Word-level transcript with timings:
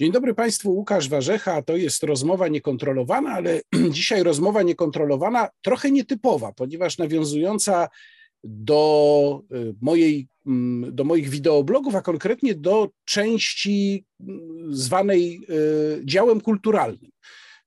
Dzień 0.00 0.12
dobry 0.12 0.34
Państwu, 0.34 0.70
Łukasz 0.70 1.08
Warzecha. 1.08 1.62
To 1.62 1.76
jest 1.76 2.02
rozmowa 2.02 2.48
niekontrolowana, 2.48 3.30
ale 3.30 3.60
dzisiaj 3.90 4.22
rozmowa 4.22 4.62
niekontrolowana 4.62 5.48
trochę 5.62 5.90
nietypowa, 5.90 6.52
ponieważ 6.52 6.98
nawiązująca 6.98 7.88
do 8.44 9.42
y, 9.52 9.74
mojej, 9.80 10.28
mm, 10.46 10.94
do 10.94 11.04
moich 11.04 11.28
wideoblogów, 11.28 11.94
a 11.94 12.02
konkretnie 12.02 12.54
do 12.54 12.88
części 13.04 14.04
mm, 14.20 14.74
zwanej 14.74 15.40
y, 15.50 16.02
działem 16.04 16.40
kulturalnym. 16.40 17.10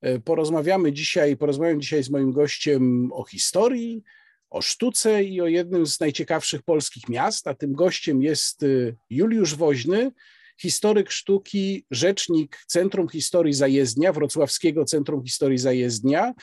Y, 0.06 0.20
porozmawiamy 0.20 0.94
dzisiaj, 0.94 1.38
porozmawiam 1.38 1.82
dzisiaj 1.82 2.04
z 2.04 2.10
moim 2.10 2.32
gościem 2.32 3.12
o 3.12 3.24
historii, 3.24 4.04
o 4.50 4.62
sztuce 4.62 5.24
i 5.24 5.42
o 5.42 5.48
jednym 5.48 5.88
z 5.88 6.00
najciekawszych 6.00 6.62
polskich 6.62 7.10
miast, 7.10 7.48
a 7.48 7.54
tym 7.54 7.74
gościem 7.74 8.22
jest 8.22 8.66
Juliusz 9.10 9.56
Woźny, 9.56 10.12
historyk 10.62 11.12
sztuki, 11.12 11.86
rzecznik 11.92 12.58
Centrum 12.68 13.10
Historii 13.10 13.54
Zajezdnia, 13.54 14.14
Wrocławskiego 14.14 14.86
Centrum 14.86 15.24
Historii 15.24 15.58
Zajezdnia, 15.58 16.34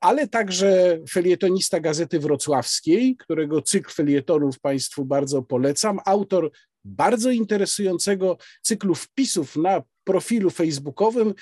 ale 0.00 0.28
także 0.28 0.98
felietonista 1.10 1.80
Gazety 1.80 2.20
Wrocławskiej, 2.20 3.16
którego 3.16 3.62
cykl 3.62 3.90
felietonów 3.92 4.60
Państwu 4.60 5.04
bardzo 5.04 5.42
polecam, 5.42 6.00
autor 6.04 6.50
bardzo 6.84 7.30
interesującego 7.30 8.38
cyklu 8.62 8.94
wpisów 8.94 9.56
na 9.56 9.82
profilu 10.04 10.50
facebookowym. 10.50 11.34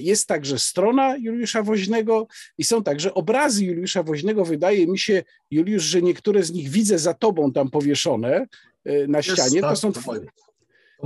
Jest 0.00 0.28
także 0.28 0.58
strona 0.58 1.16
Juliusza 1.16 1.62
Woźnego 1.62 2.26
i 2.58 2.64
są 2.64 2.82
także 2.82 3.14
obrazy 3.14 3.64
Juliusza 3.64 4.02
Woźnego. 4.02 4.44
Wydaje 4.44 4.86
mi 4.86 4.98
się, 4.98 5.22
Juliusz, 5.50 5.82
że 5.82 6.02
niektóre 6.02 6.42
z 6.42 6.52
nich 6.52 6.68
widzę 6.68 6.98
za 6.98 7.14
tobą 7.14 7.52
tam 7.52 7.70
powieszone 7.70 8.46
e, 8.84 9.06
na 9.06 9.22
ścianie. 9.22 9.60
to 9.60 9.68
tak, 9.68 9.78
są 9.78 9.92
twoje, 9.92 10.26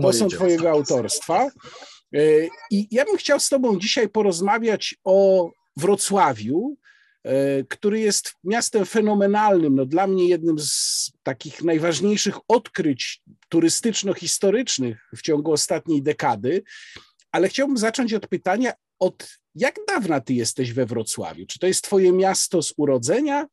to 0.02 0.12
są 0.12 0.28
Twojego 0.28 0.70
autorstwa. 0.70 1.50
E, 2.14 2.20
I 2.70 2.88
ja 2.90 3.04
bym 3.04 3.16
chciał 3.16 3.40
z 3.40 3.48
Tobą 3.48 3.78
dzisiaj 3.78 4.08
porozmawiać 4.08 4.94
o 5.04 5.50
Wrocławiu, 5.76 6.76
e, 7.24 7.64
który 7.64 8.00
jest 8.00 8.34
miastem 8.44 8.86
fenomenalnym. 8.86 9.74
No, 9.74 9.86
dla 9.86 10.06
mnie 10.06 10.28
jednym 10.28 10.58
z 10.58 11.12
takich 11.22 11.62
najważniejszych 11.62 12.34
odkryć 12.48 13.22
turystyczno-historycznych 13.48 15.08
w 15.16 15.22
ciągu 15.22 15.52
ostatniej 15.52 16.02
dekady. 16.02 16.62
Ale 17.32 17.48
chciałbym 17.48 17.78
zacząć 17.78 18.14
od 18.14 18.26
pytania, 18.26 18.72
od 18.98 19.28
jak 19.54 19.76
dawna 19.88 20.20
ty 20.20 20.34
jesteś 20.34 20.72
we 20.72 20.86
Wrocławiu? 20.86 21.46
Czy 21.46 21.58
to 21.58 21.66
jest 21.66 21.84
twoje 21.84 22.12
miasto 22.12 22.62
z 22.62 22.74
urodzenia, 22.76 23.46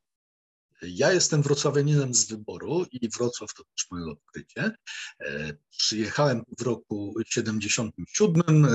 ja 0.81 1.13
jestem 1.13 1.41
wrocławianinem 1.41 2.13
z 2.13 2.27
wyboru 2.27 2.85
i 2.91 3.09
Wrocław 3.09 3.53
to 3.53 3.63
też 3.63 3.87
moje 3.91 4.05
odkrycie. 4.05 4.71
E, 5.19 5.53
przyjechałem 5.77 6.43
w 6.59 6.61
roku 6.61 7.13
77 7.25 8.65
e, 8.65 8.69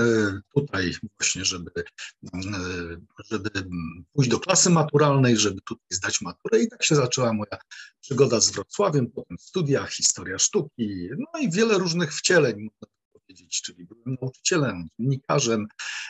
tutaj 0.55 0.95
właśnie, 1.19 1.45
żeby, 1.45 1.71
e, 1.75 2.41
żeby 3.29 3.49
pójść 4.13 4.29
do 4.29 4.39
klasy 4.39 4.69
maturalnej, 4.69 5.37
żeby 5.37 5.61
tutaj 5.61 5.87
zdać 5.89 6.21
maturę 6.21 6.59
i 6.59 6.69
tak 6.69 6.83
się 6.83 6.95
zaczęła 6.95 7.33
moja 7.33 7.57
przygoda 8.01 8.39
z 8.39 8.51
Wrocławiem, 8.51 9.11
potem 9.11 9.37
studia, 9.39 9.85
historia 9.85 10.39
sztuki, 10.39 11.09
no 11.17 11.39
i 11.39 11.51
wiele 11.51 11.77
różnych 11.77 12.13
wcieleń, 12.13 12.69
powiedzieć, 13.31 13.61
czyli 13.61 13.85
byłem 13.85 14.17
nauczycielem, 14.21 14.87
dziennikarzem, 14.99 15.67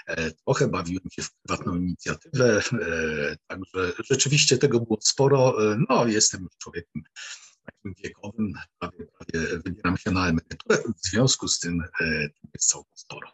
e, 0.08 0.32
trochę 0.32 0.68
bawiłem 0.68 1.04
się 1.12 1.22
w 1.22 1.34
prywatną 1.34 1.76
inicjatywę, 1.76 2.62
e, 2.74 3.36
także 3.48 3.94
rzeczywiście 4.10 4.58
tego 4.58 4.80
było 4.80 4.98
sporo. 5.02 5.72
E, 5.74 5.78
no, 5.90 6.08
jestem 6.08 6.42
już 6.42 6.58
człowiekiem 6.58 7.04
takim 7.66 7.94
wiekowym, 8.04 8.54
prawie, 8.80 9.06
prawie 9.06 9.48
wybieram 9.66 9.98
się 9.98 10.12
na 10.12 10.30
emeryturę, 10.30 10.78
w 10.78 11.08
związku 11.08 11.48
z 11.48 11.60
tym 11.60 11.84
jest 12.54 12.70
całkiem 12.70 12.94
sporo. 12.96 13.28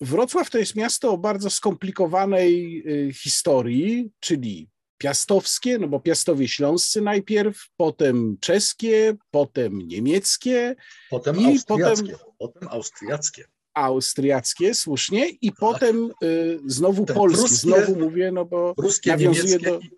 Wrocław 0.00 0.50
to 0.50 0.58
jest 0.58 0.76
miasto 0.76 1.10
o 1.10 1.18
bardzo 1.18 1.50
skomplikowanej 1.50 2.82
y, 3.08 3.12
historii, 3.12 4.10
czyli 4.20 4.68
piastowskie, 5.04 5.78
no 5.78 5.88
bo 5.88 6.00
piastowie 6.00 6.48
śląscy 6.48 7.00
najpierw, 7.00 7.68
potem 7.76 8.36
czeskie, 8.40 9.16
potem 9.30 9.78
niemieckie. 9.78 10.76
Potem 11.10 11.40
i 11.40 11.46
austriackie. 11.46 12.12
Potem, 12.12 12.34
potem 12.38 12.68
austriackie. 12.68 13.44
Austriackie, 13.74 14.74
słusznie, 14.74 15.28
i 15.28 15.50
tak. 15.50 15.58
potem 15.60 16.10
y, 16.22 16.60
znowu 16.66 17.06
Te 17.06 17.14
polskie, 17.14 17.40
pruskie, 17.40 17.56
znowu 17.56 17.96
mówię, 17.96 18.32
no 18.32 18.44
bo 18.44 18.74
pruskie, 18.74 19.10
nawiązuje 19.10 19.58
do, 19.58 19.78
i, 19.78 19.90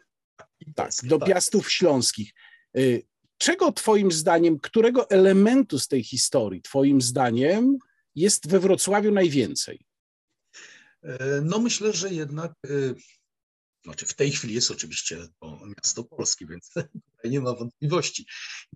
i 0.60 0.74
tak, 0.74 0.90
do 1.02 1.18
tak. 1.18 1.28
piastów 1.28 1.72
śląskich. 1.72 2.32
Y, 2.76 3.02
czego 3.38 3.72
twoim 3.72 4.12
zdaniem, 4.12 4.58
którego 4.60 5.10
elementu 5.10 5.78
z 5.78 5.88
tej 5.88 6.04
historii 6.04 6.62
twoim 6.62 7.00
zdaniem 7.00 7.78
jest 8.14 8.48
we 8.48 8.60
Wrocławiu 8.60 9.12
najwięcej? 9.12 9.86
E, 11.02 11.40
no 11.42 11.58
myślę, 11.58 11.92
że 11.92 12.12
jednak 12.12 12.52
y, 12.70 12.94
znaczy 13.86 14.06
w 14.06 14.14
tej 14.14 14.30
chwili 14.30 14.54
jest 14.54 14.70
oczywiście 14.70 15.28
to 15.40 15.60
miasto 15.76 16.04
polskie, 16.04 16.46
więc 16.46 16.74
tutaj 17.16 17.30
nie 17.30 17.40
ma 17.40 17.54
wątpliwości. 17.54 18.26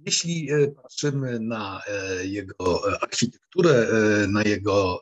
Jeśli 0.07 0.51
e, 0.51 0.69
patrzymy 0.69 1.41
na 1.41 1.83
e, 1.87 2.27
jego 2.27 2.93
e, 2.93 3.03
architekturę, 3.03 3.87
na 4.29 4.43
jego 4.43 5.01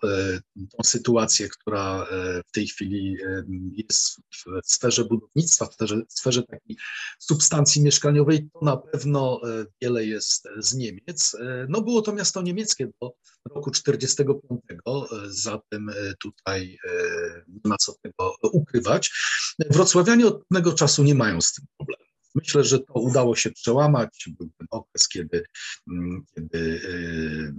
tą 0.56 0.84
sytuację, 0.84 1.49
która 1.49 2.06
w 2.47 2.53
tej 2.53 2.66
chwili 2.66 3.16
jest 3.75 4.16
w 4.16 4.44
sferze 4.65 5.04
budownictwa, 5.04 5.66
w 5.66 5.75
sferze, 5.75 6.03
w 6.09 6.12
sferze 6.12 6.43
takiej 6.43 6.76
substancji 7.19 7.82
mieszkaniowej, 7.82 8.49
to 8.53 8.65
na 8.65 8.76
pewno 8.76 9.41
wiele 9.82 10.06
jest 10.06 10.49
z 10.59 10.75
Niemiec. 10.75 11.37
No 11.69 11.81
było 11.82 12.03
to 12.03 12.12
miasto 12.12 12.43
niemieckie 12.43 12.87
do 13.00 13.12
roku 13.55 13.70
1945, 13.70 14.60
zatem 15.28 15.91
tutaj 16.20 16.78
nie 17.49 17.60
ma 17.65 17.76
co 17.76 17.94
tego 18.03 18.34
ukrywać. 18.53 19.10
Wrocławianie 19.70 20.26
od 20.26 20.44
pewnego 20.47 20.72
czasu 20.72 21.05
nie 21.05 21.15
mają 21.15 21.41
z 21.41 21.53
tym 21.53 21.65
problemu. 21.78 22.08
Myślę, 22.34 22.65
że 22.65 22.78
to 22.78 22.93
udało 22.94 23.37
się 23.37 23.50
przełamać. 23.50 24.28
Był 24.39 24.50
ten 24.59 24.66
okres, 24.71 25.09
kiedy, 25.09 25.44
mm, 25.91 26.25
kiedy 26.34 26.59
y, 26.59 27.55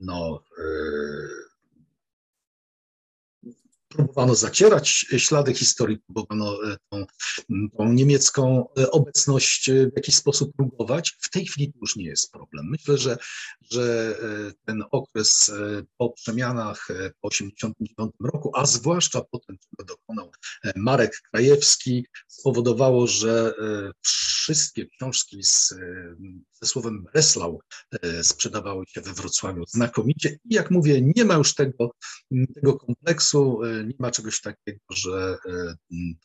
no, 0.00 0.44
y, 0.58 1.53
próbowano 3.94 4.34
zacierać 4.34 4.88
ślady 5.16 5.54
historii, 5.54 5.98
próbowano 5.98 6.72
e, 6.72 6.76
tą, 6.90 7.04
tą, 7.78 7.92
niemiecką 7.92 8.66
e, 8.78 8.90
obecność 8.90 9.68
e, 9.68 9.72
w 9.72 9.92
jakiś 9.96 10.14
sposób 10.14 10.52
rugować. 10.58 11.16
W 11.20 11.30
tej 11.30 11.46
chwili 11.46 11.72
to 11.72 11.78
już 11.82 11.96
nie 11.96 12.04
jest 12.04 12.32
problem. 12.32 12.66
Myślę, 12.70 12.98
że, 12.98 13.16
że 13.70 14.14
ten 14.64 14.84
okres 14.90 15.52
po 15.96 16.10
przemianach 16.10 16.88
po 17.20 17.30
1989 17.30 18.12
roku, 18.20 18.50
a 18.54 18.66
zwłaszcza 18.66 19.20
po 19.30 19.38
tym, 19.38 19.56
czego 19.58 19.84
dokonał 19.84 20.30
Marek 20.76 21.20
Krajewski, 21.30 22.06
spowodowało, 22.28 23.06
że 23.06 23.54
wszystkie 24.02 24.86
książki 24.86 25.42
z, 25.42 25.74
słowem 26.64 27.02
Breslau 27.12 27.60
sprzedawały 28.22 28.84
się 28.88 29.00
we 29.00 29.12
Wrocławiu 29.12 29.64
znakomicie 29.68 30.38
i 30.44 30.54
jak 30.54 30.70
mówię, 30.70 31.02
nie 31.16 31.24
ma 31.24 31.34
już 31.34 31.54
tego, 31.54 31.90
tego 32.54 32.74
kompleksu, 32.74 33.60
nie 33.86 33.94
ma 33.98 34.10
czegoś 34.10 34.40
takiego, 34.40 34.80
że 34.92 35.36
e, 35.46 35.74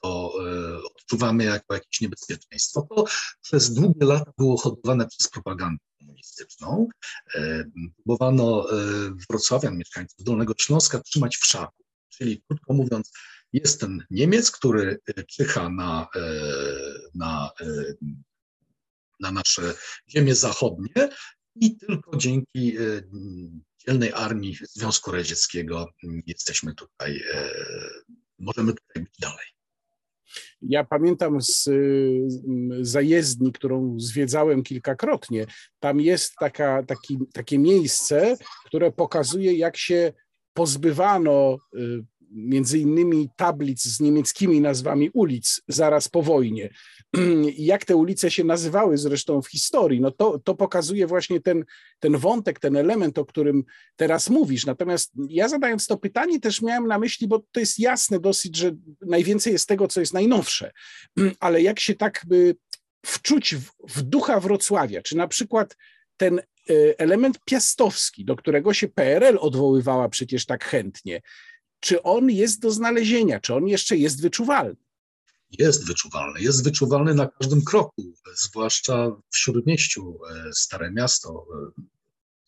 to 0.02 0.34
e, 0.46 0.78
odczuwamy 0.84 1.44
jako 1.44 1.74
jakieś 1.74 2.02
niebezpieczeństwo. 2.02 2.88
To 2.96 3.06
przez 3.42 3.74
długie 3.74 4.06
lata 4.06 4.32
było 4.38 4.58
hodowane 4.58 5.08
przez 5.08 5.30
propagandę 5.30 5.84
komunistyczną. 6.00 6.88
E, 7.36 7.66
próbowano 7.96 8.68
wrocławian, 9.30 9.78
mieszkańców 9.78 10.24
Dolnego 10.24 10.54
Śląska 10.58 11.00
trzymać 11.00 11.38
w 11.38 11.46
szaku, 11.46 11.84
czyli 12.10 12.44
krótko 12.48 12.74
mówiąc, 12.74 13.12
jest 13.54 13.80
ten 13.80 14.06
Niemiec, 14.10 14.52
który 14.52 15.00
czyha 15.28 15.70
na, 15.70 16.08
na, 17.16 17.52
na 19.20 19.32
nasze 19.32 19.74
ziemie 20.10 20.36
zachodnie 20.36 21.10
i 21.56 21.78
tylko 21.78 22.18
dzięki 22.18 22.78
dzielnej 23.88 24.14
armii 24.14 24.58
Związku 24.70 25.12
Radzieckiego 25.12 25.88
jesteśmy 26.26 26.76
tutaj, 26.76 27.24
e, 27.34 27.50
możemy 28.40 28.74
tutaj 28.74 29.04
być 29.04 29.14
dalej. 29.20 29.46
Ja 30.62 30.84
pamiętam 30.84 31.42
z 31.42 31.70
zajezdni, 32.82 33.52
którą 33.52 34.00
zwiedzałem 34.00 34.64
kilkakrotnie. 34.64 35.46
Tam 35.80 36.02
jest 36.02 36.36
taka, 36.40 36.84
taki, 36.84 37.20
takie 37.34 37.60
miejsce, 37.60 38.38
które 38.66 38.92
pokazuje, 38.92 39.54
jak 39.54 39.78
się 39.78 40.14
pozbywano 40.54 41.58
y, 41.76 42.06
między 42.32 42.80
innymi 42.80 43.30
tablic 43.36 43.84
z 43.84 44.00
niemieckimi 44.00 44.62
nazwami 44.62 45.10
ulic 45.14 45.62
zaraz 45.68 46.08
po 46.08 46.22
wojnie. 46.22 46.70
Jak 47.58 47.86
te 47.86 47.96
ulice 47.96 48.32
się 48.32 48.44
nazywały 48.44 48.98
zresztą 48.98 49.42
w 49.42 49.48
historii, 49.48 50.02
no 50.02 50.12
to, 50.12 50.40
to 50.40 50.56
pokazuje 50.56 51.08
właśnie 51.08 51.42
ten, 51.42 51.66
ten 52.00 52.18
wątek, 52.18 52.60
ten 52.60 52.76
element, 52.76 53.18
o 53.18 53.26
którym 53.26 53.64
teraz 53.96 54.30
mówisz. 54.30 54.66
Natomiast 54.66 55.12
ja 55.30 55.48
zadając 55.48 55.88
to 55.88 55.98
pytanie 55.98 56.40
też 56.40 56.62
miałem 56.62 56.88
na 56.88 57.00
myśli, 57.00 57.28
bo 57.28 57.44
to 57.52 57.60
jest 57.60 57.80
jasne 57.80 58.20
dosyć, 58.20 58.58
że 58.58 58.72
najwięcej 59.02 59.54
jest 59.54 59.68
tego, 59.68 59.88
co 59.88 60.00
jest 60.00 60.14
najnowsze, 60.14 60.72
ale 61.40 61.62
jak 61.62 61.80
się 61.80 61.96
tak 61.96 62.24
by 62.28 62.56
wczuć 63.06 63.56
w, 63.56 63.72
w 63.90 64.02
ducha 64.02 64.40
Wrocławia, 64.40 65.02
czy 65.02 65.18
na 65.18 65.28
przykład 65.28 65.76
ten 66.18 66.40
e, 66.40 66.44
element 66.98 67.40
piastowski, 67.46 68.26
do 68.26 68.36
którego 68.36 68.74
się 68.74 68.88
PRL 68.88 69.38
odwoływała 69.42 70.10
przecież 70.10 70.46
tak 70.46 70.66
chętnie. 70.66 71.22
Czy 71.80 72.04
on 72.04 72.30
jest 72.30 72.60
do 72.60 72.72
znalezienia, 72.72 73.40
czy 73.40 73.56
on 73.56 73.68
jeszcze 73.68 73.98
jest 73.98 74.22
wyczuwalny? 74.22 74.76
Jest 75.52 75.88
wyczuwalny, 75.88 76.42
jest 76.42 76.64
wyczuwalny 76.64 77.14
na 77.14 77.28
każdym 77.28 77.64
kroku, 77.64 78.14
zwłaszcza 78.36 79.08
w 79.30 79.38
Śródmieściu, 79.38 80.20
e, 80.30 80.54
Stare 80.54 80.92
Miasto, 80.92 81.46
e, 81.78 81.82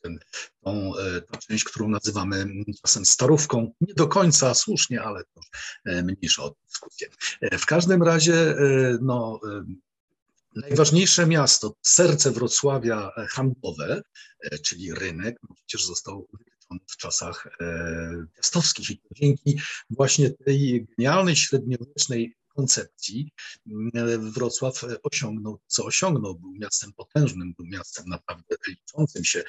ten, 0.01 0.19
tą, 0.61 0.97
e, 0.97 1.21
tą 1.21 1.39
część, 1.39 1.63
którą 1.63 1.89
nazywamy 1.89 2.47
czasem 2.81 3.05
starówką, 3.05 3.73
nie 3.81 3.93
do 3.93 4.07
końca 4.07 4.53
słusznie, 4.53 5.01
ale 5.01 5.23
to 5.23 5.41
mniejsza 5.85 6.43
o 6.43 6.55
dyskusję. 6.67 7.07
W 7.59 7.65
każdym 7.65 8.03
razie 8.03 8.55
no, 9.01 9.39
najważniejsze 10.55 11.27
miasto, 11.27 11.75
serce 11.81 12.31
Wrocławia 12.31 13.11
handlowe, 13.29 14.01
czyli 14.63 14.93
rynek, 14.93 15.37
no 15.49 15.55
przecież 15.55 15.85
został 15.85 16.27
w 16.87 16.97
czasach 16.97 17.57
piastowskich 18.35 18.89
i 18.89 18.97
to 18.97 19.09
dzięki 19.15 19.59
właśnie 19.89 20.29
tej 20.29 20.87
genialnej 20.97 21.35
średniowiecznej 21.35 22.35
koncepcji 22.55 23.31
Wrocław 24.19 24.85
osiągnął, 25.03 25.59
co 25.67 25.85
osiągnął. 25.85 26.35
Był 26.35 26.51
miastem 26.51 26.93
potężnym, 26.93 27.53
był 27.53 27.65
miastem 27.65 28.05
naprawdę 28.07 28.55
liczącym 28.67 29.25
się 29.25 29.43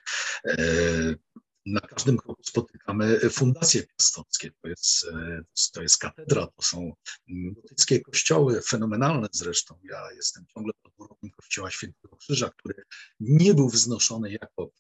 e, 0.44 0.56
na 1.66 1.80
każdym 1.80 2.16
kroku 2.16 2.42
spotykamy 2.44 3.20
fundacje 3.30 3.82
piastowskie. 3.82 4.50
To 4.62 4.68
jest, 4.68 5.04
e, 5.04 5.42
to 5.72 5.82
jest 5.82 5.98
katedra, 5.98 6.46
to 6.46 6.62
są 6.62 6.92
gotyckie 7.28 8.00
kościoły, 8.00 8.62
fenomenalne 8.68 9.28
zresztą. 9.32 9.78
Ja 9.82 10.12
jestem 10.16 10.44
ciągle 10.54 10.72
podwórkiem 10.82 11.30
kościoła 11.30 11.70
Świętego 11.70 12.16
Krzyża, 12.16 12.50
który 12.58 12.74
nie 13.20 13.54
był 13.54 13.68
wznoszony 13.68 14.32
jako, 14.32 14.70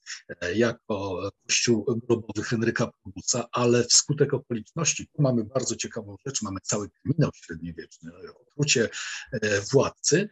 e, 0.40 0.54
jako 0.54 1.30
kościół 1.46 2.00
grobowy 2.06 2.42
Henryka 2.42 2.92
Probuca, 3.02 3.48
ale 3.52 3.84
wskutek 3.84 4.34
okoliczności, 4.34 5.06
tu 5.06 5.22
mamy 5.22 5.44
bardzo 5.44 5.76
ciekawą 5.76 6.16
rzecz, 6.26 6.42
mamy 6.42 6.60
cały 6.62 6.90
kryminał 6.90 7.30
średniowieczny, 7.34 8.10
otrucie 8.52 8.88
e, 9.32 9.60
władcy, 9.60 10.28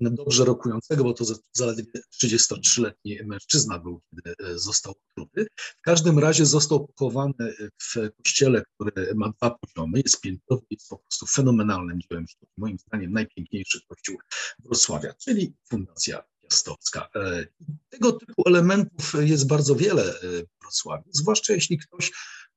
dobrze 0.00 0.44
rokującego, 0.44 1.04
bo 1.04 1.14
to 1.14 1.24
zaledwie 1.52 1.84
33-letni 2.22 3.18
mężczyzna 3.24 3.78
był, 3.78 4.00
kiedy 4.10 4.58
został 4.58 4.94
otruty. 5.10 5.46
W 5.56 5.80
każdym 5.82 6.18
razie 6.18 6.46
został 6.46 6.86
pochowany 6.86 7.54
w 7.82 7.94
kościele, 8.16 8.62
który 8.74 9.14
ma 9.14 9.28
dwa 9.28 9.50
poziomy, 9.50 10.00
jest 10.04 10.20
piętrowy, 10.20 10.62
jest 10.70 10.88
po 10.88 10.98
prostu 10.98 11.26
fenomenalnym 11.26 12.00
dziełem 12.00 12.28
sztuki, 12.28 12.52
moim 12.56 12.78
zdaniem 12.78 13.12
najpiękniejszy 13.12 13.80
kościół 13.88 14.16
Wrocławia, 14.64 15.14
czyli 15.14 15.54
Fundacja 15.70 16.22
Piastowska. 16.42 17.08
E, 17.14 17.46
tego 17.88 18.12
typu 18.12 18.42
elementów 18.46 19.14
jest 19.20 19.46
bardzo 19.46 19.74
wiele 19.74 20.14
w 20.22 20.44
Wrocławiu, 20.62 21.10
zwłaszcza 21.12 21.52
jeśli 21.52 21.78
ktoś 21.78 22.12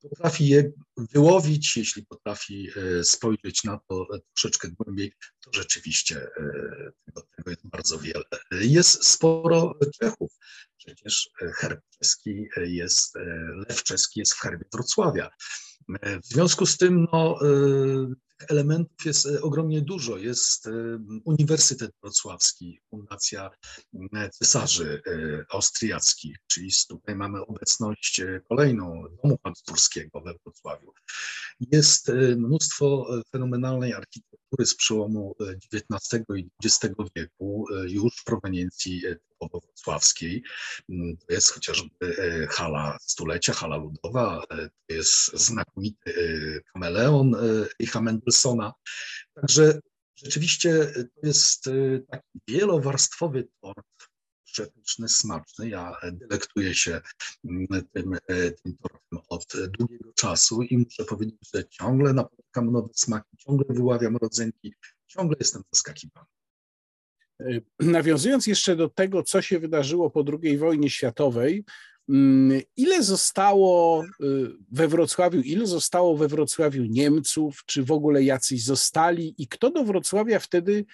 potrafi 0.10 0.48
je 0.48 0.72
wyłowić, 0.98 1.78
jeśli 1.78 2.06
potrafi 2.06 2.68
e, 2.70 3.04
spojrzeć 3.04 3.64
na 3.64 3.80
to 3.90 4.08
troszeczkę 4.34 4.70
głębiej, 4.70 5.14
to 5.46 5.52
rzeczywiście 5.54 6.18
e, 6.18 6.52
tego, 7.06 7.28
tego 7.36 7.50
jest 7.50 7.68
bardzo 7.68 8.00
wiele. 8.00 8.24
Jest 8.52 9.08
sporo 9.08 9.74
Czechów. 10.00 10.32
Przecież 10.78 11.30
herb 11.56 11.82
czeski 12.00 12.48
jest, 12.58 13.16
lew 13.70 13.84
czeski 13.84 14.20
jest 14.20 14.34
w 14.34 14.40
herbie 14.40 14.66
Wrocławia. 14.74 15.30
W 16.24 16.26
związku 16.26 16.66
z 16.66 16.78
tym 16.78 17.08
no, 17.14 17.40
elementów 18.50 19.06
jest 19.06 19.26
e, 19.26 19.42
ogromnie 19.42 19.82
dużo. 19.82 20.18
Jest 20.18 20.68
e, 20.68 20.72
Uniwersytet 21.26 21.92
Wrocławski, 22.02 22.80
Fundacja 22.90 23.50
Cesarzy 24.32 25.02
e, 25.08 25.46
Austriackich, 25.50 26.38
czyli 26.48 26.70
tutaj 26.90 27.16
mamy 27.16 27.46
obecność 27.46 28.22
kolejną 28.50 29.04
Domu 29.24 29.38
Habsburskiego 29.44 30.22
we 30.22 30.34
Wrocławiu. 30.44 30.94
Jest 31.60 32.12
mnóstwo 32.38 33.08
fenomenalnej 33.32 33.94
architektury 33.94 34.31
z 34.60 34.76
przełomu 34.76 35.36
XIX 35.74 36.24
i 36.38 36.50
XX 36.66 36.96
wieku, 37.16 37.66
już 37.88 38.16
w 38.18 38.24
proweniencji 38.24 39.04
wrocławskiej. 39.50 40.44
Mm, 40.90 41.18
to 41.18 41.34
jest 41.34 41.52
chociażby 41.52 41.90
e, 42.02 42.48
hala 42.48 42.98
stulecia, 43.02 43.54
hala 43.54 43.78
ludowa, 43.78 44.44
e, 44.52 44.70
to 44.88 44.96
jest 44.96 45.34
znakomity 45.34 46.14
e, 46.16 46.62
kameleon 46.74 47.36
Richa 47.82 48.02
Mendelssohna. 48.02 48.74
Także 49.34 49.80
rzeczywiście 50.16 50.94
to 50.96 51.28
jest 51.28 51.70
taki 52.12 52.40
wielowarstwowy 52.48 53.48
tort, 53.62 54.11
przepyszny, 54.52 55.10
smaczny. 55.10 55.70
Ja 55.70 55.98
delektuję 56.12 56.76
się 56.76 57.02
mm, 57.46 57.68
tym, 57.94 58.18
tym 58.64 58.78
tortem 58.78 59.20
od 59.30 59.54
długiego 59.78 60.14
czasu 60.14 60.62
i 60.62 60.78
muszę 60.78 61.06
powiedzieć, 61.06 61.36
że 61.54 61.68
ciągle 61.70 62.14
napotykam 62.14 62.72
nowe 62.72 62.90
smaki, 62.94 63.38
ciągle 63.38 63.66
wyławiam 63.70 64.18
rodzenki, 64.18 64.74
ciągle 65.08 65.38
jestem 65.40 65.64
zaskakiwany. 65.72 66.28
Nawiązując 67.80 68.48
jeszcze 68.48 68.76
do 68.76 68.90
tego, 68.90 69.24
co 69.24 69.42
się 69.42 69.60
wydarzyło 69.60 70.10
po 70.10 70.26
II 70.44 70.58
wojnie 70.58 70.90
światowej, 70.90 71.64
mm, 72.10 72.62
ile 72.76 73.04
zostało 73.04 74.04
we 74.72 74.88
Wrocławiu, 74.88 75.40
ile 75.40 75.68
zostało 75.68 76.18
we 76.18 76.28
Wrocławiu 76.28 76.84
Niemców, 76.84 77.64
czy 77.66 77.84
w 77.84 77.92
ogóle 77.92 78.24
jacyś 78.24 78.64
zostali 78.64 79.36
i 79.38 79.48
kto 79.48 79.72
do 79.72 79.84
Wrocławia 79.84 80.40
wtedy 80.40 80.86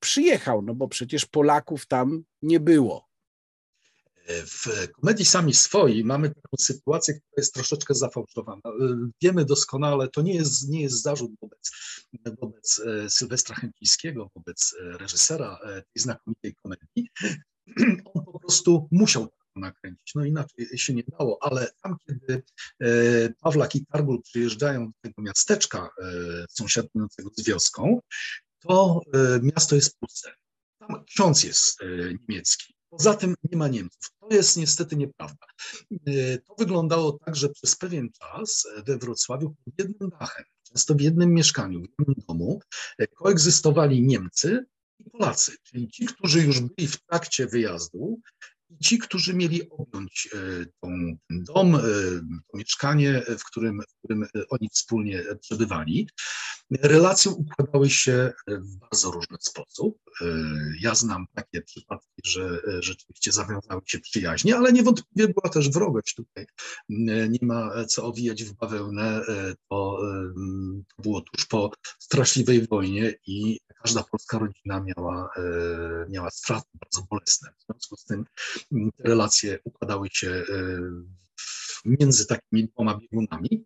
przyjechał, 0.00 0.62
no 0.62 0.74
bo 0.74 0.88
przecież 0.88 1.26
Polaków 1.26 1.86
tam 1.86 2.24
nie 2.42 2.60
było. 2.60 3.12
W 4.28 4.88
komedii 4.92 5.24
Sami 5.24 5.54
Swoi 5.54 6.04
mamy 6.04 6.28
taką 6.28 6.56
sytuację, 6.58 7.14
która 7.14 7.32
jest 7.36 7.54
troszeczkę 7.54 7.94
zafałszowana. 7.94 8.62
Wiemy 9.22 9.44
doskonale, 9.44 10.08
to 10.08 10.22
nie 10.22 10.34
jest, 10.34 10.68
nie 10.68 10.82
jest 10.82 11.02
zarzut 11.02 11.30
wobec, 11.40 11.70
wobec 12.40 12.80
e, 12.80 13.10
Sylwestra 13.10 13.56
Chęcińskiego, 13.56 14.30
wobec 14.36 14.74
e, 14.80 14.98
reżysera 14.98 15.58
e, 15.64 15.68
tej 15.68 16.02
znakomitej 16.02 16.54
komedii. 16.54 17.10
On 18.14 18.24
po 18.24 18.38
prostu 18.38 18.88
musiał 18.90 19.28
nakręcić, 19.56 20.14
no 20.14 20.24
inaczej 20.24 20.78
się 20.78 20.94
nie 20.94 21.02
dało, 21.18 21.38
ale 21.40 21.68
tam, 21.82 21.96
kiedy 22.06 22.42
Pawlak 23.40 23.74
i 23.74 23.86
Targul 23.86 24.22
przyjeżdżają 24.22 24.86
do 24.86 24.92
tego 25.02 25.22
miasteczka 25.22 25.90
sąsiadującego 26.48 27.30
z 27.36 27.44
wioską, 27.44 28.00
to 28.62 29.00
miasto 29.42 29.74
jest 29.74 29.98
puste. 29.98 30.34
Tam 30.78 31.04
ksiądz 31.04 31.44
jest 31.44 31.78
niemiecki. 32.28 32.74
Poza 32.92 33.14
tym 33.14 33.34
nie 33.50 33.58
ma 33.58 33.68
Niemców. 33.68 34.10
To 34.20 34.36
jest 34.36 34.56
niestety 34.56 34.96
nieprawda. 34.96 35.46
E, 36.06 36.38
to 36.38 36.54
wyglądało 36.58 37.18
tak, 37.24 37.36
że 37.36 37.48
przez 37.48 37.76
pewien 37.76 38.10
czas 38.12 38.66
we 38.86 38.98
Wrocławiu 38.98 39.54
pod 39.64 39.74
jednym 39.78 40.10
dachem, 40.10 40.44
często 40.62 40.94
w 40.94 41.00
jednym 41.00 41.34
mieszkaniu, 41.34 41.80
w 41.80 41.86
jednym 41.98 42.16
domu, 42.28 42.60
e, 42.98 43.06
koegzystowali 43.06 44.02
Niemcy 44.02 44.66
i 44.98 45.10
Polacy, 45.10 45.52
czyli 45.62 45.88
ci, 45.88 46.06
którzy 46.06 46.42
już 46.42 46.60
byli 46.60 46.88
w 46.88 47.00
trakcie 47.00 47.46
wyjazdu 47.46 48.20
i 48.80 48.84
ci, 48.84 48.98
którzy 48.98 49.34
mieli 49.34 49.70
objąć 49.70 50.28
e, 50.34 50.66
tą, 50.80 50.88
ten 51.28 51.44
dom, 51.44 51.78
to 52.52 52.58
mieszkanie, 52.58 53.22
w 53.38 53.44
którym, 53.44 53.80
w 53.80 53.98
którym 53.98 54.26
oni 54.50 54.68
wspólnie 54.72 55.24
przebywali. 55.40 56.08
Relacje 56.82 57.30
układały 57.30 57.90
się 57.90 58.32
w 58.46 58.76
bardzo 58.76 59.10
różny 59.10 59.36
sposób. 59.40 59.98
Ja 60.80 60.94
znam 60.94 61.26
takie 61.34 61.62
przypadki, 61.62 62.22
że 62.24 62.60
rzeczywiście 62.80 63.32
zawiązały 63.32 63.80
się 63.86 64.00
przyjaźnie, 64.00 64.56
ale 64.56 64.72
niewątpliwie 64.72 65.34
była 65.34 65.52
też 65.52 65.70
wrogość 65.70 66.14
tutaj. 66.14 66.46
Nie 67.28 67.38
ma 67.42 67.84
co 67.84 68.04
owijać 68.04 68.44
w 68.44 68.54
bawełnę. 68.54 69.20
To, 69.70 69.98
to 70.96 71.02
było 71.02 71.20
tuż 71.20 71.46
po 71.46 71.70
straszliwej 71.98 72.66
wojnie 72.66 73.14
i 73.26 73.60
każda 73.82 74.02
polska 74.02 74.38
rodzina 74.38 74.84
miała, 74.84 75.30
miała 76.08 76.30
straty 76.30 76.68
bardzo 76.80 77.06
bolesne. 77.10 77.50
W 77.58 77.64
związku 77.64 77.96
z 77.96 78.04
tym 78.04 78.24
te 78.70 79.02
relacje 79.08 79.58
układały 79.64 80.08
się 80.12 80.44
między 81.84 82.26
takimi 82.26 82.68
dwoma 82.68 82.98
biegunami. 82.98 83.64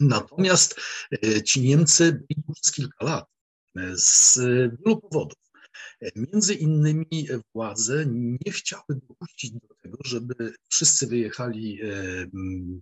Natomiast 0.00 0.80
e, 1.24 1.42
ci 1.42 1.60
Niemcy 1.60 2.12
byli 2.12 2.42
przez 2.54 2.72
kilka 2.72 3.04
lat 3.04 3.26
e, 3.76 3.96
z 3.96 4.38
wielu 4.78 5.00
powodów. 5.00 5.38
E, 6.02 6.10
między 6.16 6.54
innymi 6.54 7.28
władze 7.54 8.04
nie 8.06 8.52
chciały 8.52 8.84
dopuścić 8.88 9.50
do 9.50 9.74
tego, 9.82 9.98
żeby 10.04 10.54
wszyscy 10.68 11.06
wyjechali 11.06 11.80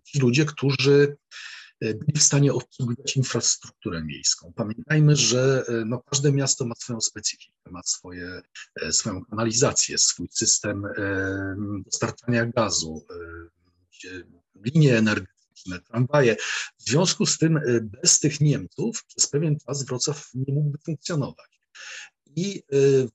ci 0.05 0.19
ludzie, 0.19 0.45
którzy 0.45 1.17
byli 1.81 2.13
w 2.17 2.23
stanie 2.23 2.53
obsługiwać 2.53 3.17
infrastrukturę 3.17 4.05
miejską. 4.05 4.53
Pamiętajmy, 4.57 5.17
że 5.17 5.65
no, 5.87 6.03
każde 6.11 6.33
miasto 6.33 6.67
ma 6.67 6.75
swoją 6.75 7.01
specyfikę, 7.01 7.71
ma 7.71 7.83
swoje, 7.83 8.41
swoją 8.91 9.25
kanalizację, 9.25 9.99
swój 9.99 10.29
system 10.31 10.83
dostarczania 11.85 12.47
gazu, 12.47 13.07
linie 14.65 14.99
energetyczne 14.99 15.81
tramwaje. 15.81 16.37
W 16.79 16.91
związku 16.91 17.27
z 17.27 17.39
tym 17.39 17.61
bez 18.03 18.21
tych 18.21 18.41
Niemców 18.41 19.05
przez 19.05 19.29
pewien 19.29 19.59
czas 19.59 19.87
Wrocław 19.87 20.31
nie 20.35 20.55
mógłby 20.55 20.79
funkcjonować. 20.85 21.61
I 22.27 22.63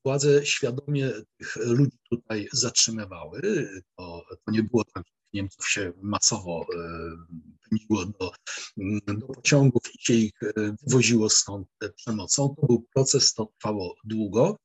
władze 0.06 0.46
świadomie 0.46 1.12
tych 1.38 1.56
ludzi 1.56 1.98
tutaj 2.10 2.48
zatrzymywały. 2.54 3.42
To, 3.98 4.26
to 4.46 4.52
nie 4.52 4.64
było 4.64 4.84
tak, 4.84 5.04
Niemców 5.34 5.70
się 5.70 5.94
masowo 6.02 6.66
y, 6.74 7.70
pędziło 7.70 8.06
do, 8.06 8.32
do 9.18 9.28
pociągów 9.28 9.82
i 9.96 10.06
się 10.06 10.14
ich 10.14 10.40
wywoziło 10.84 11.30
stąd 11.30 11.68
przemocą. 11.96 12.56
To 12.62 12.68
był 12.68 12.86
proces, 12.94 13.34
to 13.34 13.46
trwało 13.46 13.96
długo. 14.04 14.58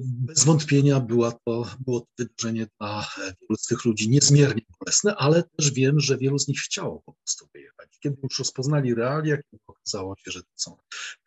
Bez 0.00 0.44
wątpienia 0.44 1.00
była 1.00 1.32
to, 1.32 1.66
było 1.80 2.00
to 2.00 2.06
wydarzenie 2.18 2.66
dla 2.80 3.08
wielu 3.18 3.56
z 3.58 3.66
tych 3.66 3.84
ludzi 3.84 4.10
niezmiernie 4.10 4.62
bolesne, 4.80 5.16
ale 5.16 5.42
też 5.42 5.70
wiem, 5.72 6.00
że 6.00 6.18
wielu 6.18 6.38
z 6.38 6.48
nich 6.48 6.60
chciało 6.60 7.02
po 7.06 7.12
prostu 7.12 7.48
wyjechać. 7.54 7.98
Kiedy 8.00 8.16
już 8.22 8.38
rozpoznali 8.38 8.94
realia, 8.94 9.36
kiedy 9.36 9.62
okazało 9.66 10.16
się, 10.16 10.30
że 10.30 10.42
to 10.42 10.48
są 10.56 10.76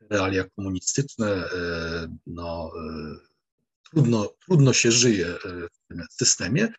realia 0.09 0.43
komunistyczne, 0.55 1.27
e, 1.27 2.17
no, 2.27 2.71
e, 2.75 3.30
trudno, 3.91 4.33
trudno 4.45 4.73
się 4.73 4.91
żyje 4.91 5.27
e, 5.27 5.37
w 5.71 5.87
tym 5.87 6.05
systemie, 6.11 6.73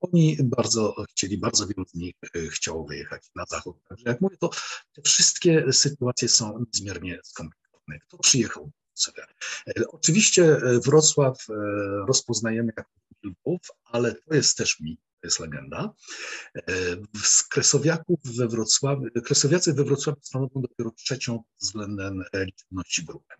oni 0.00 0.36
bardzo 0.42 0.94
chcieli, 1.10 1.38
bardzo 1.38 1.66
wielu 1.66 1.84
z 1.88 1.94
nich 1.94 2.14
chciało 2.50 2.86
wyjechać 2.86 3.22
na 3.34 3.44
zachód. 3.48 3.76
Także 3.88 4.04
jak 4.06 4.20
mówię, 4.20 4.36
to 4.40 4.50
te 4.92 5.02
wszystkie 5.02 5.72
sytuacje 5.72 6.28
są 6.28 6.64
niezmiernie 6.74 7.18
skomplikowane. 7.24 7.98
Kto 8.00 8.18
przyjechał 8.18 8.70
E, 9.08 9.88
oczywiście 9.88 10.56
e, 10.56 10.80
Wrocław 10.80 11.46
e, 11.50 11.54
rozpoznajemy 12.06 12.72
jako 12.76 12.90
Lwów, 13.24 13.60
ale 13.84 14.14
to 14.14 14.34
jest 14.34 14.56
też 14.56 14.80
mit, 14.80 15.00
to 15.00 15.26
jest 15.26 15.40
legenda. 15.40 15.94
Z 17.24 17.42
Kresowiaków 17.42 18.20
we 18.24 18.48
Wrocławiu, 18.48 19.08
Kresowiacy 19.24 19.74
we 19.74 19.84
Wrocławiu 19.84 20.20
stanowią 20.22 20.62
dopiero 20.62 20.90
trzecią 20.90 21.42
względem 21.60 22.24
liczebności 22.34 23.04
grupę. 23.04 23.34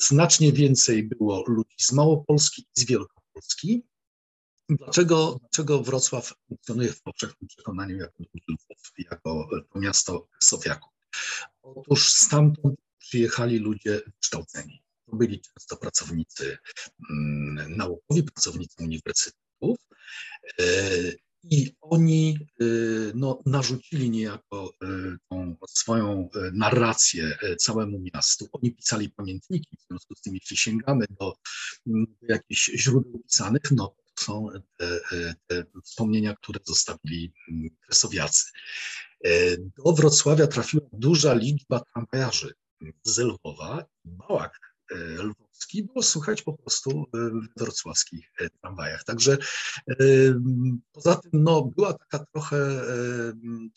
Znacznie 0.00 0.52
więcej 0.52 1.02
było 1.02 1.44
ludzi 1.48 1.76
z 1.80 1.92
Małopolski 1.92 2.62
i 2.76 2.80
z 2.80 2.84
Wielkopolski. 2.84 3.82
Dlaczego, 4.68 5.36
dlaczego 5.40 5.82
Wrocław 5.82 6.34
funkcjonuje 6.48 6.92
w 6.92 7.02
powszechnym 7.02 7.48
przekonaniu 7.48 7.96
jako 7.96 8.22
jako 8.98 9.48
to 9.72 9.78
miasto 9.78 10.28
Kresowiaków? 10.32 10.92
Otóż 11.62 12.10
stamtąd 12.12 12.80
przyjechali 12.98 13.58
ludzie 13.58 14.00
wykształceni. 14.06 14.82
To 15.06 15.16
byli 15.16 15.40
często 15.40 15.76
pracownicy 15.76 16.58
mm, 17.10 17.76
naukowi, 17.76 18.22
pracownicy 18.22 18.82
uniwersytetów. 18.82 19.78
E, 20.60 20.64
I 21.42 21.76
oni 21.80 22.38
e, 22.60 22.64
no, 23.14 23.42
narzucili 23.46 24.10
niejako 24.10 24.72
e, 25.42 25.66
swoją 25.68 26.28
narrację 26.52 27.38
całemu 27.58 27.98
miastu. 28.14 28.48
Oni 28.52 28.74
pisali 28.74 29.10
pamiętniki, 29.10 29.76
w 29.76 29.86
związku 29.88 30.14
z 30.14 30.20
tym, 30.20 30.34
jeśli 30.34 30.56
sięgamy 30.56 31.06
do, 31.20 31.34
mm, 31.86 32.06
jakichś 32.22 32.70
źródeł 32.74 33.18
pisanych, 33.18 33.62
no 33.70 33.96
są 34.18 34.48
te, 34.78 35.00
te 35.46 35.64
wspomnienia, 35.84 36.36
które 36.36 36.60
zostawili 36.64 37.32
mm, 37.50 37.70
kresowiacy. 37.86 38.44
Do 39.84 39.92
Wrocławia 39.92 40.46
trafiła 40.46 40.86
duża 40.92 41.34
liczba 41.34 41.80
tramwajarzy 41.80 42.54
z 43.02 43.18
Lwowa, 43.18 43.84
Bałak 44.04 44.52
e, 44.54 44.71
lwowski 45.22 45.82
było 45.82 46.02
słychać 46.02 46.42
po 46.42 46.52
prostu 46.52 47.06
w 47.12 47.60
wrocławskich 47.60 48.32
e, 48.40 48.50
tramwajach. 48.50 49.04
Także 49.04 49.38
e, 49.90 49.94
poza 50.92 51.16
tym 51.16 51.30
no, 51.32 51.62
była 51.62 51.92
taka 51.92 52.24
trochę, 52.32 52.82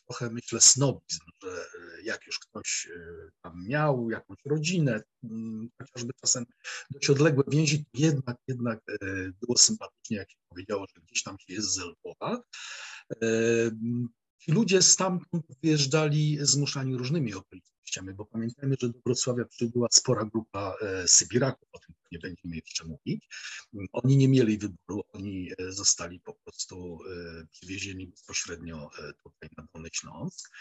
trochę 0.06 0.30
myślę 0.30 0.62
snobizm, 0.62 1.22
że 1.44 1.66
jak 2.04 2.28
już 2.28 2.40
ktoś 2.40 2.90
tam 3.42 3.68
miał 3.68 4.10
jakąś 4.10 4.38
rodzinę, 4.46 5.02
chociażby 5.82 6.14
czasem 6.22 6.46
dość 6.90 7.10
odległe 7.10 7.44
więzi, 7.48 7.86
jednak, 7.94 8.38
jednak 8.48 8.80
było 9.42 9.58
sympatycznie, 9.58 10.18
jak 10.18 10.32
się 10.32 10.38
powiedziało, 10.50 10.86
że 10.96 11.02
gdzieś 11.02 11.24
tam 11.24 11.40
się 11.40 11.54
jest 11.54 11.74
z 11.74 11.80
Lwowa. 11.80 12.42
Ci 14.46 14.52
ludzie 14.52 14.82
stamtąd 14.82 15.46
wyjeżdżali 15.64 16.38
zmuszani 16.42 16.96
różnymi 16.98 17.34
okolicznościami 17.34 18.14
bo 18.14 18.26
pamiętajmy, 18.26 18.76
że 18.80 18.90
do 18.90 19.00
Wrocławia 19.06 19.46
przybyła 19.46 19.88
spora 19.92 20.26
grupa 20.26 20.76
e, 20.82 21.08
Sybiraków, 21.08 21.70
o 21.72 21.80
tym 21.80 21.96
nie 22.12 22.20
będziemy 22.20 22.56
jeszcze 22.56 22.86
mówić. 22.86 23.28
Oni 23.94 24.18
nie 24.18 24.28
mieli 24.28 24.58
wyboru, 24.58 25.04
oni 25.14 25.52
e, 25.58 25.72
zostali 25.72 26.20
po 26.20 26.34
prostu 26.34 27.00
e, 27.12 27.48
przywiezieni 27.52 28.08
bezpośrednio 28.08 28.90
tutaj 29.24 29.50
na 29.58 29.68
Dolny 29.74 29.90
Śląsk, 29.94 30.52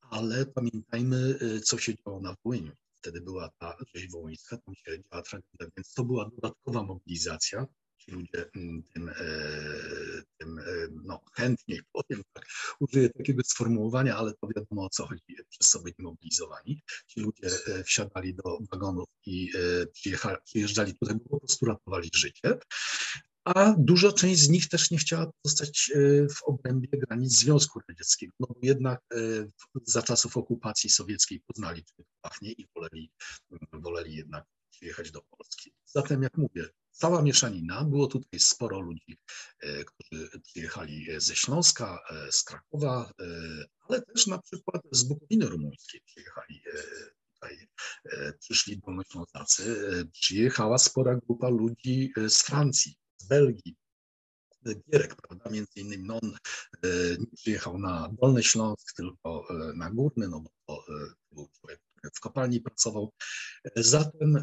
ale 0.00 0.46
pamiętajmy, 0.46 1.38
co 1.64 1.78
się 1.78 1.94
działo 1.94 2.20
na 2.20 2.36
Wołyniu. 2.44 2.72
Wtedy 2.94 3.20
była 3.20 3.50
ta 3.58 3.76
rzeź 3.94 4.10
wołyńska, 4.10 4.56
tam 4.56 4.74
się 4.74 5.02
działa 5.02 5.22
tragedia, 5.22 5.66
więc 5.76 5.94
to 5.94 6.04
była 6.04 6.30
dodatkowa 6.30 6.82
mobilizacja, 6.82 7.66
ci 7.98 8.10
ludzie 8.10 8.50
mm, 8.56 8.82
tym, 8.82 9.08
e, 9.08 9.14
tym 10.38 10.58
e, 10.58 10.62
no, 11.04 11.20
chętniej, 11.34 11.80
powiem 11.92 12.22
tak, 12.32 12.46
użyję 12.80 13.10
takiego 13.10 13.42
sformułowania, 13.44 14.16
ale 14.16 14.34
to 14.34 14.48
wiadomo 14.56 14.84
o 14.84 14.88
co 14.88 15.06
chodzi, 15.06 15.22
przez 15.48 15.68
sobie 15.68 15.92
mobilizowani. 15.98 16.82
Ci 17.06 17.20
ludzie 17.20 17.46
e, 17.66 17.84
wsiadali 17.84 18.34
do 18.34 18.58
wagonów 18.72 19.08
i 19.26 19.50
przyjeżdżali 20.44 20.94
tutaj, 20.94 21.16
bo 21.16 21.30
po 21.30 21.40
prostu 21.40 21.66
ratowali 21.66 22.10
życie 22.14 22.58
a 23.44 23.74
duża 23.78 24.12
część 24.12 24.42
z 24.42 24.48
nich 24.48 24.68
też 24.68 24.90
nie 24.90 24.98
chciała 24.98 25.30
pozostać 25.42 25.92
w 26.30 26.42
obrębie 26.42 26.88
granic 26.92 27.38
Związku 27.38 27.80
Radzieckiego, 27.88 28.32
no 28.40 28.46
bo 28.46 28.56
jednak 28.62 29.00
za 29.82 30.02
czasów 30.02 30.36
okupacji 30.36 30.90
sowieckiej 30.90 31.40
poznali, 31.46 31.84
czym 31.84 32.04
pachnie 32.20 32.52
i 32.52 32.66
woleli, 32.74 33.10
woleli 33.72 34.14
jednak 34.14 34.44
przyjechać 34.76 35.10
do 35.10 35.22
Polski. 35.22 35.72
Zatem, 35.84 36.22
jak 36.22 36.36
mówię, 36.36 36.68
cała 36.90 37.22
mieszanina. 37.22 37.84
Było 37.84 38.06
tutaj 38.06 38.40
sporo 38.40 38.80
ludzi, 38.80 39.18
e, 39.60 39.84
którzy 39.84 40.40
przyjechali 40.40 41.06
ze 41.20 41.36
Śląska, 41.36 41.98
e, 42.10 42.32
z 42.32 42.42
Krakowa, 42.42 43.12
e, 43.20 43.24
ale 43.88 44.02
też 44.02 44.26
na 44.26 44.38
przykład 44.38 44.82
z 44.92 45.02
Bukowiny 45.02 45.46
Rumuńskiej 45.46 46.00
przyjechali 46.00 46.62
tutaj, 47.34 47.68
przyszli 48.40 48.78
dolnoślązacy. 48.78 49.64
Przyjechała 50.12 50.78
spora 50.78 51.16
grupa 51.16 51.48
ludzi 51.48 52.12
z 52.28 52.42
Francji, 52.42 52.96
z 53.16 53.26
Belgii, 53.26 53.76
Gierek, 54.92 55.16
prawda, 55.16 55.50
między 55.50 55.80
innymi 55.80 56.04
no 56.04 56.18
on 56.22 56.36
nie 57.18 57.36
przyjechał 57.36 57.78
na 57.78 58.08
Dolny 58.20 58.42
Śląsk, 58.42 58.96
tylko 58.96 59.48
na 59.74 59.90
Górny, 59.90 60.28
no 60.28 60.40
bo 60.40 60.50
to 60.66 60.84
był 61.32 61.48
człowiek, 61.60 61.80
w 62.14 62.20
kopalni 62.20 62.60
pracował. 62.60 63.12
Zatem 63.76 64.42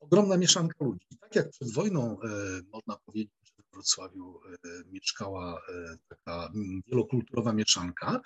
ogromna 0.00 0.36
mieszanka 0.36 0.84
ludzi. 0.84 1.06
Tak 1.20 1.36
jak 1.36 1.50
przed 1.50 1.72
wojną 1.72 2.20
e, 2.20 2.28
można 2.72 2.96
powiedzieć, 3.06 3.41
Wrocławiu 3.72 4.40
e, 4.64 4.68
mieszkała 4.90 5.62
e, 5.68 5.96
taka 6.08 6.52
wielokulturowa 6.86 7.52
mieszanka, 7.52 8.20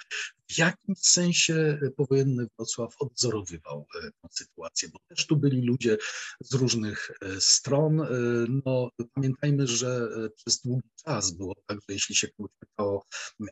w 0.49 0.59
jakimś 0.59 0.99
sensie 0.99 1.81
powojenny 1.97 2.47
Wrocław 2.57 2.95
odwzorowywał 2.99 3.87
tę 4.23 4.29
sytuację, 4.31 4.88
bo 4.88 4.99
też 5.09 5.26
tu 5.26 5.37
byli 5.37 5.67
ludzie 5.67 5.97
z 6.41 6.55
różnych 6.55 7.11
stron. 7.38 8.07
No, 8.65 8.91
pamiętajmy, 9.15 9.67
że 9.67 10.09
przez 10.37 10.61
długi 10.61 10.88
czas 11.05 11.31
było 11.31 11.55
tak, 11.67 11.79
że 11.79 11.95
jeśli 11.95 12.15
się 12.15 12.29
kogoś 12.29 12.53
pytało, 12.59 13.07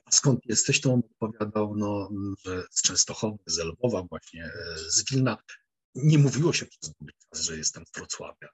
a 0.05 0.11
skąd 0.11 0.41
jesteś, 0.45 0.81
to 0.81 0.93
on 0.93 1.03
odpowiadał, 1.21 1.77
no, 1.77 2.11
że 2.45 2.65
z 2.71 2.83
Częstochowy, 2.83 3.39
z 3.47 3.59
Lwowa, 3.59 4.03
właśnie 4.03 4.53
z 4.77 5.05
Wilna 5.11 5.39
nie 5.95 6.19
mówiło 6.19 6.53
się 6.53 6.67
przez 6.67 6.93
długi 6.93 7.15
czas, 7.31 7.43
że 7.43 7.57
jestem 7.57 7.85
z 7.87 7.99
Wrocławia. 7.99 8.49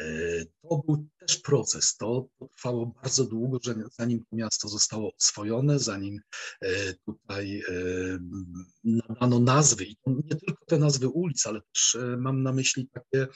E, 0.00 0.04
to 0.44 0.82
był 0.86 1.08
też 1.18 1.38
proces, 1.38 1.96
to, 1.96 2.28
trwało 2.56 2.86
bardzo 2.86 3.24
długo, 3.24 3.58
że 3.62 3.74
zanim 3.98 4.20
to 4.20 4.36
miasto 4.36 4.68
zostało 4.68 5.12
oswojone, 5.20 5.78
zanim 5.78 6.20
e, 6.60 6.94
tutaj 6.94 7.60
e, 7.60 7.72
nadano 8.84 9.38
nazwy, 9.38 9.84
i 9.84 9.96
nie 10.06 10.36
tylko 10.36 10.64
te 10.66 10.78
nazwy 10.78 11.08
ulic, 11.08 11.46
ale 11.46 11.60
też 11.74 11.98
mam 12.18 12.42
na 12.42 12.52
myśli 12.52 12.88
takie, 12.92 13.26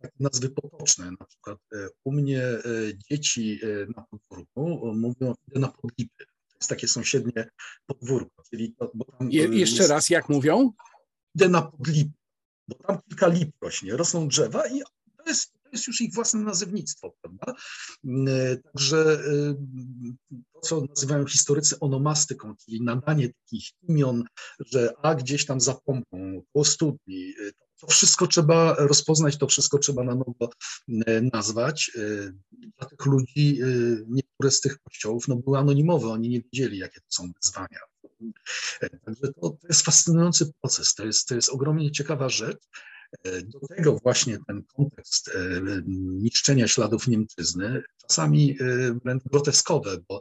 takie 0.00 0.14
nazwy 0.20 0.50
potoczne. 0.50 1.10
Na 1.10 1.26
przykład 1.26 1.58
u 2.04 2.12
mnie 2.12 2.42
dzieci 3.10 3.60
na 3.96 4.04
podwórku 4.10 4.94
mówią, 4.94 5.34
idę 5.48 5.60
na 5.60 5.68
podlipy. 5.68 6.24
To 6.26 6.56
jest 6.60 6.68
takie 6.68 6.88
sąsiednie 6.88 7.50
podwórko. 7.86 8.42
Czyli 8.50 8.74
to, 8.74 8.92
Je, 9.30 9.42
jeszcze 9.42 9.82
jest, 9.82 9.90
raz, 9.90 10.10
jak 10.10 10.28
mówią? 10.28 10.72
Idę 11.34 11.48
na 11.48 11.62
podlipy 11.62 12.17
bo 12.68 12.74
tam 12.74 12.98
kilka 13.08 13.26
lip 13.26 13.50
rośnie, 13.60 13.96
rosną 13.96 14.28
drzewa 14.28 14.66
i 14.66 14.82
to 15.16 15.30
jest, 15.30 15.52
to 15.52 15.68
jest 15.72 15.86
już 15.86 16.00
ich 16.00 16.14
własne 16.14 16.40
nazewnictwo, 16.40 17.14
prawda? 17.22 17.54
E, 18.28 18.56
także 18.56 18.98
e, 18.98 19.54
to, 20.52 20.60
co 20.60 20.80
nazywają 20.80 21.26
historycy 21.26 21.80
onomastyką, 21.80 22.54
czyli 22.56 22.82
nadanie 22.82 23.28
takich 23.28 23.68
imion, 23.88 24.24
że 24.72 24.92
a 25.02 25.14
gdzieś 25.14 25.46
tam 25.46 25.60
za 25.60 25.74
pompą, 25.74 26.42
po 26.52 26.64
studni, 26.64 27.34
e, 27.46 27.50
to 27.80 27.86
wszystko 27.86 28.26
trzeba 28.26 28.74
rozpoznać, 28.74 29.36
to 29.36 29.46
wszystko 29.46 29.78
trzeba 29.78 30.04
na 30.04 30.14
nowo 30.14 30.50
nazwać. 31.32 31.90
Dla 32.78 32.88
tych 32.88 33.06
ludzi 33.06 33.60
niektóre 34.08 34.50
z 34.50 34.60
tych 34.60 34.78
kościołów 34.78 35.28
no, 35.28 35.36
były 35.36 35.58
anonimowe, 35.58 36.08
oni 36.08 36.28
nie 36.28 36.40
wiedzieli, 36.40 36.78
jakie 36.78 37.00
to 37.00 37.06
są 37.08 37.32
wyzwania. 37.42 37.78
Także 38.80 39.32
to, 39.40 39.50
to 39.50 39.68
jest 39.68 39.82
fascynujący 39.82 40.52
proces, 40.60 40.94
to 40.94 41.06
jest, 41.06 41.28
to 41.28 41.34
jest 41.34 41.48
ogromnie 41.48 41.90
ciekawa 41.90 42.28
rzecz. 42.28 42.58
Do 43.24 43.58
tego 43.76 43.98
właśnie 44.02 44.38
ten 44.46 44.62
kontekst 44.76 45.30
niszczenia 46.22 46.68
śladów 46.68 47.08
Niemczyzny, 47.08 47.82
czasami 48.08 48.58
wręcz 49.04 49.22
groteskowe, 49.24 49.96
bo 50.08 50.20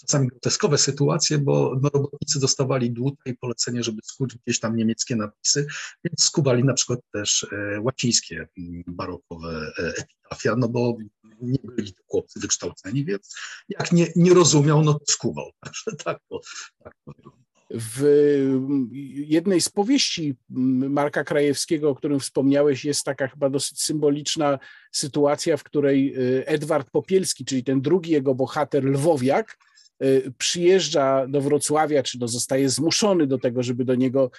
czasami 0.00 0.28
groteskowe 0.28 0.78
sytuacje, 0.78 1.38
bo 1.38 1.76
no, 1.82 1.88
robotnicy 1.94 2.40
dostawali 2.40 2.90
dłuta 2.90 3.22
i 3.26 3.36
polecenie, 3.36 3.82
żeby 3.82 4.00
skuć 4.04 4.36
gdzieś 4.46 4.60
tam 4.60 4.76
niemieckie 4.76 5.16
napisy, 5.16 5.66
więc 6.04 6.24
skubali 6.24 6.64
na 6.64 6.74
przykład 6.74 7.00
też 7.12 7.46
łacińskie 7.80 8.48
barokowe 8.86 9.72
epitafia, 9.78 10.56
no 10.56 10.68
bo 10.68 10.96
nie 11.40 11.58
byli 11.64 11.94
to 11.94 12.02
chłopcy 12.06 12.40
wykształceni, 12.40 13.04
więc 13.04 13.36
jak 13.68 13.92
nie, 13.92 14.06
nie 14.16 14.34
rozumiał, 14.34 14.82
no 14.82 14.94
to 14.94 15.04
skubał. 15.08 15.50
Także 15.64 15.96
tak 16.04 16.18
to, 16.28 16.40
tak 16.84 16.94
to 17.04 17.12
wygląda. 17.12 17.45
W 17.70 18.04
jednej 19.12 19.60
z 19.60 19.68
powieści 19.68 20.34
Marka 20.48 21.24
Krajewskiego, 21.24 21.90
o 21.90 21.94
którym 21.94 22.20
wspomniałeś, 22.20 22.84
jest 22.84 23.04
taka 23.04 23.28
chyba 23.28 23.50
dosyć 23.50 23.82
symboliczna 23.82 24.58
sytuacja, 24.92 25.56
w 25.56 25.64
której 25.64 26.14
y, 26.18 26.46
Edward 26.46 26.90
Popielski, 26.90 27.44
czyli 27.44 27.64
ten 27.64 27.80
drugi 27.80 28.12
jego 28.12 28.34
bohater, 28.34 28.84
Lwowiak, 28.84 29.56
Y, 30.04 30.32
przyjeżdża 30.38 31.26
do 31.28 31.40
Wrocławia, 31.40 32.02
czy 32.02 32.18
no 32.20 32.28
zostaje 32.28 32.68
zmuszony 32.68 33.26
do 33.26 33.38
tego, 33.38 33.62
żeby 33.62 33.84
do 33.84 33.94
niego 33.94 34.30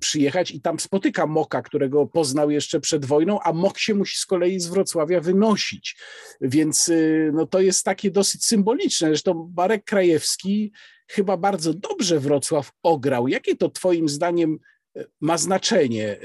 przyjechać 0.00 0.50
i 0.50 0.60
tam 0.60 0.80
spotyka 0.80 1.26
Moka, 1.26 1.62
którego 1.62 2.06
poznał 2.06 2.50
jeszcze 2.50 2.80
przed 2.80 3.04
wojną, 3.04 3.40
a 3.40 3.52
Mok 3.52 3.78
się 3.78 3.94
musi 3.94 4.18
z 4.18 4.26
kolei 4.26 4.60
z 4.60 4.66
Wrocławia 4.66 5.20
wynosić. 5.20 5.96
Więc 6.40 6.88
y, 6.88 7.30
no, 7.34 7.46
to 7.46 7.60
jest 7.60 7.84
takie 7.84 8.10
dosyć 8.10 8.44
symboliczne. 8.44 9.08
Zresztą 9.08 9.52
Marek 9.56 9.84
Krajewski 9.84 10.72
chyba 11.08 11.36
bardzo 11.36 11.74
dobrze 11.74 12.20
Wrocław 12.20 12.72
ograł. 12.82 13.28
Jakie 13.28 13.56
to 13.56 13.68
twoim 13.68 14.08
zdaniem 14.08 14.58
ma 15.20 15.38
znaczenie 15.38 16.18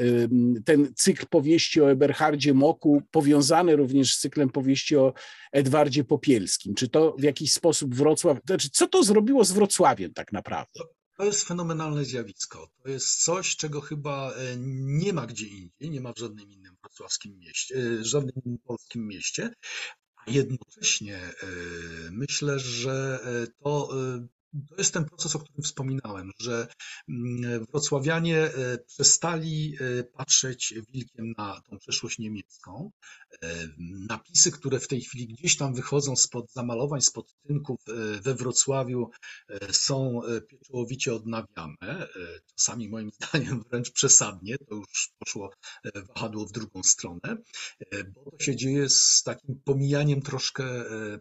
ten 0.65 0.93
cykl 0.95 1.25
powieści 1.27 1.81
o 1.81 1.91
Eberhardzie 1.91 2.53
Moku, 2.53 3.01
powiązany 3.11 3.75
również 3.75 4.15
z 4.15 4.19
cyklem 4.19 4.49
powieści 4.49 4.97
o 4.97 5.13
Edwardzie 5.51 6.03
Popielskim. 6.03 6.75
Czy 6.75 6.89
to 6.89 7.15
w 7.19 7.23
jakiś 7.23 7.53
sposób 7.53 7.95
Wrocław, 7.95 8.37
znaczy 8.45 8.69
co 8.69 8.87
to 8.87 9.03
zrobiło 9.03 9.43
z 9.43 9.51
Wrocławiem 9.51 10.13
tak 10.13 10.31
naprawdę? 10.31 10.79
To 11.17 11.25
jest 11.25 11.43
fenomenalne 11.43 12.05
zjawisko. 12.05 12.67
To 12.83 12.89
jest 12.89 13.23
coś, 13.23 13.55
czego 13.55 13.81
chyba 13.81 14.33
e, 14.33 14.55
nie 14.57 15.13
ma 15.13 15.27
gdzie 15.27 15.47
indziej, 15.47 15.89
nie 15.89 16.01
ma 16.01 16.13
w 16.13 16.19
żadnym 16.19 16.51
innym 16.51 16.75
wrocławskim 16.81 17.39
mieście, 17.39 17.75
e, 17.75 18.05
żadnym 18.05 18.35
innym 18.45 18.59
polskim 18.59 19.07
mieście. 19.07 19.53
A 20.15 20.31
jednocześnie 20.31 21.17
e, 21.17 21.31
myślę, 22.11 22.59
że 22.59 23.19
to 23.63 23.89
to 24.69 24.75
jest 24.77 24.93
ten 24.93 25.05
proces, 25.05 25.35
o 25.35 25.39
którym 25.39 25.63
wspominałem, 25.63 26.31
że 26.39 26.67
mm, 27.09 27.65
wrocławianie 27.65 28.37
e, 28.37 28.77
przestali 28.77 29.75
e, 29.79 30.03
patrzeć 30.03 30.73
wilkiem 30.89 31.33
na 31.37 31.61
tą 31.61 31.77
przeszłość 31.77 32.19
niemiecką. 32.19 32.91
E, 33.41 33.67
napisy, 34.09 34.51
które 34.51 34.79
w 34.79 34.87
tej 34.87 35.01
chwili 35.01 35.27
gdzieś 35.27 35.57
tam 35.57 35.73
wychodzą 35.73 36.15
spod 36.15 36.51
zamalowań, 36.51 37.01
spod 37.01 37.33
tynków 37.47 37.79
we 38.21 38.35
Wrocławiu 38.35 39.09
są 39.71 40.21
pieczołowicie 40.47 41.13
odnawiane. 41.13 42.07
Czasami 42.55 42.89
moim 42.89 43.11
zdaniem 43.29 43.63
wręcz 43.69 43.91
przesadnie, 43.91 44.57
to 44.57 44.75
już 44.75 45.11
poszło 45.19 45.51
wahadło 46.15 46.45
w 46.45 46.51
drugą 46.51 46.83
stronę, 46.83 47.37
bo 48.13 48.31
to 48.31 48.43
się 48.43 48.55
dzieje 48.55 48.89
z 48.89 49.23
takim 49.23 49.61
pomijaniem 49.65 50.21
troszkę 50.21 50.63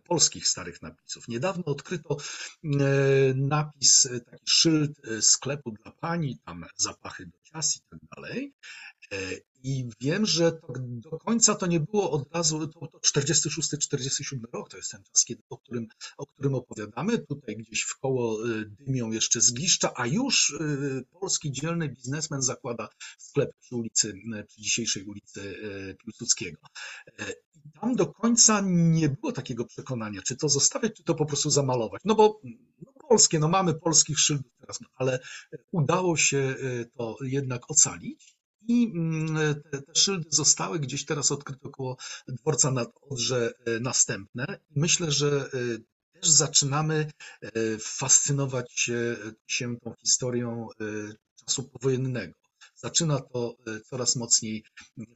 polskich 0.05 0.49
starych 0.49 0.83
napisów. 0.83 1.29
Niedawno 1.29 1.65
odkryto 1.65 2.17
napis, 3.37 4.07
e, 4.07 4.21
taki 4.21 4.45
szyld 4.47 4.91
e, 5.05 5.23
sklepu 5.23 5.71
dla 5.71 5.93
pani, 5.93 6.39
tam 6.45 6.65
zapachy 6.77 7.27
do 7.27 7.39
ciast 7.43 7.77
i 7.77 7.81
tak 7.91 8.01
dalej. 8.17 8.55
E, 9.13 9.17
I 9.65 9.89
wiem, 10.01 10.27
że 10.27 10.53
to, 10.53 10.73
do 10.79 11.19
końca 11.19 11.55
to 11.55 11.67
nie 11.67 11.81
było 11.81 12.11
od 12.11 12.35
razu, 12.35 12.69
to, 12.69 12.87
to 12.87 12.99
46-47 12.99 14.41
rok, 14.53 14.71
to 14.71 14.77
jest 14.77 14.91
ten 14.91 15.03
czas, 15.03 15.25
kiedy, 15.25 15.43
o, 15.51 15.59
którym, 15.59 15.87
o 16.19 16.27
którym 16.27 16.55
opowiadamy. 16.55 17.19
Tutaj 17.19 17.57
gdzieś 17.57 17.83
w 17.83 17.99
koło 17.99 18.39
dymią 18.67 19.11
jeszcze 19.11 19.41
zgliszcza, 19.41 19.93
a 19.97 20.07
już 20.07 20.55
polski 21.21 21.53
dzielny 21.53 21.89
biznesmen 21.89 22.43
zakłada 22.43 22.89
sklep 23.19 23.51
przy 23.61 23.77
ulicy, 23.77 24.15
przy 24.47 24.63
dzisiejszej 24.63 25.05
ulicy 25.05 25.55
Piłsudskiego. 26.05 26.61
I 27.65 27.71
tam 27.81 27.97
do 27.97 28.07
końca 28.07 28.63
nie 28.67 29.09
było 29.09 29.33
takiego 29.33 29.65
przekonania, 29.65 30.23
czy 30.23 30.37
to 30.37 30.49
zostawiać, 30.49 30.93
czy 30.97 31.05
to 31.05 31.15
po 31.15 31.27
prostu 31.27 31.51
zamalować. 31.51 32.03
No 32.05 32.15
bo 32.15 32.41
no 32.87 32.93
polskie, 33.13 33.39
no 33.39 33.49
mamy 33.49 33.75
polskich 33.75 34.19
szyldów 34.19 34.53
teraz, 34.61 34.81
no, 34.81 34.89
ale 34.95 35.19
udało 35.73 36.17
się 36.17 36.39
e, 36.39 36.85
to 36.85 37.17
jednak 37.23 37.71
ocalić. 37.71 38.37
I 38.69 38.93
mm, 38.95 39.63
te, 39.71 39.83
te 39.83 39.95
szyldy 39.95 40.29
zostały 40.31 40.81
gdzieś 40.81 41.05
teraz 41.05 41.33
odkryte 41.33 41.69
około 41.69 41.97
dworca 42.29 42.71
nad 42.71 42.89
Odrze 43.03 43.53
e, 43.67 43.81
następne. 43.81 44.59
Myślę, 44.77 45.11
że 45.11 45.51
e, 45.55 46.21
też 46.21 46.31
zaczynamy 46.31 47.11
fascynować 47.81 48.89
się 49.47 49.77
tą 49.85 49.95
historią 50.01 50.69
czasu 51.45 51.69
powojennego. 51.69 52.42
Zaczyna 52.85 53.21
to 53.21 53.57
e, 53.67 53.81
coraz 53.81 54.17
mocniej 54.17 54.65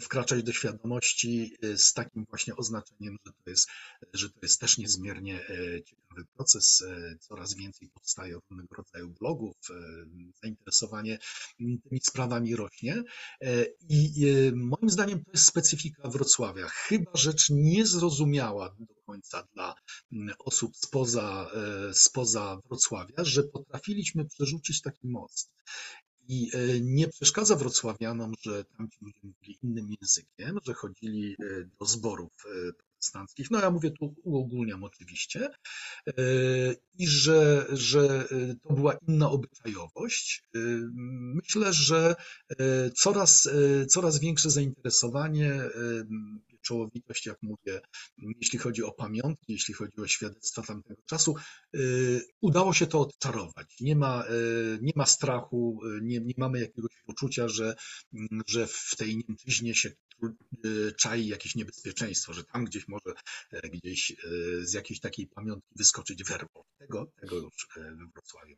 wkraczać 0.00 0.42
do 0.42 0.52
świadomości 0.52 1.57
e, 1.62 1.79
z 1.79 1.92
takim 1.92 2.24
właśnie 2.29 2.57
oznaczeniem, 2.57 3.16
że 3.26 3.33
to 3.33 3.50
jest, 3.50 3.68
że 4.12 4.29
to 4.31 4.38
jest 4.42 4.61
też 4.61 4.79
niezmiernie 4.79 5.40
e, 5.40 5.83
ciekawy 5.83 6.24
proces. 6.37 6.85
Coraz 7.20 7.55
więcej 7.55 7.88
powstaje 7.88 8.35
różnego 8.35 8.74
rodzaju 8.74 9.14
blogów, 9.20 9.57
zainteresowanie 10.42 11.18
tymi 11.59 12.00
sprawami 12.02 12.57
rośnie. 12.57 13.02
I 13.88 14.26
moim 14.55 14.90
zdaniem 14.90 15.24
to 15.24 15.31
jest 15.31 15.44
specyfika 15.44 16.09
Wrocławia. 16.09 16.68
Chyba 16.68 17.11
rzecz 17.14 17.50
niezrozumiała 17.50 18.76
do 18.79 18.94
końca 19.07 19.48
dla 19.55 19.74
osób 20.38 20.76
spoza, 20.76 21.50
spoza 21.92 22.59
Wrocławia, 22.68 23.24
że 23.24 23.42
potrafiliśmy 23.42 24.24
przerzucić 24.24 24.83
taki 24.83 25.09
most. 25.09 25.52
I 26.28 26.50
e, 26.54 26.80
nie 26.80 27.08
przeszkadza 27.08 27.56
wrocławianom, 27.56 28.32
że 28.40 28.64
tamci 28.64 28.98
ludzie 29.00 29.20
mówili 29.22 29.58
innym 29.62 29.96
językiem, 30.00 30.58
że 30.66 30.74
chodzili 30.74 31.36
e, 31.40 31.68
do 31.80 31.86
zborów 31.86 32.32
e, 32.46 32.72
protestanckich. 32.72 33.50
No 33.50 33.60
ja 33.60 33.70
mówię 33.70 33.90
tu, 33.90 34.14
uogólniam 34.24 34.84
oczywiście. 34.84 35.48
I 36.98 37.06
że, 37.06 37.66
że 37.72 38.28
to 38.62 38.74
była 38.74 38.94
inna 39.08 39.30
obyczajowość. 39.30 40.42
Myślę, 41.34 41.72
że 41.72 42.14
coraz, 42.94 43.48
coraz 43.88 44.18
większe 44.18 44.50
zainteresowanie 44.50 45.60
czołowitość, 46.66 47.26
jak 47.26 47.42
mówię, 47.42 47.81
jeśli 48.18 48.59
chodzi 48.59 48.83
o 48.83 48.92
pamiątki, 48.92 49.52
jeśli 49.52 49.74
chodzi 49.74 50.00
o 50.00 50.07
świadectwa 50.07 50.62
tamtego 50.62 51.02
czasu, 51.07 51.35
y, 51.76 52.20
udało 52.40 52.72
się 52.72 52.87
to 52.87 53.00
odczarować. 53.00 53.76
Nie 53.81 53.96
ma, 53.96 54.24
y, 54.24 54.79
nie 54.83 54.92
ma 54.96 55.07
strachu, 55.07 55.81
y, 55.85 56.00
nie, 56.02 56.20
nie 56.20 56.35
mamy 56.37 56.61
jakiegoś 56.61 56.90
poczucia, 57.07 57.48
że, 57.48 57.74
mm, 58.14 58.42
że 58.46 58.66
w 58.66 58.96
tej 58.96 59.16
Niemczyźnie 59.16 59.74
się 59.74 59.90
czai 60.96 61.26
jakieś 61.26 61.55
niebezpieczeństwo, 61.55 62.33
że 62.33 62.44
tam 62.44 62.64
gdzieś 62.64 62.88
może 62.88 63.12
gdzieś 63.72 64.16
z 64.61 64.72
jakiejś 64.72 65.00
takiej 65.00 65.26
pamiątki 65.26 65.74
wyskoczyć 65.76 66.24
werbo. 66.24 66.64
Tego, 66.79 67.12
tego 67.20 67.37
już 67.37 67.68
we 67.76 67.96
Wrocławiu 68.14 68.57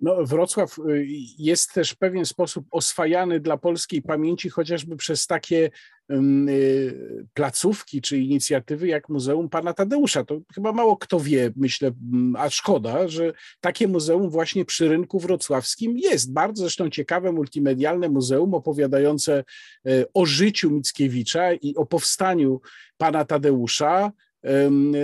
no, 0.00 0.24
Wrocław 0.24 0.78
y, 0.78 1.06
jest 1.38 1.72
też 1.72 1.90
w 1.90 1.96
pewien 1.96 2.24
sposób 2.24 2.66
oswajany 2.70 3.40
dla 3.40 3.56
polskiej 3.56 4.02
pamięci, 4.02 4.50
chociażby 4.50 4.96
przez 4.96 5.26
takie 5.26 5.70
y, 6.10 7.26
placówki 7.34 8.00
czy 8.00 8.18
inicjatywy 8.18 8.86
jak 8.86 9.08
Muzeum 9.08 9.48
Pana 9.48 9.72
Tadeusza. 9.72 10.24
To 10.24 10.40
chyba 10.54 10.72
mało 10.72 10.96
kto 10.96 11.20
wie, 11.20 11.52
myślę, 11.56 11.90
a 12.38 12.50
szkoda, 12.50 13.08
że 13.08 13.32
takie 13.60 13.88
muzeum 13.88 14.30
właśnie 14.30 14.64
przy 14.64 14.88
rynku 14.88 15.18
wrocławskim 15.18 15.98
jest. 15.98 16.32
Bardzo 16.32 16.62
zresztą 16.62 16.90
ciekawe, 16.90 17.32
multimedialne 17.32 18.08
muzeum 18.08 18.54
opowiadające 18.54 19.44
y, 19.86 20.04
o 20.14 20.26
życiu 20.26 20.70
Mickiewicza 20.70 21.52
i 21.52 21.74
o 21.76 21.86
powstaniu 21.86 22.60
Pana 22.96 23.24
Tadeusza 23.24 24.12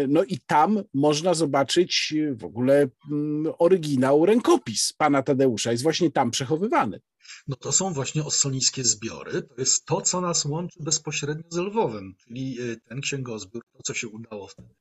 no 0.08 0.24
i 0.24 0.38
tam 0.46 0.82
można 0.94 1.34
zobaczyć 1.34 2.14
w 2.36 2.44
ogóle 2.44 2.88
mm, 3.10 3.52
oryginał, 3.58 4.26
rękopis 4.26 4.92
pana 4.92 5.22
Tadeusza. 5.22 5.72
Jest 5.72 5.82
właśnie 5.82 6.10
tam 6.10 6.30
przechowywany. 6.30 7.00
No 7.48 7.56
to 7.56 7.72
są 7.72 7.92
właśnie 7.92 8.24
ossonickie 8.24 8.84
zbiory. 8.84 9.42
To 9.42 9.54
jest 9.58 9.84
to, 9.84 10.00
co 10.00 10.20
nas 10.20 10.44
łączy 10.44 10.82
bezpośrednio 10.82 11.44
z 11.50 11.56
Lwowem, 11.56 12.14
czyli 12.24 12.60
e, 12.60 12.76
ten 12.76 13.00
księgozbiór, 13.00 13.62
to, 13.72 13.82
co 13.82 13.94
się 13.94 14.08
udało 14.08 14.48
wtedy, 14.48 14.74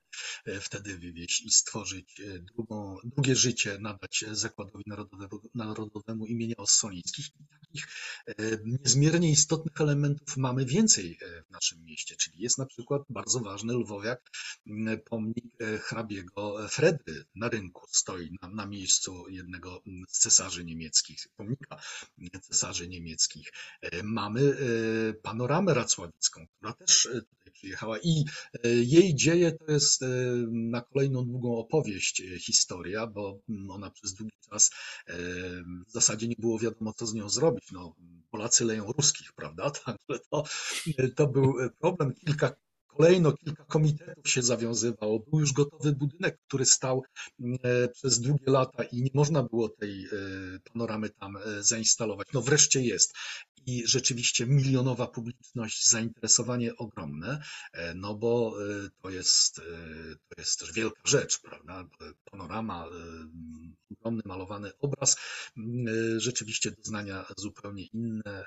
e, 0.45 0.59
wtedy 0.59 0.97
wywieźć 0.97 1.45
i 1.45 1.51
stworzyć 1.51 2.19
e, 2.19 2.39
drugą, 2.39 2.97
drugie 3.03 3.35
życie, 3.35 3.77
nadać 3.79 4.25
Zakładowi 4.31 4.83
Narodowemu, 4.87 5.41
Narodowemu 5.55 6.25
imienia 6.25 6.55
Ossolińskich. 6.57 7.25
takich 7.61 7.87
niezmiernie 8.65 9.31
istotnych 9.31 9.81
elementów 9.81 10.37
mamy 10.37 10.65
więcej 10.65 11.19
w 11.47 11.51
naszym 11.51 11.83
mieście, 11.83 12.15
czyli 12.15 12.39
jest 12.39 12.57
na 12.57 12.65
przykład 12.65 13.01
bardzo 13.09 13.39
ważny 13.39 13.73
Lwowiak, 13.73 14.31
pomnik 15.05 15.45
hrabiego 15.81 16.67
Fredry 16.69 17.25
na 17.35 17.49
rynku, 17.49 17.87
stoi 17.91 18.31
na, 18.41 18.49
na 18.49 18.65
miejscu 18.65 19.29
jednego 19.29 19.81
z 20.07 20.19
cesarzy 20.19 20.65
niemieckich, 20.65 21.27
pomnika 21.37 21.81
cesarzy 22.41 22.87
niemieckich. 22.87 23.53
Mamy 24.03 24.57
panoramę 25.21 25.73
racławicką, 25.73 26.47
która 26.47 26.73
też 26.73 27.03
tutaj 27.03 27.53
przyjechała 27.53 27.97
i 27.99 28.25
jej 28.63 29.15
dzieje 29.15 29.51
to 29.51 29.71
jest 29.71 30.05
na 30.51 30.81
kolejną 30.81 31.25
długą 31.25 31.57
opowieść 31.57 32.23
historia, 32.39 33.07
bo 33.07 33.39
ona 33.69 33.91
przez 33.91 34.13
długi 34.13 34.37
czas 34.49 34.71
w 35.87 35.91
zasadzie 35.91 36.27
nie 36.27 36.35
było 36.39 36.59
wiadomo, 36.59 36.93
co 36.93 37.05
z 37.05 37.13
nią 37.13 37.29
zrobić. 37.29 37.71
No, 37.71 37.95
Polacy 38.31 38.65
leją 38.65 38.91
ruskich, 38.91 39.33
prawda? 39.33 39.71
Także 39.85 40.23
to, 40.29 40.43
to 41.15 41.27
był 41.27 41.53
problem. 41.79 42.13
Kilka 42.13 42.55
Kolejno 42.97 43.31
kilka 43.31 43.63
komitetów 43.63 44.29
się 44.29 44.41
zawiązywało. 44.41 45.19
Był 45.19 45.39
już 45.39 45.53
gotowy 45.53 45.91
budynek, 45.91 46.39
który 46.47 46.65
stał 46.65 47.03
e, 47.63 47.87
przez 47.87 48.19
długie 48.19 48.51
lata 48.51 48.83
i 48.83 49.01
nie 49.01 49.11
można 49.13 49.43
było 49.43 49.69
tej 49.69 50.05
e, 50.05 50.09
panoramy 50.73 51.09
tam 51.09 51.37
e, 51.37 51.63
zainstalować. 51.63 52.27
No 52.33 52.41
wreszcie 52.41 52.81
jest. 52.81 53.13
I 53.65 53.87
rzeczywiście 53.87 54.45
milionowa 54.45 55.07
publiczność, 55.07 55.89
zainteresowanie 55.89 56.75
ogromne, 56.75 57.41
no 57.95 58.15
bo 58.15 58.55
to 59.01 59.09
jest, 59.09 59.55
to 60.29 60.35
jest 60.37 60.59
też 60.59 60.73
wielka 60.73 61.01
rzecz, 61.05 61.39
prawda? 61.39 61.85
Panorama, 62.31 62.85
ogromny 63.91 64.21
malowany 64.25 64.71
obraz, 64.79 65.17
rzeczywiście 66.17 66.71
doznania 66.71 67.25
zupełnie 67.37 67.85
inne. 67.85 68.45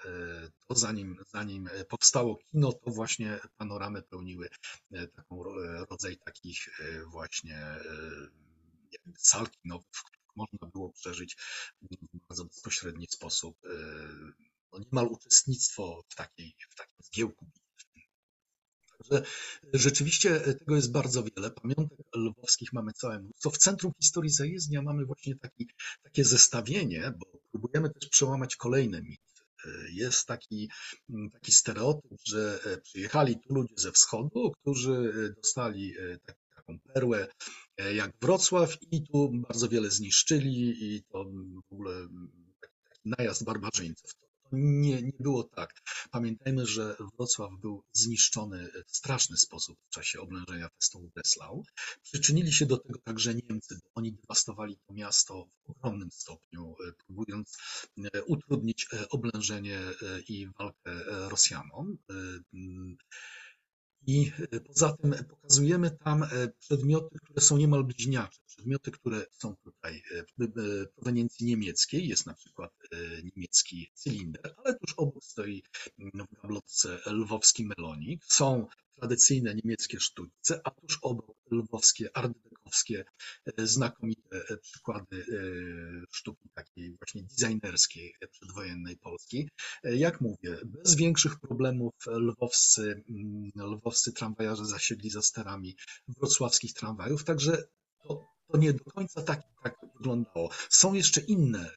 To 0.68 0.74
zanim, 0.74 1.16
zanim 1.32 1.68
powstało 1.88 2.38
kino, 2.50 2.72
to 2.72 2.90
właśnie 2.90 3.38
panoramy 3.56 4.02
pełniły 4.02 4.39
stanowiły 4.40 4.50
e, 4.92 5.08
taką 5.08 5.44
e, 5.44 5.84
rodzaj 5.90 6.16
takich 6.16 6.80
e, 6.80 7.04
właśnie 7.04 7.76
sal 9.18 9.46
kinowych, 9.50 9.88
w 9.92 10.04
których 10.04 10.36
można 10.36 10.68
było 10.72 10.92
przeżyć 10.92 11.36
w 11.82 12.18
bardzo 12.28 12.44
bezpośredni 12.44 13.06
sposób 13.10 13.56
no 14.72 14.78
niemal 14.78 15.06
uczestnictwo 15.06 16.04
w, 16.08 16.14
takiej, 16.14 16.54
w 16.70 16.74
takim 16.74 16.96
zgiełku 16.98 17.46
Także 18.98 19.26
rzeczywiście 19.72 20.40
tego 20.40 20.76
jest 20.76 20.92
bardzo 20.92 21.24
wiele. 21.24 21.50
Pamiątek 21.50 21.98
lwowskich 22.16 22.72
mamy 22.72 22.92
całe 22.92 23.18
mnóstwo. 23.18 23.50
W 23.50 23.58
Centrum 23.58 23.92
Historii 24.00 24.30
Zajezdnia 24.30 24.82
mamy 24.82 25.04
właśnie 25.04 25.36
taki, 25.36 25.68
takie 26.02 26.24
zestawienie, 26.24 27.12
bo 27.18 27.26
próbujemy 27.50 27.90
też 27.90 28.08
przełamać 28.08 28.56
kolejne 28.56 29.02
mity. 29.02 29.29
Jest 29.92 30.26
taki, 30.26 30.70
mm, 31.10 31.30
taki 31.30 31.52
stereotyp, 31.52 32.18
że 32.24 32.60
e, 32.64 32.80
przyjechali 32.80 33.34
tu 33.34 33.54
ludzie 33.54 33.74
ze 33.76 33.92
wschodu, 33.92 34.52
którzy 34.60 34.92
e, 34.92 35.34
dostali 35.42 35.94
e, 35.98 36.18
taką 36.56 36.78
perłę 36.94 37.28
jak 37.94 38.12
Wrocław 38.20 38.76
i 38.90 39.02
tu 39.02 39.30
bardzo 39.48 39.68
wiele 39.68 39.90
zniszczyli 39.90 40.94
i 40.94 41.02
to 41.02 41.24
w 41.70 41.72
ogóle 41.72 41.96
mm, 41.96 42.30
taki 42.60 43.00
najazd 43.18 43.44
barbarzyńców 43.44 44.29
nie, 44.52 45.02
nie 45.02 45.12
było 45.20 45.44
tak. 45.44 45.74
Pamiętajmy, 46.10 46.66
że 46.66 46.96
Wrocław 47.16 47.50
był 47.60 47.84
zniszczony 47.92 48.68
w 48.86 48.96
straszny 48.96 49.36
sposób 49.36 49.78
w 49.86 49.94
czasie 49.94 50.20
oblężenia 50.20 50.68
festonu 50.68 51.10
Breslau. 51.14 51.64
Przyczynili 52.02 52.52
się 52.52 52.66
do 52.66 52.78
tego 52.78 52.98
także 53.04 53.34
Niemcy, 53.34 53.74
bo 53.84 53.90
oni 53.94 54.12
dewastowali 54.12 54.76
to 54.86 54.94
miasto 54.94 55.46
w 55.66 55.70
ogromnym 55.70 56.10
stopniu, 56.10 56.74
e, 56.88 56.92
próbując 57.06 57.58
e, 58.14 58.24
utrudnić 58.24 58.86
e, 58.92 59.08
oblężenie 59.08 59.80
i 60.28 60.48
walkę 60.58 60.90
Rosjanom. 61.28 61.98
I 64.06 64.32
poza 64.66 64.96
tym 64.96 65.14
pokazujemy 65.28 65.90
tam 66.04 66.24
przedmioty, 66.58 67.18
które 67.24 67.40
są 67.40 67.56
niemal 67.56 67.84
bliźniacze. 67.84 68.40
Przedmioty, 68.46 68.90
które 68.90 69.26
są 69.30 69.56
tutaj 69.56 70.02
proweniencji 70.94 71.46
niemieckiej, 71.46 72.08
jest 72.08 72.26
na 72.26 72.34
przykład 72.34 72.72
niemiecki 73.24 73.90
cylinder, 73.94 74.54
ale 74.64 74.78
tuż 74.78 74.94
obok 74.96 75.24
stoi 75.24 75.62
w 75.98 76.16
gablotce 76.42 76.98
lwowski 77.06 77.66
melonik. 77.66 78.24
Są 78.24 78.66
tradycyjne 78.98 79.54
niemieckie 79.54 80.00
sztućce, 80.00 80.60
a 80.64 80.70
tuż 80.70 80.98
obok 81.02 81.36
lwowskie, 81.50 82.16
ardekowskie, 82.16 83.04
znakomite 83.58 84.40
przykłady 84.62 85.24
sztuki 86.10 86.48
takiej 86.54 86.96
właśnie 86.96 87.22
designerskiej 87.22 88.14
przedwojennej 88.30 88.96
Polski. 88.96 89.48
Jak 89.84 90.20
mówię, 90.20 90.58
bez 90.64 90.94
większych 90.96 91.40
problemów 91.40 91.94
lwowscy, 92.06 93.04
lwowscy 93.56 94.12
tramwajarze 94.12 94.66
zasiedli 94.66 95.10
za 95.10 95.22
sterami 95.22 95.76
wrocławskich 96.08 96.72
tramwajów, 96.72 97.24
także 97.24 97.64
to, 98.02 98.24
to 98.52 98.58
nie 98.58 98.72
do 98.72 98.84
końca 98.84 99.22
tak, 99.22 99.42
tak 99.62 99.76
wyglądało. 99.96 100.50
Są 100.68 100.94
jeszcze 100.94 101.20
inne 101.20 101.70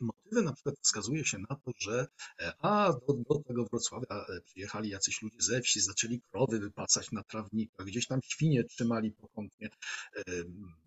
motywy, 0.00 0.42
na 0.42 0.52
przykład 0.52 0.74
wskazuje 0.82 1.24
się 1.24 1.38
na 1.38 1.56
to, 1.56 1.72
że 1.78 2.06
e, 2.40 2.52
a 2.58 2.92
do, 2.92 3.14
do 3.14 3.34
tego 3.34 3.64
Wrocławia 3.64 4.26
e, 4.28 4.40
przyjechali 4.40 4.90
jacyś 4.90 5.22
ludzie 5.22 5.36
ze 5.40 5.60
wsi, 5.60 5.80
zaczęli 5.80 6.20
krowy 6.20 6.58
wypasać 6.58 7.12
na 7.12 7.22
trawnikach, 7.22 7.86
gdzieś 7.86 8.06
tam 8.06 8.20
świnie 8.24 8.64
trzymali 8.64 9.12
pokątnie. 9.12 9.70
E, 10.16 10.22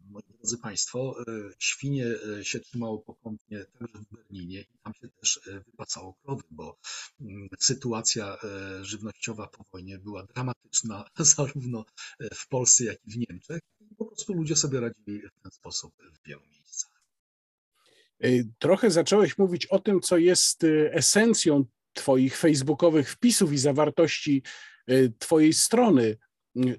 moi 0.09 0.23
drodzy 0.37 0.57
Państwo, 0.57 1.15
świnie 1.59 2.05
się 2.41 2.59
trzymało 2.59 2.99
pokątnie 2.99 3.65
także 3.65 3.97
w 3.97 4.15
Berlinie 4.15 4.61
i 4.61 4.77
tam 4.83 4.93
się 4.93 5.07
też 5.09 5.39
wypasało 5.65 6.13
krowy, 6.13 6.43
bo 6.51 6.77
mm, 7.21 7.49
sytuacja 7.59 8.37
żywnościowa 8.81 9.47
po 9.47 9.63
wojnie 9.71 9.97
była 9.97 10.23
dramatyczna 10.23 11.05
zarówno 11.35 11.85
w 12.33 12.47
Polsce, 12.47 12.83
jak 12.83 12.97
i 13.05 13.11
w 13.11 13.17
Niemczech 13.17 13.59
po 13.97 14.05
prostu 14.05 14.33
ludzie 14.33 14.55
sobie 14.55 14.79
radzili 14.79 15.21
w 15.21 15.41
ten 15.41 15.51
sposób 15.51 15.93
w 16.13 16.27
wielu 16.27 16.41
miejscach. 16.51 16.91
Y, 17.89 18.06
trochę 18.59 18.91
zacząłeś 18.91 19.37
mówić 19.37 19.65
o 19.65 19.79
tym, 19.79 20.01
co 20.01 20.17
jest 20.17 20.63
y, 20.63 20.91
esencją 20.93 21.65
Twoich 21.93 22.37
facebookowych 22.37 23.11
wpisów 23.11 23.53
i 23.53 23.57
zawartości 23.57 24.43
y, 24.89 25.13
Twojej 25.19 25.53
strony. 25.53 26.17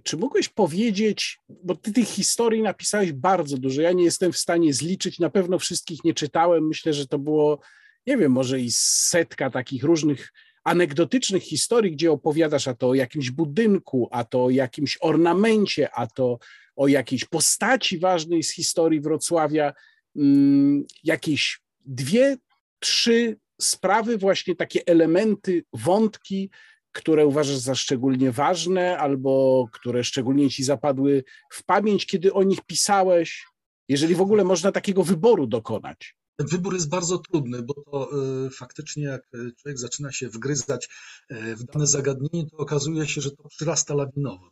Czy 0.02 0.16
mógłbyś 0.16 0.48
powiedzieć, 0.48 1.38
bo 1.48 1.74
Ty 1.74 1.92
tych 1.92 2.08
historii 2.08 2.62
napisałeś 2.62 3.12
bardzo 3.12 3.58
dużo, 3.58 3.82
ja 3.82 3.92
nie 3.92 4.04
jestem 4.04 4.32
w 4.32 4.38
stanie 4.38 4.74
zliczyć, 4.74 5.18
na 5.18 5.30
pewno 5.30 5.58
wszystkich 5.58 6.04
nie 6.04 6.14
czytałem, 6.14 6.66
myślę, 6.66 6.92
że 6.92 7.06
to 7.06 7.18
było, 7.18 7.60
nie 8.06 8.16
wiem, 8.16 8.32
może 8.32 8.60
i 8.60 8.70
setka 8.72 9.50
takich 9.50 9.84
różnych 9.84 10.32
anegdotycznych 10.64 11.42
historii, 11.42 11.92
gdzie 11.92 12.12
opowiadasz 12.12 12.68
a 12.68 12.74
to 12.74 12.88
o 12.88 12.94
jakimś 12.94 13.30
budynku, 13.30 14.08
a 14.12 14.24
to 14.24 14.44
o 14.44 14.50
jakimś 14.50 14.98
ornamencie, 15.00 15.90
a 15.94 16.06
to 16.06 16.38
o 16.76 16.88
jakiejś 16.88 17.24
postaci 17.24 17.98
ważnej 17.98 18.42
z 18.42 18.54
historii 18.54 19.00
Wrocławia. 19.00 19.72
Mm, 20.18 20.84
jakieś 21.04 21.60
dwie, 21.86 22.36
trzy 22.78 23.36
sprawy, 23.60 24.18
właśnie 24.18 24.56
takie 24.56 24.80
elementy, 24.86 25.64
wątki, 25.72 26.50
które 26.92 27.26
uważasz 27.26 27.56
za 27.56 27.74
szczególnie 27.74 28.32
ważne 28.32 28.98
albo 28.98 29.64
które 29.72 30.04
szczególnie 30.04 30.50
ci 30.50 30.64
zapadły 30.64 31.24
w 31.52 31.64
pamięć, 31.64 32.06
kiedy 32.06 32.32
o 32.32 32.42
nich 32.42 32.60
pisałeś, 32.66 33.46
jeżeli 33.88 34.14
w 34.14 34.20
ogóle 34.20 34.44
można 34.44 34.72
takiego 34.72 35.04
wyboru 35.04 35.46
dokonać? 35.46 36.16
Wybór 36.38 36.74
jest 36.74 36.88
bardzo 36.88 37.18
trudny, 37.18 37.62
bo 37.62 37.74
to 37.74 38.10
y, 38.46 38.50
faktycznie 38.50 39.04
jak 39.04 39.30
człowiek 39.56 39.78
zaczyna 39.78 40.12
się 40.12 40.28
wgryzać 40.28 40.88
y, 41.30 41.56
w 41.56 41.64
dane 41.64 41.86
zagadnienie, 41.86 42.50
to 42.50 42.56
okazuje 42.56 43.06
się, 43.06 43.20
że 43.20 43.30
to 43.30 43.48
przyrasta 43.48 43.94
lawinowo 43.94 44.50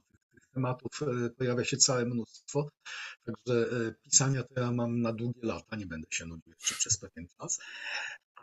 tematów 0.57 1.03
e, 1.03 1.31
pojawia 1.31 1.65
się 1.65 1.77
całe 1.77 2.05
mnóstwo, 2.07 2.69
także 3.25 3.71
e, 3.71 3.95
pisania 4.05 4.43
to 4.43 4.61
ja 4.61 4.73
mam 4.73 5.01
na 5.01 5.13
długie 5.13 5.41
lata, 5.43 5.77
nie 5.77 5.87
będę 5.87 6.07
się 6.11 6.27
nudził 6.27 6.53
jeszcze 6.53 6.75
przez 6.75 6.99
pewien 6.99 7.27
czas. 7.39 7.59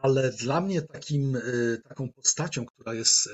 Ale 0.02 0.32
dla 0.32 0.62
mnie 0.62 0.82
takim, 0.82 1.36
e, 1.36 1.42
taką 1.90 2.10
postacią, 2.10 2.66
która 2.66 2.94
jest 2.94 3.30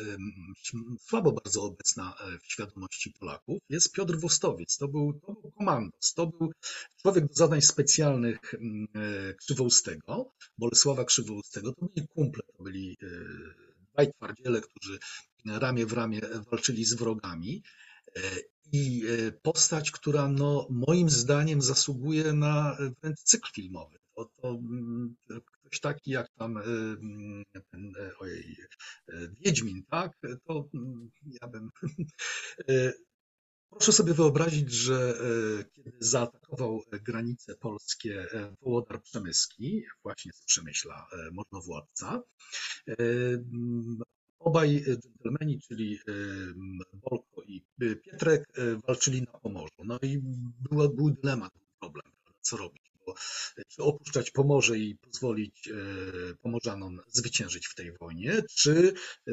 słabo 0.99 1.31
bardzo 1.31 1.63
obecna 1.63 2.13
w 2.41 2.51
świadomości 2.51 3.13
Polaków, 3.19 3.59
jest 3.69 3.91
Piotr 3.93 4.15
Wostowiec. 4.19 4.77
To 4.77 4.87
był, 4.87 5.19
to 5.25 5.33
był 5.33 5.51
komandos, 5.51 6.13
to 6.13 6.27
był 6.27 6.51
człowiek 7.01 7.27
do 7.27 7.33
zadań 7.33 7.61
specjalnych 7.61 8.39
Krzywoustego, 9.37 10.31
Bolesława 10.57 11.05
Krzywoustego. 11.05 11.73
To 11.73 11.85
byli 11.85 12.07
kumple, 12.07 12.43
to 12.57 12.63
byli 12.63 12.97
dwaj 13.93 14.13
twardziele, 14.13 14.61
którzy 14.61 14.99
ramię 15.45 15.85
w 15.85 15.93
ramię 15.93 16.21
walczyli 16.51 16.85
z 16.85 16.93
wrogami 16.93 17.63
i 18.71 19.03
e, 19.07 19.31
postać, 19.31 19.91
która 19.91 20.27
no, 20.27 20.67
moim 20.69 21.09
zdaniem 21.09 21.61
zasługuje 21.61 22.33
na 22.33 22.77
wręcz 23.01 23.19
cykl 23.19 23.49
filmowy. 23.53 23.97
To, 24.15 24.31
to 24.41 24.49
mm, 24.49 25.15
ktoś 25.45 25.79
taki 25.79 26.11
jak 26.11 26.29
tam 26.37 26.57
e, 26.57 26.61
mm, 26.61 27.43
ten, 27.71 27.93
e, 27.99 28.17
ojej, 28.19 28.57
Wiedźmin, 29.45 29.83
tak? 29.89 30.11
To 30.47 30.69
mm, 30.73 31.09
ja 31.41 31.47
bym 31.47 31.69
Proszę 33.71 33.91
sobie 33.91 34.13
wyobrazić, 34.13 34.71
że 34.71 35.13
kiedy 35.73 35.91
zaatakował 35.99 36.83
granice 36.91 37.55
polskie 37.55 38.27
Wołodar 38.61 39.01
Przemyski, 39.01 39.83
właśnie 40.03 40.33
z 40.33 40.45
Przemyśla, 40.45 41.07
możnowładca, 41.31 42.21
obaj 44.39 44.83
dżentelmeni, 45.01 45.59
czyli 45.61 45.99
Bolko 46.93 47.41
i 47.47 47.61
Pietrek, 48.03 48.45
walczyli 48.87 49.21
na 49.21 49.39
Pomorzu. 49.39 49.83
No 49.83 49.99
i 50.01 50.17
był, 50.69 50.89
był 50.89 51.09
dylemat, 51.09 51.53
był 51.53 51.67
problem, 51.79 52.11
co 52.41 52.57
robić 52.57 52.89
czy 53.67 53.83
opuszczać 53.83 54.31
Pomorze 54.31 54.77
i 54.77 54.95
pozwolić 54.95 55.67
e, 55.67 55.73
Pomorzanom 56.41 57.01
zwyciężyć 57.07 57.67
w 57.67 57.75
tej 57.75 57.97
wojnie, 57.97 58.43
czy 58.55 58.93
e, 59.27 59.31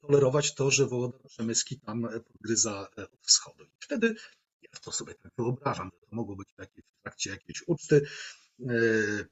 tolerować 0.00 0.54
to, 0.54 0.70
że 0.70 0.86
Wołodar 0.86 1.20
Przemyski 1.28 1.80
tam 1.80 2.08
podgryza 2.26 2.88
e, 2.98 3.02
od 3.10 3.26
wschodu. 3.26 3.64
I 3.64 3.76
wtedy 3.80 4.14
ja 4.62 4.80
to 4.82 4.92
sobie 4.92 5.14
tak 5.14 5.32
wyobrażam, 5.38 5.90
że 5.94 6.06
to 6.06 6.16
mogło 6.16 6.36
być 6.36 6.48
w 6.98 7.02
trakcie 7.02 7.30
jakiejś 7.30 7.62
uczty. 7.66 8.06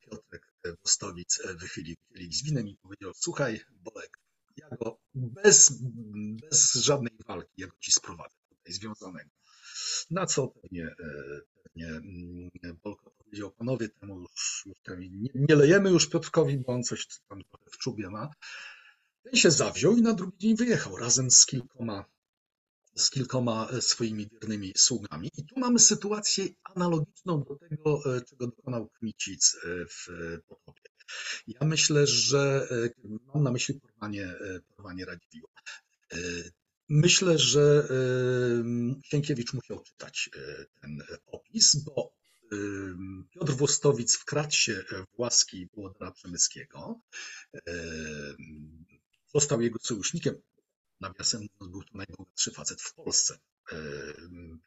Piotrek 0.01 0.53
Wostowic 0.85 1.43
wychylił 1.55 1.97
kielich 2.09 2.35
z 2.35 2.45
winem 2.45 2.69
i 2.69 2.77
powiedział, 2.77 3.13
słuchaj 3.15 3.61
Bolek, 3.71 4.19
ja 4.57 4.77
go 4.77 4.99
bez, 5.15 5.83
bez 6.51 6.75
żadnej 6.75 7.13
walki, 7.29 7.61
ja 7.61 7.67
ci 7.81 7.93
sprowadzę 7.93 8.37
tutaj 8.49 8.73
związanego. 8.73 9.31
Na 10.11 10.27
co 10.27 10.49
pewnie, 10.49 10.95
pewnie 11.63 11.89
mm, 11.89 12.51
Bolko 12.85 13.11
powiedział, 13.11 13.51
panowie, 13.51 13.89
temu 13.89 14.21
już, 14.21 14.65
już 14.67 14.99
nie, 14.99 15.29
nie, 15.35 15.57
lejemy 15.57 15.91
już 15.91 16.09
Piotrkowi, 16.09 16.59
bo 16.59 16.73
on 16.73 16.83
coś 16.83 17.07
tam 17.29 17.43
w 17.71 17.79
czubie 17.79 18.11
ma. 18.11 18.31
Ten 19.23 19.37
się 19.37 19.51
zawziął 19.51 19.97
i 19.97 20.03
na 20.03 20.13
drugi 20.13 20.39
dzień 20.39 20.57
wyjechał 20.57 20.97
razem 20.97 21.31
z 21.31 21.47
kilkoma, 21.47 22.05
z 22.97 23.11
kilkoma 23.11 23.69
e, 23.71 23.81
swoimi 23.81 24.29
wiernymi 24.33 24.73
sługami. 24.77 25.31
I 25.37 25.45
tu 25.45 25.61
mamy 25.61 25.79
sytuację 25.79 26.45
analogiczną 26.65 27.43
do 27.43 27.57
tego, 27.57 28.17
e, 28.17 28.21
czego 28.21 28.47
dokonał 28.47 28.89
Kmicic 28.89 29.55
e, 29.55 29.69
w 29.87 30.07
Potopie. 30.49 30.92
Ja 31.47 31.67
myślę, 31.67 32.07
że 32.07 32.69
mam 33.35 33.43
na 33.43 33.53
myśli 33.53 33.81
porwanie, 33.81 34.35
porwanie 34.77 35.05
Radziwiłła. 35.05 35.51
Myślę, 36.89 37.39
że 37.39 37.89
Sienkiewicz 39.05 39.53
musiał 39.53 39.83
czytać 39.83 40.31
ten 40.81 41.03
opis, 41.27 41.77
bo 41.77 42.13
Piotr 43.31 43.53
Włostowic 43.53 44.17
wkradł 44.17 44.55
się 44.55 44.85
w 45.15 45.19
łaski 45.19 45.69
Włodara 45.75 46.13
Przemyskiego. 46.13 47.01
Został 49.35 49.61
jego 49.61 49.79
sojusznikiem. 49.79 50.35
Nawiasem 51.01 51.41
mówiąc, 51.41 51.73
był 51.73 51.83
to 51.83 51.99
najbogatszy 51.99 52.51
facet 52.51 52.83
w 52.83 52.95
Polsce. 52.95 53.39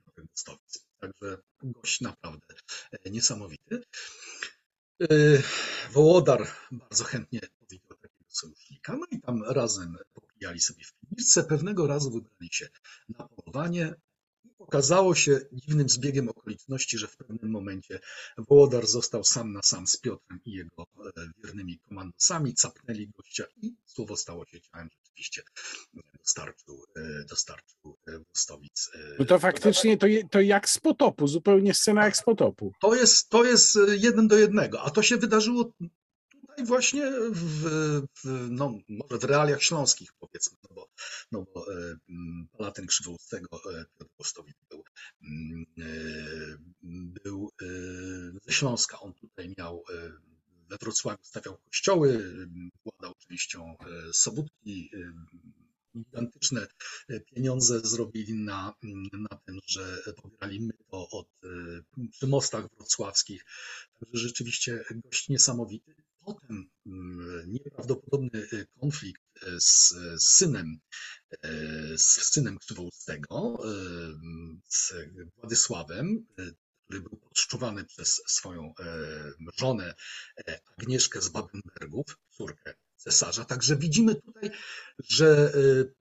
Piotr 0.06 0.28
Włostowic. 0.28 0.86
Także 1.00 1.38
gość 1.64 2.02
naprawdę 2.02 2.56
e, 2.92 3.10
niesamowity. 3.10 3.84
E, 5.02 5.08
Wołodar 5.92 6.48
bardzo 6.72 7.04
chętnie 7.04 7.40
powitał 7.60 7.98
takiego 7.98 8.30
sojusznika, 8.30 8.96
no 8.98 9.06
i 9.12 9.22
tam 9.22 9.44
razem 9.44 9.98
popijali 10.14 10.60
sobie 10.60 10.84
w 10.84 10.94
piwniczce. 10.94 11.44
Pewnego 11.44 11.88
razu 11.88 12.12
wybrali 12.12 12.50
się 12.52 12.70
na 13.10 13.28
polowanie. 13.28 13.96
Okazało 14.60 15.16
się 15.16 15.40
dziwnym 15.52 15.90
zbiegiem 15.90 16.30
okoliczności, 16.30 16.98
że 16.98 17.08
w 17.08 17.18
pewnym 17.18 17.52
momencie 17.52 18.00
Wołodar 18.38 18.88
został 18.88 19.24
sam 19.24 19.54
na 19.54 19.62
sam 19.62 19.88
z 19.88 19.98
Piotrem 19.98 20.40
i 20.46 20.52
jego 20.52 20.84
e, 20.84 21.12
wiernymi 21.44 21.80
komandosami, 21.80 22.54
capnęli 22.54 23.08
gościa 23.08 23.44
i 23.62 23.76
słowo 23.86 24.18
stało 24.18 24.46
się 24.46 24.62
ciałem. 24.62 24.90
Rzeczywiście 25.18 25.42
dostarczył, 26.20 26.86
e, 26.96 27.26
dostarczył 27.30 27.98
e, 28.08 28.20
Włostowic. 28.20 28.90
No 29.20 29.26
to 29.26 29.40
faktycznie 29.40 29.98
to, 29.98 30.08
to 30.32 30.42
jak 30.42 30.70
z 30.70 30.78
potopu, 30.78 31.28
zupełnie 31.28 31.74
scena 31.74 32.06
jak 32.06 32.18
z 32.18 32.24
potopu. 32.24 32.72
To 32.82 32.96
jest, 32.96 33.30
to 33.30 33.44
jest 33.44 33.80
jeden 33.88 34.28
do 34.28 34.38
jednego, 34.38 34.82
a 34.82 34.90
to 34.90 35.02
się 35.02 35.18
wydarzyło 35.18 35.72
i 36.58 36.64
właśnie 36.64 37.12
w, 37.32 37.64
w, 38.24 38.48
no, 38.50 38.78
może 38.90 39.20
w 39.20 39.24
realiach 39.24 39.64
śląskich 39.64 40.14
powiedzmy, 40.20 40.58
no 40.64 40.76
bo, 40.76 40.90
no 41.32 41.46
bo 41.54 41.74
e, 41.74 41.96
Palatyn 42.58 42.88
Krzywoustego 42.88 43.58
e, 43.58 43.86
Piotr 44.00 44.12
Postowicz 44.18 44.58
był, 44.70 44.84
e, 45.78 45.84
był 47.24 47.52
ze 48.46 48.54
Śląska. 48.54 49.00
On 49.00 49.14
tutaj 49.14 49.54
miał 49.58 49.84
we 50.70 50.78
Wrocławiu 50.78 51.24
stawiał 51.24 51.58
kościoły, 51.58 52.36
władał 52.84 53.14
częścią 53.28 53.76
Sobótki, 54.14 54.92
gigantyczne 55.98 56.68
pieniądze 57.26 57.80
zrobili 57.80 58.34
na, 58.34 58.74
na 59.14 59.38
tym, 59.46 59.60
że 59.66 59.98
pobierali 60.22 60.60
myto 60.62 61.10
od, 61.10 61.28
przy 62.12 62.28
mostach 62.28 62.68
wrocławskich. 62.78 63.46
Także 64.00 64.18
rzeczywiście 64.18 64.86
gość 64.92 65.30
niesamowity 65.30 65.96
potem 66.26 66.70
mm, 66.86 67.52
nieprawdopodobny 67.52 68.48
konflikt 68.80 69.22
z, 69.58 69.94
synem, 70.24 70.80
z 71.96 72.32
synem 72.34 72.58
Krzywoustego, 72.58 73.58
z 74.70 74.94
Władysławem, 75.38 76.26
który 76.86 77.02
był 77.02 77.18
podszczuwany 77.18 77.86
przez 77.86 78.22
swoją 78.28 78.74
żonę 79.58 79.94
Agnieszkę 80.78 81.22
z 81.22 81.30
Babenbergów, 81.30 82.06
córkę 82.30 82.74
cesarza. 82.96 83.46
Także 83.46 83.76
widzimy 83.76 84.16
tutaj, 84.16 84.52
że 85.10 85.54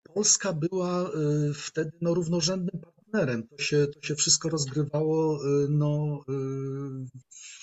Polska 0.03 0.53
była 0.53 1.11
wtedy 1.55 1.91
no, 2.01 2.15
równorzędnym 2.15 2.81
partnerem. 2.81 3.49
To 3.49 3.59
się, 3.59 3.87
to 3.87 4.07
się 4.07 4.15
wszystko 4.15 4.49
rozgrywało 4.49 5.41
no, 5.69 6.25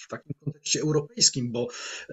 w 0.04 0.08
takim 0.08 0.34
kontekście 0.44 0.82
europejskim, 0.82 1.52
bo 1.52 1.68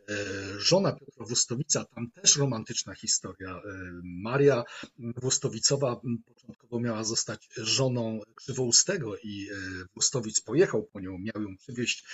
e, 0.09 0.14
żona 0.59 0.92
Piotra 0.92 1.26
Włostowica, 1.26 1.85
tam 1.85 2.11
też 2.11 2.37
romantyczna 2.37 2.94
historia. 2.94 3.50
E, 3.50 3.61
Maria 4.03 4.64
Włostowicowa 4.98 6.00
początkowo 6.26 6.81
miała 6.81 7.05
zostać 7.05 7.48
żoną 7.57 8.20
Krzywoustego 8.35 9.16
i 9.16 9.48
e, 9.50 9.55
Włostowic 9.94 10.40
pojechał 10.40 10.83
po 10.83 11.00
nią, 11.00 11.18
miał 11.18 11.42
ją 11.42 11.57
przywieźć 11.57 12.05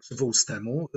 Krzywoustemu, 0.00 0.88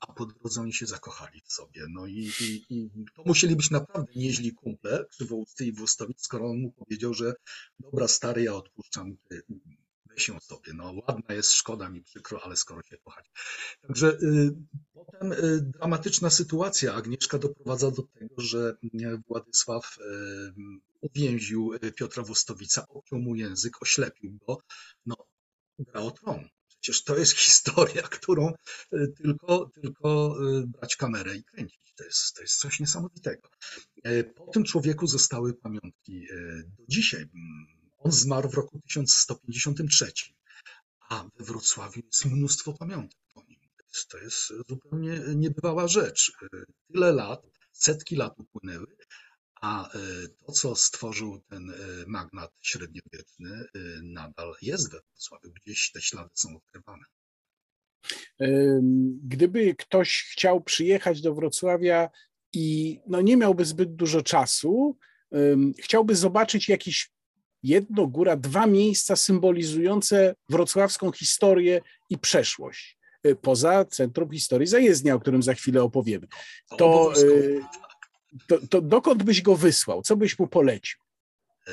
a 0.00 0.12
po 0.12 0.26
drodze 0.26 0.60
oni 0.60 0.72
się 0.72 0.86
zakochali 0.86 1.40
w 1.44 1.52
sobie. 1.52 1.82
No 1.90 2.06
i, 2.06 2.30
i, 2.40 2.64
i 2.70 2.90
to 3.14 3.22
musieli 3.26 3.56
być 3.56 3.70
naprawdę 3.70 4.12
nieźli 4.16 4.52
kumple, 4.52 5.04
Krzywousty 5.10 5.66
i 5.66 5.72
Włostowic, 5.72 6.22
skoro 6.22 6.50
on 6.50 6.58
mu 6.60 6.72
powiedział, 6.72 7.14
że 7.14 7.34
dobra 7.80 8.08
stary, 8.08 8.42
ja 8.42 8.54
odpuszczam, 8.54 9.16
weź 10.10 10.30
sobie, 10.40 10.72
no 10.74 10.94
ładna 11.08 11.34
jest, 11.34 11.52
szkoda 11.52 11.88
mi 11.88 12.02
przykro, 12.02 12.40
ale 12.44 12.56
skoro 12.56 12.82
się 12.82 12.98
kochać. 12.98 13.30
Także 13.80 14.08
y, 14.08 14.54
potem 14.92 15.32
y, 15.32 15.60
dramatyczna 15.60 16.30
sytuacja. 16.30 16.94
Agnieszka 16.94 17.38
doprowadza 17.38 17.90
do 17.90 18.02
tego, 18.02 18.34
że 18.38 18.76
Władysław 19.28 19.98
y, 19.98 20.02
uwięził 21.00 21.72
Piotra 21.96 22.22
Wostowica, 22.22 22.88
obciął 22.88 23.18
mu 23.18 23.34
język, 23.34 23.82
oślepił 23.82 24.38
go, 24.46 24.58
no 25.06 25.16
gra 25.78 26.00
o 26.00 26.10
tron. 26.10 26.48
Przecież 26.68 27.04
to 27.04 27.18
jest 27.18 27.32
historia, 27.46 28.02
którą 28.02 28.52
tylko, 29.16 29.70
tylko 29.74 30.36
brać 30.66 30.96
kamerę 30.96 31.36
i 31.36 31.44
kręcić. 31.44 31.94
To 31.96 32.04
jest, 32.04 32.34
to 32.34 32.42
jest 32.42 32.56
coś 32.56 32.80
niesamowitego. 32.80 33.48
Po 34.36 34.46
tym 34.46 34.64
człowieku 34.64 35.06
zostały 35.06 35.54
pamiątki 35.54 36.26
do 36.78 36.84
dzisiaj 36.88 37.26
on 38.00 38.12
zmarł 38.12 38.48
w 38.48 38.54
roku 38.54 38.80
1153, 38.80 40.12
a 41.08 41.24
we 41.38 41.44
Wrocławiu 41.44 42.00
jest 42.06 42.24
mnóstwo 42.24 42.72
pamiątek 42.72 43.18
po 43.34 43.42
nim. 43.48 43.60
To 44.08 44.18
jest 44.18 44.52
zupełnie 44.68 45.20
niebywała 45.36 45.88
rzecz. 45.88 46.32
Tyle 46.92 47.12
lat, 47.12 47.46
setki 47.72 48.16
lat 48.16 48.38
upłynęły, 48.38 48.96
a 49.60 49.88
e, 49.88 49.98
to, 50.46 50.52
co 50.52 50.76
stworzył 50.76 51.40
ten 51.40 51.70
e, 51.70 51.74
magnat 52.06 52.52
średniowieczny, 52.60 53.50
e, 53.50 53.78
nadal 54.02 54.54
jest 54.62 54.92
we 54.92 55.00
Wrocławiu. 55.00 55.52
Gdzieś 55.52 55.90
te 55.92 56.00
ślady 56.00 56.30
są 56.34 56.56
odkrywane. 56.56 57.04
Gdyby 59.22 59.74
ktoś 59.74 60.28
chciał 60.32 60.60
przyjechać 60.60 61.20
do 61.20 61.34
Wrocławia 61.34 62.10
i 62.52 63.00
no 63.06 63.20
nie 63.20 63.36
miałby 63.36 63.64
zbyt 63.64 63.94
dużo 63.94 64.22
czasu, 64.22 64.98
chciałby 65.78 66.16
zobaczyć 66.16 66.68
jakiś 66.68 67.12
jedno, 67.62 68.06
góra, 68.06 68.36
dwa 68.36 68.66
miejsca 68.66 69.16
symbolizujące 69.16 70.34
wrocławską 70.48 71.12
historię 71.12 71.80
i 72.10 72.18
przeszłość. 72.18 72.98
Y, 73.26 73.36
poza 73.36 73.84
Centrum 73.84 74.30
Historii 74.30 74.66
Zajezdnia, 74.66 75.14
o 75.14 75.20
którym 75.20 75.42
za 75.42 75.54
chwilę 75.54 75.82
opowiemy. 75.82 76.26
To, 76.78 77.12
y, 77.22 77.60
to, 78.46 78.58
to 78.70 78.80
dokąd 78.80 79.22
byś 79.22 79.42
go 79.42 79.56
wysłał? 79.56 80.02
Co 80.02 80.16
byś 80.16 80.38
mu 80.38 80.46
polecił? 80.46 81.00
E, 81.66 81.72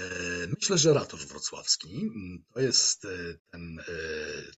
myślę, 0.59 0.77
że 0.77 0.93
ratusz 0.93 1.25
wrocławski 1.25 1.95
mm, 1.95 2.43
to 2.53 2.59
jest 2.59 3.05
e, 3.05 3.09
ten 3.51 3.77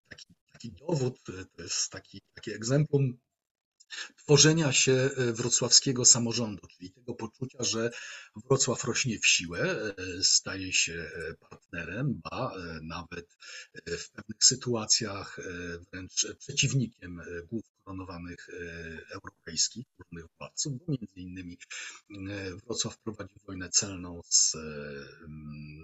taki, 0.09 0.25
taki 0.53 0.71
dowód, 0.71 1.23
to 1.55 1.63
jest 1.63 1.89
taki, 1.91 2.21
taki 2.33 2.51
egzemplum 2.51 3.17
tworzenia 4.17 4.71
się 4.71 4.91
e, 4.91 5.33
wrocławskiego 5.33 6.05
samorządu, 6.05 6.67
czyli 6.67 6.91
tego 6.91 7.13
poczucia, 7.13 7.63
że 7.63 7.91
Wrocław 8.35 8.83
rośnie 8.83 9.19
w 9.19 9.27
siłę, 9.27 9.61
e, 9.61 9.93
staje 10.23 10.73
się 10.73 10.93
e, 10.93 11.33
partnerem, 11.49 12.21
ba 12.31 12.53
nawet 12.81 13.37
w 13.87 14.09
pewnych 14.09 14.43
sytuacjach 14.43 15.39
wręcz 15.91 16.27
przeciwnikiem 16.39 17.21
głów 17.49 17.63
koronowanych 17.83 18.49
europejskich, 19.13 19.85
różnych 19.99 20.25
władców, 20.37 20.73
bo 20.73 20.85
między 20.87 21.19
innymi 21.19 21.57
Wrocław 22.65 22.97
prowadzi 22.97 23.35
wojnę 23.47 23.69
celną 23.69 24.21
z 24.29 24.57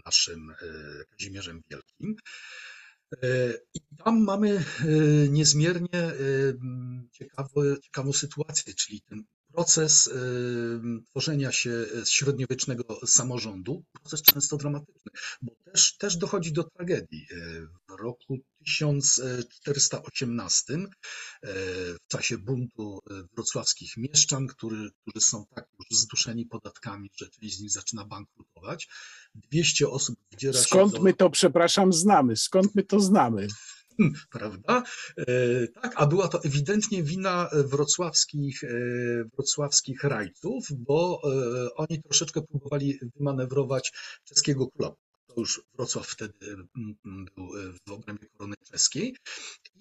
naszym 0.06 0.54
Kazimierzem 1.10 1.63
Wielkim. 1.70 2.15
E, 3.13 3.54
I 3.74 3.80
tam 4.04 4.24
mamy 4.24 4.50
e, 4.52 4.63
niezmiernie 5.30 6.00
e, 6.00 6.13
ciekawe, 7.12 7.80
ciekawą 7.84 8.13
sytuację, 8.13 8.74
czyli 8.74 9.02
ten 9.02 9.24
proces 9.56 10.10
tworzenia 11.10 11.52
się 11.52 11.86
średniowiecznego 12.06 12.84
samorządu, 13.06 13.84
proces 13.94 14.22
często 14.22 14.58
dramatyczny, 14.58 15.12
bo 15.41 15.56
też, 15.72 15.98
też 15.98 16.18
dochodzi 16.18 16.54
do 16.54 16.63
tragedii. 16.63 17.28
W 17.89 17.91
roku 18.00 18.38
1418 18.65 20.78
w 22.02 22.08
czasie 22.08 22.38
buntu 22.38 23.00
wrocławskich 23.34 23.98
mieszczan, 23.98 24.48
który, 24.48 24.89
którzy 25.02 25.26
są 25.26 25.46
tak 25.56 25.68
już 25.80 25.88
zduszeni 26.00 26.46
podatkami, 26.46 27.12
że 27.15 27.30
część 27.30 27.58
z 27.58 27.62
nich 27.62 27.72
zaczyna 27.72 28.06
bankrutować, 28.06 28.88
200 29.36 29.89
osób 29.89 30.20
wdziera 30.32 30.54
Skąd 30.54 30.65
się 30.65 30.89
Skąd 30.89 31.04
my 31.04 31.13
to, 31.13 31.30
przepraszam, 31.30 31.94
znamy? 31.94 32.36
Skąd 32.36 32.76
my 32.76 32.84
to 32.84 33.00
znamy? 33.00 33.48
Prawda? 34.31 34.84
E, 35.17 35.67
tak, 35.67 35.93
a 35.95 36.05
była 36.05 36.27
to 36.27 36.43
ewidentnie 36.43 37.03
wina 37.03 37.49
wrocławskich, 37.53 38.63
e, 38.63 38.67
wrocławskich 39.36 40.03
rajców, 40.03 40.67
bo 40.71 41.21
e, 41.23 41.75
oni 41.75 42.03
troszeczkę 42.03 42.41
próbowali 42.41 42.99
wymanewrować 43.15 43.93
czeskiego 44.23 44.67
króla. 44.67 44.95
To 45.27 45.41
już 45.41 45.62
Wrocław 45.73 46.08
wtedy 46.08 46.34
był 47.36 47.47
w 47.88 47.91
obrębie 47.91 48.27
korony 48.27 48.55
czeskiej 48.71 49.15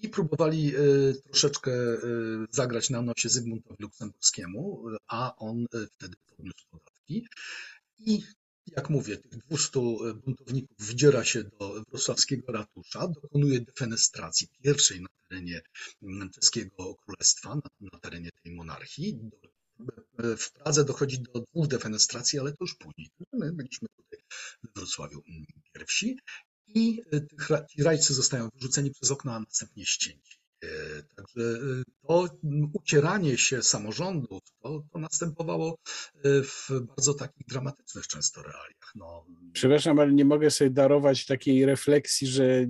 i 0.01 0.09
próbowali 0.09 0.73
troszeczkę 1.23 1.71
zagrać 2.51 2.89
na 2.89 3.01
nosie 3.01 3.29
Zygmuntowi 3.29 3.83
Luksemburskiemu, 3.83 4.85
a 5.07 5.35
on 5.35 5.65
wtedy 5.91 6.15
podniósł 6.27 6.65
podatki. 6.71 7.27
I 7.99 8.23
jak 8.67 8.89
mówię, 8.89 9.17
tych 9.17 9.45
200 9.45 9.79
e, 9.79 10.13
buntowników 10.13 10.77
wdziera 10.79 11.23
się 11.23 11.43
do 11.43 11.83
wrocławskiego 11.89 12.51
ratusza, 12.51 13.07
dokonuje 13.07 13.61
defenestracji 13.61 14.47
pierwszej 14.63 15.01
na 15.01 15.07
terenie 15.29 15.61
mm, 16.03 16.29
czeskiego 16.29 16.95
królestwa, 16.95 17.55
na, 17.55 17.61
na 17.93 17.99
terenie 17.99 18.29
tej 18.43 18.55
monarchii. 18.55 19.19
E, 20.19 20.37
w 20.37 20.51
Pradze 20.51 20.85
dochodzi 20.85 21.19
do 21.19 21.39
dwóch 21.39 21.67
defenestracji, 21.67 22.39
ale 22.39 22.51
to 22.51 22.57
już 22.61 22.75
później. 22.75 23.09
My 23.33 23.53
byliśmy 23.53 23.87
tutaj 23.97 24.19
w 24.63 24.75
Wrocławiu 24.75 25.23
mm, 25.27 25.45
pierwsi 25.73 26.19
i 26.67 27.01
e, 27.13 27.65
ci 27.67 27.83
rajcy 27.83 28.13
zostają 28.13 28.49
wyrzuceni 28.53 28.91
przez 28.91 29.11
okno, 29.11 29.33
a 29.33 29.39
następnie 29.39 29.85
ścięci. 29.85 30.37
Także 31.15 31.59
to 32.07 32.27
ucieranie 32.73 33.37
się 33.37 33.63
samorządów 33.63 34.41
to, 34.61 34.83
to 34.93 34.99
następowało 34.99 35.77
e, 36.23 36.43
w 36.43 36.69
bardzo 36.87 37.13
takich 37.13 37.47
dramatycznych 37.47 38.07
często 38.07 38.41
realiach. 38.41 38.91
No. 38.95 39.25
Przepraszam, 39.53 39.99
ale 39.99 40.13
nie 40.13 40.25
mogę 40.25 40.51
sobie 40.51 40.69
darować 40.69 41.25
takiej 41.25 41.65
refleksji, 41.65 42.27
że 42.27 42.65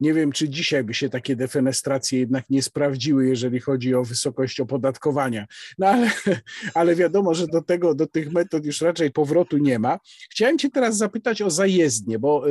nie 0.00 0.14
wiem, 0.14 0.32
czy 0.32 0.48
dzisiaj 0.48 0.84
by 0.84 0.94
się 0.94 1.08
takie 1.08 1.36
defenestracje 1.36 2.18
jednak 2.18 2.50
nie 2.50 2.62
sprawdziły, 2.62 3.26
jeżeli 3.26 3.60
chodzi 3.60 3.94
o 3.94 4.04
wysokość 4.04 4.60
opodatkowania. 4.60 5.46
No 5.78 5.86
ale, 5.86 6.10
ale 6.74 6.94
wiadomo, 6.94 7.34
że 7.34 7.46
do 7.46 7.62
tego, 7.62 7.94
do 7.94 8.06
tych 8.06 8.32
metod 8.32 8.64
już 8.64 8.80
raczej 8.80 9.10
powrotu 9.10 9.58
nie 9.58 9.78
ma. 9.78 9.98
Chciałem 10.30 10.58
Cię 10.58 10.70
teraz 10.70 10.96
zapytać 10.96 11.42
o 11.42 11.50
zajezdnię, 11.50 12.18
bo 12.18 12.44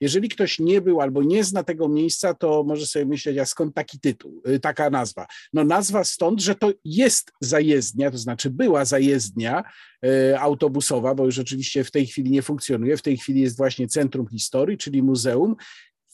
jeżeli 0.00 0.28
ktoś 0.28 0.58
nie 0.58 0.80
był 0.80 1.00
albo 1.00 1.22
nie 1.22 1.44
zna 1.44 1.62
tego 1.62 1.88
miejsca, 1.88 2.34
to 2.34 2.64
może 2.64 2.86
sobie 2.86 3.06
myśleć, 3.06 3.38
a 3.38 3.46
skąd 3.46 3.74
taki 3.74 4.00
tytuł, 4.00 4.42
y, 4.48 4.60
taka 4.60 4.90
nazwa? 4.90 5.26
No 5.52 5.64
nazwa 5.64 6.04
stąd, 6.04 6.40
że 6.40 6.54
to 6.54 6.72
jest 6.84 7.32
zajezdnia, 7.40 8.10
to 8.10 8.18
znaczy 8.18 8.50
była 8.50 8.84
zajezdnia 8.84 9.64
y, 10.04 10.38
autobusowa, 10.38 11.14
bo 11.14 11.24
już 11.24 11.38
oczywiście 11.38 11.84
w 11.84 11.90
tej 11.90 12.06
chwili 12.06 12.30
nie 12.30 12.42
funkcjonuje. 12.42 12.96
W 12.96 13.02
tej 13.02 13.16
chwili 13.16 13.40
jest 13.40 13.56
właśnie 13.56 13.88
Centrum 13.88 14.28
Historii, 14.28 14.78
czyli 14.78 15.02
muzeum 15.02 15.56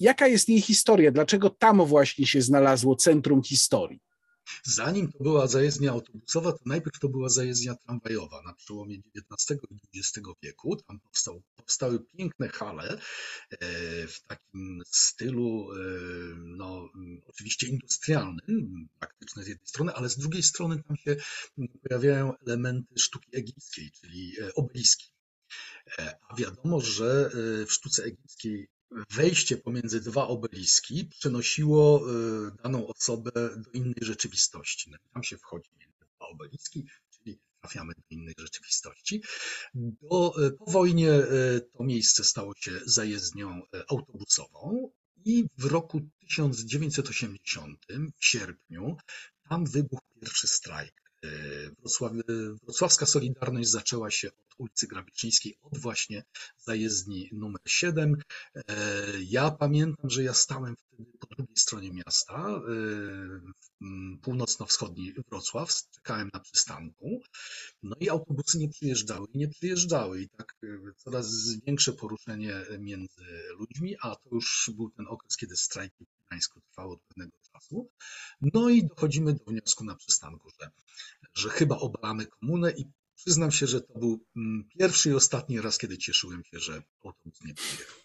Jaka 0.00 0.26
jest 0.26 0.48
jej 0.48 0.60
historia? 0.60 1.10
Dlaczego 1.10 1.50
tam 1.50 1.84
właśnie 1.87 2.26
się 2.26 2.42
znalazło 2.42 2.96
centrum 2.96 3.42
historii? 3.42 4.00
Zanim 4.64 5.12
to 5.12 5.18
była 5.22 5.46
zajezdnia 5.46 5.90
autobusowa, 5.90 6.52
to 6.52 6.59
najpierw 6.66 6.98
to 6.98 7.09
była 7.09 7.28
zajezdnia 7.28 7.74
tramwajowa 7.74 8.42
na 8.42 8.54
przełomie 8.54 8.96
XIX 9.16 9.61
i 9.70 9.98
XX 9.98 10.28
wieku. 10.42 10.76
Tam 10.76 11.00
powstał, 11.00 11.42
powstały 11.57 12.00
piękne 12.00 12.48
hale 12.48 12.98
e, 13.50 13.59
w 14.07 14.22
takim 14.26 14.83
stylu, 14.87 15.72
e, 15.72 15.76
no, 16.37 16.88
oczywiście 17.26 17.66
industrialnym, 17.66 18.88
praktyczne 18.98 19.44
z 19.44 19.48
jednej 19.48 19.66
strony, 19.66 19.92
ale 19.92 20.09
z 20.09 20.18
drugiej 20.18 20.42
strony 20.42 20.83
tam 20.83 20.96
się 20.96 21.16
pojawiają 21.83 22.37
elementy 22.46 22.98
sztuki 22.98 23.37
egipskiej, 23.37 23.90
czyli 24.00 24.33
e, 24.40 24.54
obeliski. 24.54 25.14
A 26.28 26.37
wiadomo, 26.37 26.80
że 26.80 27.30
w 27.66 27.72
sztuce 27.72 28.04
egipskiej 28.04 28.68
wejście 29.11 29.57
pomiędzy 29.57 30.01
dwa 30.01 30.29
obeliski 30.29 31.05
przenosiło 31.05 32.01
e, 32.01 32.51
daną 32.62 32.87
osobę 32.87 33.31
do 33.35 33.70
innej 33.73 34.01
rzeczywistości. 34.01 34.90
No 34.90 34.99
tam 35.12 35.23
się 35.23 35.38
wchodzi 35.38 35.70
między 35.79 36.05
dwa 36.16 36.27
obeliski, 36.27 36.87
czyli 37.11 37.38
trafiamy 37.61 37.92
do 37.94 38.03
innej 38.11 38.35
rzeczywistości. 38.38 39.23
Do, 39.75 40.47
e, 40.47 40.51
po 40.51 40.70
wojnie 40.70 41.11
e, 41.11 41.25
to 41.61 41.85
miejsce 41.85 42.25
stało 42.25 42.55
się 42.57 42.81
zajezdnią 42.87 43.62
autobusową 43.88 44.90
i 45.25 45.44
w 45.59 45.64
roku 45.64 46.01
1980, 46.29 47.87
w 48.18 48.25
sierpniu, 48.25 48.97
tam 49.49 49.64
wybuchł 49.66 50.03
pierwszy 50.20 50.49
strajk. 50.49 51.04
Wrocław, 51.78 52.12
wrocławska 52.62 53.06
Solidarność 53.06 53.70
zaczęła 53.70 54.10
się 54.10 54.30
ulicy 54.58 54.87
Grabiczyńskiej 54.87 55.58
od 55.62 55.78
właśnie 55.78 56.24
zajezdni 56.58 57.28
numer 57.32 57.60
7. 57.66 58.16
E, 58.54 58.62
ja 59.20 59.50
pamiętam, 59.50 60.10
że 60.10 60.22
ja 60.22 60.34
stałem 60.34 60.76
po 61.20 61.26
drugiej 61.26 61.57
stronie 61.57 61.92
miasta, 61.92 62.48
e, 62.48 63.40
północno-wschodni 64.22 65.12
Wrocław, 65.28 65.70
czekałem 65.90 66.30
na 66.33 66.40
przystanku, 66.40 67.20
no 67.83 67.96
i 68.00 68.09
autobusy 68.09 68.59
nie 68.59 68.68
przyjeżdżały 68.68 69.26
i 69.33 69.38
nie 69.38 69.48
przyjeżdżały 69.48 70.20
i 70.22 70.28
tak 70.28 70.54
e, 70.62 70.92
coraz 70.96 71.54
większe 71.66 71.92
poruszenie 71.92 72.54
między 72.78 73.24
ludźmi, 73.59 73.96
a 74.02 74.16
to 74.16 74.28
już 74.33 74.70
był 74.76 74.90
ten 74.90 75.07
okres, 75.09 75.37
kiedy 75.37 75.57
strajki 75.57 76.04
w 76.04 76.26
Gdańsku 76.26 76.61
trwały 76.61 76.92
od 76.92 77.02
pewnego 77.02 77.37
czasu. 77.52 77.90
No 78.40 78.68
i 78.68 78.87
dochodzimy 78.87 79.33
do 79.33 79.44
wniosku 79.44 79.85
na 79.85 79.94
przystanku, 79.94 80.50
że, 80.61 80.70
że 81.35 81.48
chyba 81.48 81.78
obalamy 81.78 82.26
komunę 82.26 82.72
i 82.72 82.85
Przyznam 83.14 83.50
się, 83.50 83.66
że 83.66 83.80
to 83.80 83.98
był 83.98 84.24
mm, 84.37 84.68
pierwszy 84.78 85.11
i 85.11 85.14
ostatni 85.14 85.61
raz, 85.61 85.78
kiedy 85.78 85.98
cieszyłem 85.98 86.44
się, 86.44 86.59
że 86.59 86.83
autobus 87.04 87.40
nie 87.44 87.54
przyjechał. 87.54 87.96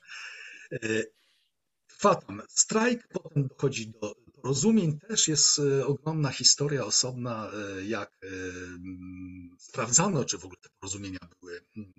E, 2.00 2.02
trwa 2.02 2.16
tam 2.16 2.42
strajk, 2.50 3.08
potem 3.08 3.48
dochodzi 3.48 3.92
do 4.02 4.16
porozumień. 4.42 5.00
Też 5.00 5.28
jest 5.28 5.60
e, 5.60 5.86
ogromna 5.86 6.32
historia 6.32 6.86
osobna, 6.86 7.52
e, 7.52 7.86
jak 7.86 8.18
mm, 8.22 9.56
sprawdzano, 9.60 10.26
czy 10.26 10.38
w 10.38 10.46
ogóle 10.46 10.60
te 10.62 10.70
porozumienia 10.80 11.20
były 11.42 11.62
mm, 11.78 11.92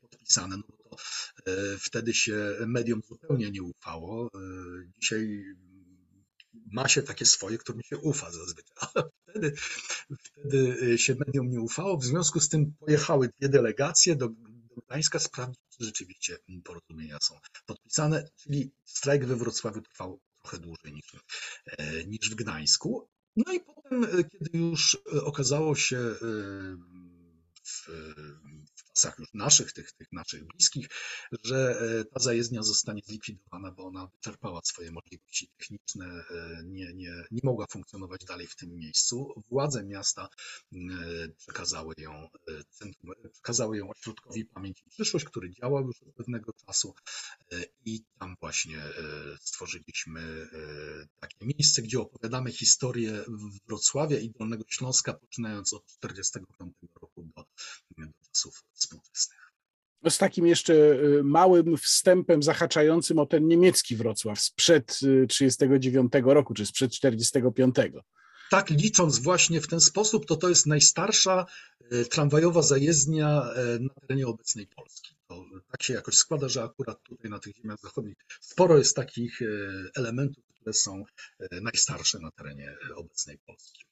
podpisane, 0.00 0.56
no 0.56 0.62
bo 0.68 0.76
to 0.76 0.96
wtedy 1.78 2.14
się 2.14 2.56
mediom 2.66 3.00
zupełnie 3.08 3.50
nie 3.50 3.62
ufało. 3.62 4.30
Dzisiaj 5.00 5.44
ma 6.72 6.88
się 6.88 7.02
takie 7.02 7.26
swoje, 7.26 7.58
którym 7.58 7.82
się 7.82 7.98
ufa 7.98 8.30
zazwyczaj, 8.30 8.76
ale 8.86 9.10
wtedy, 9.28 9.52
wtedy 10.18 10.98
się 10.98 11.14
mediom 11.26 11.50
nie 11.50 11.60
ufało, 11.60 11.98
w 11.98 12.04
związku 12.04 12.40
z 12.40 12.48
tym 12.48 12.72
pojechały 12.80 13.28
dwie 13.38 13.48
delegacje 13.48 14.16
do, 14.16 14.28
do 14.74 14.82
Gdańska 14.82 15.18
sprawdzić, 15.18 15.60
czy 15.78 15.84
rzeczywiście 15.84 16.38
porozumienia 16.64 17.18
są 17.22 17.38
podpisane, 17.66 18.28
czyli 18.36 18.72
strajk 18.84 19.24
we 19.24 19.36
Wrocławiu 19.36 19.82
trwał 19.82 20.20
trochę 20.42 20.58
dłużej 20.58 20.92
niż, 20.92 21.16
e, 21.66 22.04
niż 22.04 22.30
w 22.30 22.34
Gdańsku. 22.34 23.08
No 23.36 23.52
i 23.52 23.60
potem, 23.60 24.04
e, 24.04 24.08
kiedy 24.24 24.58
już 24.58 24.98
e, 25.16 25.24
okazało 25.24 25.74
się 25.74 26.14
w, 27.64 27.88
czasach 28.94 29.18
już 29.18 29.28
naszych, 29.34 29.72
tych, 29.72 29.92
tych 29.92 30.12
naszych 30.12 30.44
bliskich, 30.44 30.88
że 31.44 31.76
ta 32.14 32.20
zajezdnia 32.20 32.62
zostanie 32.62 33.02
zlikwidowana, 33.04 33.70
bo 33.70 33.84
ona 33.84 34.06
wyczerpała 34.06 34.60
swoje 34.64 34.92
możliwości 34.92 35.50
techniczne, 35.58 36.24
nie, 36.64 36.94
nie, 36.94 37.24
nie 37.30 37.40
mogła 37.42 37.66
funkcjonować 37.66 38.24
dalej 38.24 38.46
w 38.46 38.56
tym 38.56 38.74
miejscu. 38.76 39.42
Władze 39.50 39.84
miasta 39.84 40.28
przekazały 41.36 41.94
ją 41.98 42.28
centrum, 42.70 43.12
przekazały 43.32 43.78
ją 43.78 43.90
ośrodkowi 43.90 44.44
pamięci 44.44 44.84
przyszłość, 44.90 45.24
który 45.24 45.50
działał 45.50 45.86
już 45.86 46.02
od 46.02 46.14
pewnego 46.14 46.52
czasu 46.66 46.94
i 47.84 48.04
tam 48.18 48.36
właśnie 48.40 48.82
stworzyliśmy 49.40 50.48
takie 51.20 51.46
miejsce, 51.46 51.82
gdzie 51.82 52.00
opowiadamy 52.00 52.52
historię 52.52 53.24
Wrocławia 53.66 54.18
i 54.18 54.30
Dolnego 54.30 54.64
Śląska, 54.68 55.14
poczynając 55.14 55.72
od 55.72 55.84
1945 56.00 56.74
roku 57.02 57.22
do, 57.36 57.44
do 57.98 58.12
czasów 58.32 58.64
współczesnych. 58.84 59.44
No 60.04 60.10
z 60.10 60.18
takim 60.18 60.46
jeszcze 60.46 60.74
y, 60.74 61.22
małym 61.24 61.76
wstępem 61.76 62.42
zahaczającym 62.42 63.18
o 63.18 63.26
ten 63.26 63.48
niemiecki 63.48 63.96
Wrocław 63.96 64.40
sprzed 64.40 64.86
1939 65.28 66.14
y, 66.14 66.34
roku, 66.34 66.54
czy 66.54 66.66
sprzed 66.66 66.90
1945. 66.90 67.74
Tak, 68.50 68.70
licząc 68.70 69.18
właśnie 69.18 69.60
w 69.60 69.68
ten 69.68 69.80
sposób, 69.80 70.26
to 70.26 70.36
to 70.36 70.48
jest 70.48 70.66
najstarsza 70.66 71.46
y, 71.92 72.04
tramwajowa 72.04 72.62
zajezdnia 72.62 73.28
na 73.80 73.94
terenie 74.00 74.26
obecnej 74.26 74.66
Polski. 74.66 75.14
To 75.28 75.44
tak 75.70 75.82
się 75.82 75.94
jakoś 75.94 76.14
składa, 76.14 76.48
że 76.48 76.62
akurat 76.62 77.02
tutaj 77.02 77.30
na 77.30 77.38
tych 77.38 77.56
ziemiach 77.56 77.80
zachodnich 77.82 78.16
sporo 78.40 78.78
jest 78.78 78.96
takich 78.96 79.40
elementów, 79.96 80.44
które 80.54 80.72
są 80.72 81.04
najstarsze 81.62 82.18
na 82.18 82.30
terenie 82.30 82.76
obecnej 82.96 83.38
Polski. 83.46 83.84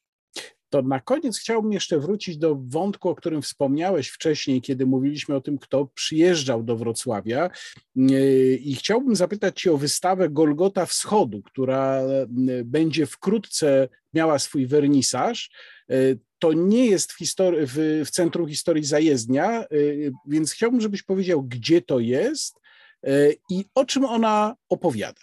To 0.72 0.82
na 0.82 1.00
koniec 1.00 1.38
chciałbym 1.38 1.72
jeszcze 1.72 1.98
wrócić 1.98 2.36
do 2.36 2.56
wątku, 2.68 3.08
o 3.08 3.14
którym 3.14 3.42
wspomniałeś 3.42 4.08
wcześniej, 4.08 4.62
kiedy 4.62 4.86
mówiliśmy 4.86 5.34
o 5.34 5.40
tym, 5.40 5.58
kto 5.58 5.86
przyjeżdżał 5.86 6.62
do 6.62 6.76
Wrocławia. 6.76 7.50
I 8.60 8.76
chciałbym 8.78 9.16
zapytać 9.16 9.60
Cię 9.60 9.72
o 9.72 9.76
wystawę 9.76 10.28
Golgota 10.30 10.86
Wschodu, 10.86 11.42
która 11.42 12.02
będzie 12.64 13.06
wkrótce 13.06 13.88
miała 14.14 14.38
swój 14.38 14.66
wernisaż. 14.66 15.50
To 16.38 16.52
nie 16.52 16.86
jest 16.86 17.12
w, 17.12 17.20
histori- 17.20 17.66
w, 17.66 18.02
w 18.06 18.10
Centrum 18.10 18.48
Historii 18.48 18.84
Zajezdnia, 18.84 19.64
więc 20.26 20.52
chciałbym, 20.52 20.80
żebyś 20.80 21.02
powiedział, 21.02 21.42
gdzie 21.42 21.82
to 21.82 21.98
jest 21.98 22.60
i 23.50 23.64
o 23.74 23.84
czym 23.84 24.04
ona 24.04 24.56
opowiada. 24.68 25.20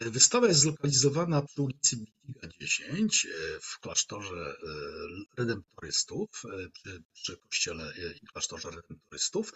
Wystawa 0.00 0.46
jest 0.46 0.60
zlokalizowana 0.60 1.42
przy 1.42 1.62
ulicy 1.62 1.96
Bitiga 1.96 2.48
10 2.60 3.26
e, 3.26 3.60
w 3.60 3.78
klasztorze 3.80 4.34
e, 4.34 4.54
redemptorystów, 5.38 6.28
e, 6.44 6.68
przy, 6.72 7.02
przy 7.12 7.36
kościele 7.36 7.92
i 8.22 8.26
klasztorze 8.26 8.70
redemptorystów. 8.70 9.52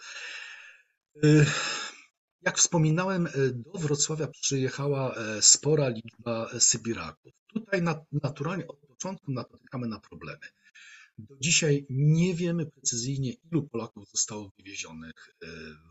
Jak 2.41 2.57
wspominałem, 2.57 3.27
do 3.53 3.79
Wrocławia 3.79 4.27
przyjechała 4.27 5.15
spora 5.41 5.89
liczba 5.89 6.59
Sybiraków. 6.59 7.33
Tutaj 7.47 7.81
naturalnie 8.11 8.67
od 8.67 8.79
początku 8.79 9.31
napotykamy 9.31 9.87
na 9.87 9.99
problemy. 9.99 10.47
Do 11.17 11.35
dzisiaj 11.39 11.85
nie 11.89 12.35
wiemy 12.35 12.65
precyzyjnie, 12.65 13.33
ilu 13.33 13.67
Polaków 13.67 14.09
zostało 14.11 14.51
wywiezionych 14.57 15.35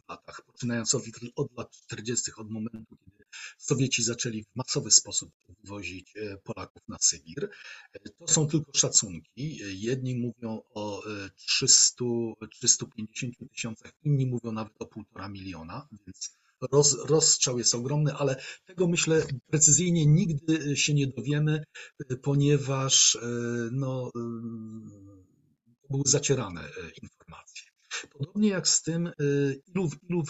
w 0.05 0.09
latach, 0.09 0.43
poczynając 0.47 0.95
od, 1.37 1.57
lat 1.57 1.71
40., 1.71 2.31
od 2.37 2.51
momentu, 2.51 2.97
kiedy 2.97 3.25
Sowieci 3.59 4.03
zaczęli 4.03 4.45
w 4.45 4.57
masowy 4.57 4.91
sposób 4.91 5.31
wywozić 5.49 6.17
e, 6.17 6.37
Polaków 6.37 6.83
na 6.89 6.99
Sybir. 7.01 7.51
E, 7.93 7.99
to 8.09 8.29
są 8.29 8.49
tylko 8.49 8.73
szacunki. 8.75 9.59
Jedni 9.81 10.17
mówią 10.17 10.63
o 10.75 11.03
300, 11.37 12.05
e, 12.43 12.49
350 12.49 13.35
tysiącach, 13.53 13.93
inni 14.05 14.27
mówią 14.27 14.53
nawet 14.53 14.73
o 14.79 14.87
półtora 14.87 15.29
miliona, 15.29 15.89
więc 16.07 16.37
roz, 16.73 16.97
rozstrzał 17.07 17.59
jest 17.59 17.75
ogromny, 17.75 18.15
ale 18.15 18.37
tego 18.65 18.89
myślę 18.89 19.27
precyzyjnie 19.47 20.07
nigdy 20.07 20.77
się 20.77 20.95
nie 20.95 21.07
dowiemy, 21.07 21.65
ponieważ 22.23 23.19
no, 23.73 24.11
były 25.91 26.03
zacierane 26.07 26.69
informacje. 27.03 27.75
Podobnie 28.13 28.49
jak 28.49 28.69
z 28.69 28.83
tym, 28.83 29.07
y, 29.07 29.63
ilu, 29.75 29.91
ilu, 30.09 30.23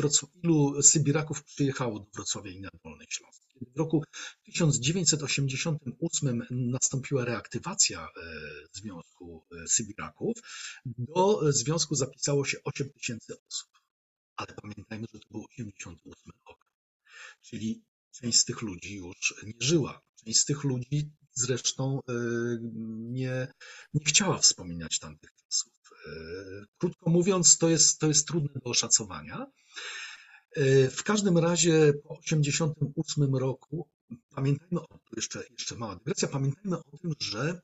ilu 0.42 0.82
Sybiraków 0.82 1.44
przyjechało 1.44 1.98
do 1.98 2.06
Wrocławia 2.14 2.50
i 2.50 2.60
na 2.60 2.68
Dolny 2.84 3.04
Śląsk. 3.08 3.42
Kiedy 3.48 3.66
w 3.72 3.76
roku 3.76 4.04
1988 4.44 6.42
nastąpiła 6.50 7.24
reaktywacja 7.24 8.06
y, 8.06 8.10
Związku 8.72 9.46
y, 9.64 9.68
Sybiraków, 9.68 10.36
do 10.86 11.52
związku 11.52 11.94
zapisało 11.94 12.44
się 12.44 12.58
8 12.64 12.90
tysięcy 12.90 13.34
osób. 13.48 13.83
Ale 14.36 14.54
pamiętajmy, 14.62 15.06
że 15.12 15.20
to 15.20 15.28
był 15.30 15.44
88 15.44 16.32
rok. 16.48 16.66
Czyli 17.42 17.82
część 18.10 18.38
z 18.38 18.44
tych 18.44 18.62
ludzi 18.62 18.94
już 18.94 19.34
nie 19.46 19.52
żyła. 19.60 20.00
Część 20.24 20.38
z 20.38 20.44
tych 20.44 20.64
ludzi 20.64 21.10
zresztą 21.32 22.00
nie, 22.98 23.52
nie 23.94 24.04
chciała 24.04 24.38
wspominać 24.38 24.98
tamtych 24.98 25.30
czasów. 25.34 25.72
Krótko 26.78 27.10
mówiąc, 27.10 27.58
to 27.58 27.68
jest, 27.68 27.98
to 27.98 28.06
jest 28.06 28.28
trudne 28.28 28.60
do 28.64 28.70
oszacowania. 28.70 29.46
W 30.90 31.02
każdym 31.04 31.38
razie 31.38 31.92
po 32.02 32.16
1988 32.16 33.36
roku, 33.36 33.88
pamiętajmy 34.30 34.80
o 34.80 34.98
jeszcze, 35.16 35.44
jeszcze 35.58 35.76
mała 35.76 35.96
dygresja, 35.96 36.28
pamiętajmy 36.28 36.76
o 36.78 36.98
tym, 36.98 37.12
że 37.20 37.60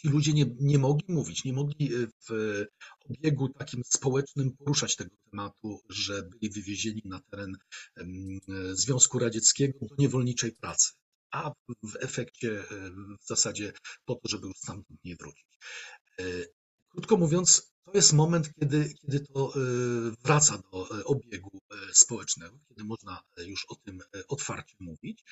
ci 0.00 0.08
ludzie 0.08 0.32
nie, 0.32 0.46
nie 0.60 0.78
mogli 0.78 1.14
mówić, 1.14 1.44
nie 1.44 1.52
mogli 1.52 1.90
w 2.28 2.64
obiegu 3.10 3.48
takim 3.48 3.82
społecznym 3.84 4.56
poruszać 4.56 4.96
tego 4.96 5.10
tematu, 5.30 5.80
że 5.88 6.22
byli 6.22 6.50
wywiezieni 6.50 7.02
na 7.04 7.20
teren 7.20 7.56
Związku 8.72 9.18
Radzieckiego 9.18 9.78
do 9.82 9.94
niewolniczej 9.98 10.52
pracy, 10.52 10.92
a 11.30 11.52
w 11.82 11.96
efekcie 12.00 12.64
w 13.20 13.26
zasadzie 13.26 13.72
po 14.04 14.14
to, 14.14 14.28
żeby 14.28 14.46
już 14.46 14.56
stamtąd 14.56 15.04
nie 15.04 15.16
wrócić. 15.16 15.58
Krótko 16.90 17.16
mówiąc, 17.16 17.72
to 17.84 17.92
jest 17.94 18.12
moment, 18.12 18.54
kiedy, 18.60 18.94
kiedy 18.94 19.20
to 19.20 19.52
e, 19.54 19.58
wraca 20.24 20.62
do 20.72 20.98
e, 20.98 21.04
obiegu 21.04 21.60
e, 21.70 21.94
społecznego, 21.94 22.58
kiedy 22.68 22.84
można 22.84 23.22
już 23.46 23.66
o 23.68 23.74
tym 23.74 24.00
otwarcie 24.28 24.76
mówić, 24.80 25.24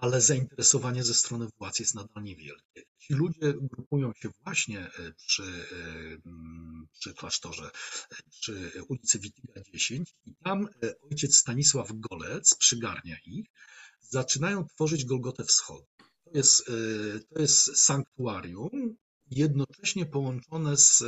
ale 0.00 0.20
zainteresowanie 0.20 1.04
ze 1.04 1.14
strony 1.14 1.46
władz 1.58 1.80
jest 1.80 1.94
nadal 1.94 2.22
niewielkie. 2.24 2.82
Ci 2.98 3.14
ludzie 3.14 3.54
grupują 3.60 4.12
się 4.12 4.30
właśnie 4.44 4.90
przy, 5.26 5.66
przy 6.98 7.14
klasztorze, 7.14 7.70
przy 8.30 8.72
ulicy 8.88 9.18
Witiga 9.18 9.62
10 9.72 10.14
i 10.26 10.34
tam 10.44 10.68
ojciec 11.10 11.36
Stanisław 11.36 11.88
Golec 11.92 12.54
przygarnia 12.54 13.16
ich, 13.26 13.46
zaczynają 14.00 14.66
tworzyć 14.66 15.04
Golgotę 15.04 15.44
Wschodu. 15.44 15.86
To 16.24 16.30
jest, 16.34 16.64
to 17.34 17.40
jest 17.40 17.76
sanktuarium, 17.76 18.96
jednocześnie 19.30 20.06
połączone 20.06 20.76
z, 20.76 21.02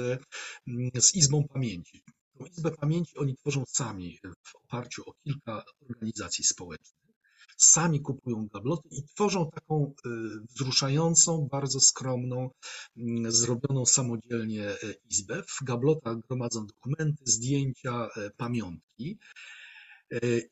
mm, 0.66 0.90
z 1.00 1.14
Izbą 1.14 1.48
Pamięci. 1.48 2.02
Tą 2.38 2.44
Izbę 2.46 2.70
Pamięci 2.70 3.18
oni 3.18 3.36
tworzą 3.36 3.64
sami 3.68 4.18
w 4.44 4.56
oparciu 4.56 5.02
o 5.06 5.12
kilka 5.24 5.64
organizacji 5.90 6.44
społecznych. 6.44 7.09
Sami 7.56 8.00
kupują 8.00 8.48
gabloty 8.54 8.88
i 8.90 9.02
tworzą 9.02 9.50
taką 9.50 9.94
y, 10.06 10.10
wzruszającą, 10.54 11.48
bardzo 11.50 11.80
skromną, 11.80 12.50
mm, 12.96 13.32
zrobioną 13.32 13.86
samodzielnie 13.86 14.70
y, 14.70 14.94
izbę. 15.10 15.42
W 15.42 15.64
gablotach 15.64 16.16
gromadzą 16.28 16.66
dokumenty, 16.66 17.22
zdjęcia, 17.26 18.08
y, 18.16 18.30
pamiątki. 18.36 19.18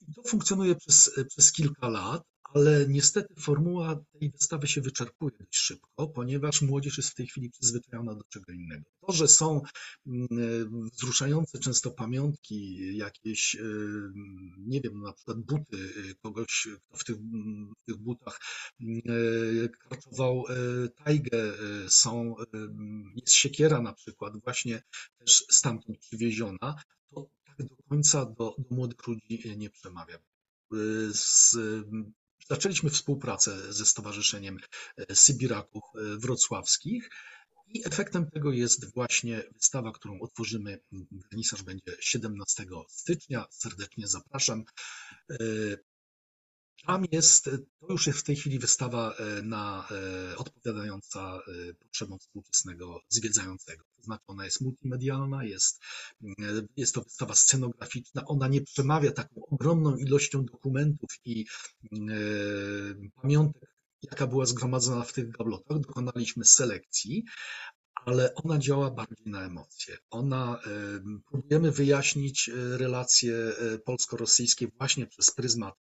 I 0.08 0.14
to 0.14 0.22
funkcjonuje 0.22 0.74
przez, 0.74 1.10
przez 1.28 1.52
kilka 1.52 1.88
lat, 1.88 2.22
ale 2.54 2.86
niestety 2.88 3.34
formuła 3.40 4.04
tej 4.12 4.30
wystawy 4.30 4.66
się 4.66 4.80
wyczerpuje 4.80 5.36
dość 5.40 5.56
szybko, 5.56 6.08
ponieważ 6.08 6.62
młodzież 6.62 6.96
jest 6.96 7.10
w 7.10 7.14
tej 7.14 7.26
chwili 7.26 7.50
przyzwyczajona 7.50 8.14
do 8.14 8.24
czego 8.28 8.52
innego. 8.52 8.84
To, 9.06 9.12
że 9.12 9.28
są 9.28 9.62
mm, 10.06 10.28
wzruszające 10.92 11.58
często 11.58 11.90
pamiątki, 11.90 12.78
jakieś, 12.96 13.54
y, 13.54 14.12
nie 14.58 14.80
wiem, 14.80 15.00
na 15.00 15.12
przykład 15.12 15.38
buty 15.38 15.76
y, 15.76 16.14
kogoś, 16.22 16.68
kto 16.82 16.96
w 16.96 17.04
tych, 17.04 17.16
w 17.80 17.84
tych 17.86 17.96
butach 17.96 18.40
y, 18.80 19.68
karczował 19.88 20.44
tajgę, 21.04 21.52
są, 21.88 22.34
jest 23.14 23.34
siekiera 23.34 23.82
na 23.82 23.92
przykład, 23.92 24.32
właśnie 24.44 24.82
też 25.18 25.44
stamtąd 25.50 25.98
przywieziona, 25.98 26.82
to 27.10 27.30
tak 27.44 27.66
do 27.66 27.76
końca 27.88 28.24
do, 28.24 28.54
do 28.58 28.76
młodych 28.76 29.06
ludzi 29.06 29.54
nie 29.56 29.70
przemawia. 29.70 30.18
Z 31.12 31.56
Zaczęliśmy 32.50 32.90
współpracę 32.90 33.72
ze 33.72 33.86
Stowarzyszeniem 33.86 34.58
e, 34.96 35.14
Sybiraków 35.14 35.82
e, 35.94 36.18
Wrocławskich 36.18 37.10
i 37.66 37.86
efektem 37.86 38.30
tego 38.30 38.52
jest 38.52 38.94
właśnie 38.94 39.42
wystawa, 39.52 39.92
którą 39.92 40.20
otworzymy. 40.20 40.80
Wernisaż 41.30 41.62
będzie 41.62 41.92
17 42.00 42.64
stycznia. 42.88 43.46
Serdecznie 43.50 44.06
zapraszam. 44.06 44.64
E, 46.82 46.86
tam 46.86 47.04
jest, 47.12 47.44
to 47.80 47.92
już 47.92 48.06
jest 48.06 48.18
w 48.18 48.22
tej 48.22 48.36
chwili 48.36 48.58
wystawa 48.58 49.14
na, 49.42 49.88
odpowiadająca 50.36 51.40
potrzebom 51.78 52.18
współczesnego 52.18 53.00
zwiedzającego. 53.08 53.84
To 53.96 54.02
znaczy 54.02 54.24
ona 54.26 54.44
jest 54.44 54.60
multimedialna, 54.60 55.44
jest, 55.44 55.82
jest 56.76 56.94
to 56.94 57.02
wystawa 57.02 57.34
scenograficzna, 57.34 58.24
ona 58.26 58.48
nie 58.48 58.60
przemawia 58.60 59.10
taką 59.10 59.46
ogromną 59.50 59.96
ilością 59.96 60.44
dokumentów 60.44 61.10
i 61.24 61.46
pamiątek, 63.22 63.78
jaka 64.02 64.26
była 64.26 64.46
zgromadzona 64.46 65.04
w 65.04 65.12
tych 65.12 65.30
gablotach. 65.30 65.80
Dokonaliśmy 65.80 66.44
selekcji, 66.44 67.24
ale 68.08 68.34
ona 68.34 68.58
działa 68.58 68.90
bardziej 68.90 69.26
na 69.26 69.42
emocje. 69.42 69.98
Ona, 70.10 70.60
próbujemy 71.30 71.72
wyjaśnić 71.72 72.48
e, 72.48 72.78
relacje 72.78 73.34
e, 73.34 73.78
polsko-rosyjskie 73.78 74.68
właśnie 74.78 75.06
przez 75.06 75.30
pryzmat, 75.30 75.74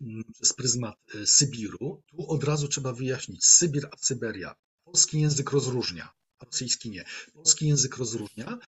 mm, 0.00 0.24
przez 0.34 0.52
pryzmat 0.52 0.96
e, 1.14 1.26
Sybiru. 1.26 2.02
Tu 2.10 2.30
od 2.30 2.44
razu 2.44 2.68
trzeba 2.68 2.92
wyjaśnić 2.92 3.44
Sybir 3.44 3.88
a 3.92 3.96
Syberia. 3.96 4.54
Polski 4.84 5.20
język 5.20 5.50
rozróżnia, 5.50 6.10
rosyjski 6.40 6.90
nie. 6.90 7.04
Polski 7.34 7.68
język 7.68 7.96
rozróżnia 7.96 8.58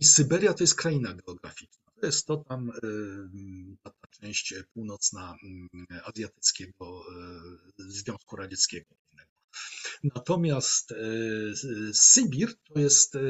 i 0.00 0.04
Syberia 0.04 0.54
to 0.54 0.62
jest 0.62 0.74
kraina 0.74 1.14
geograficzna. 1.14 1.92
To 2.00 2.06
jest 2.06 2.26
to 2.26 2.36
tam 2.36 2.72
ta, 3.82 3.90
ta 3.90 4.08
część 4.20 4.54
północna 4.74 5.36
mm, 5.42 5.68
azjatyckiego 6.04 7.04
Związku 7.78 8.36
Radzieckiego. 8.36 8.94
Natomiast 10.04 10.92
e, 10.92 10.96
Sybir 11.92 12.48
to 12.64 12.80
jest 12.80 13.16
e, 13.16 13.20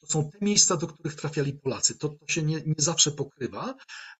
to 0.00 0.06
są 0.06 0.30
te 0.30 0.38
miejsca, 0.40 0.76
do 0.76 0.86
których 0.86 1.14
trafiali 1.14 1.52
Polacy. 1.52 1.98
To, 1.98 2.08
to 2.08 2.26
się 2.28 2.42
nie, 2.42 2.62
nie 2.66 2.74
zawsze 2.78 3.10
pokrywa, 3.10 3.76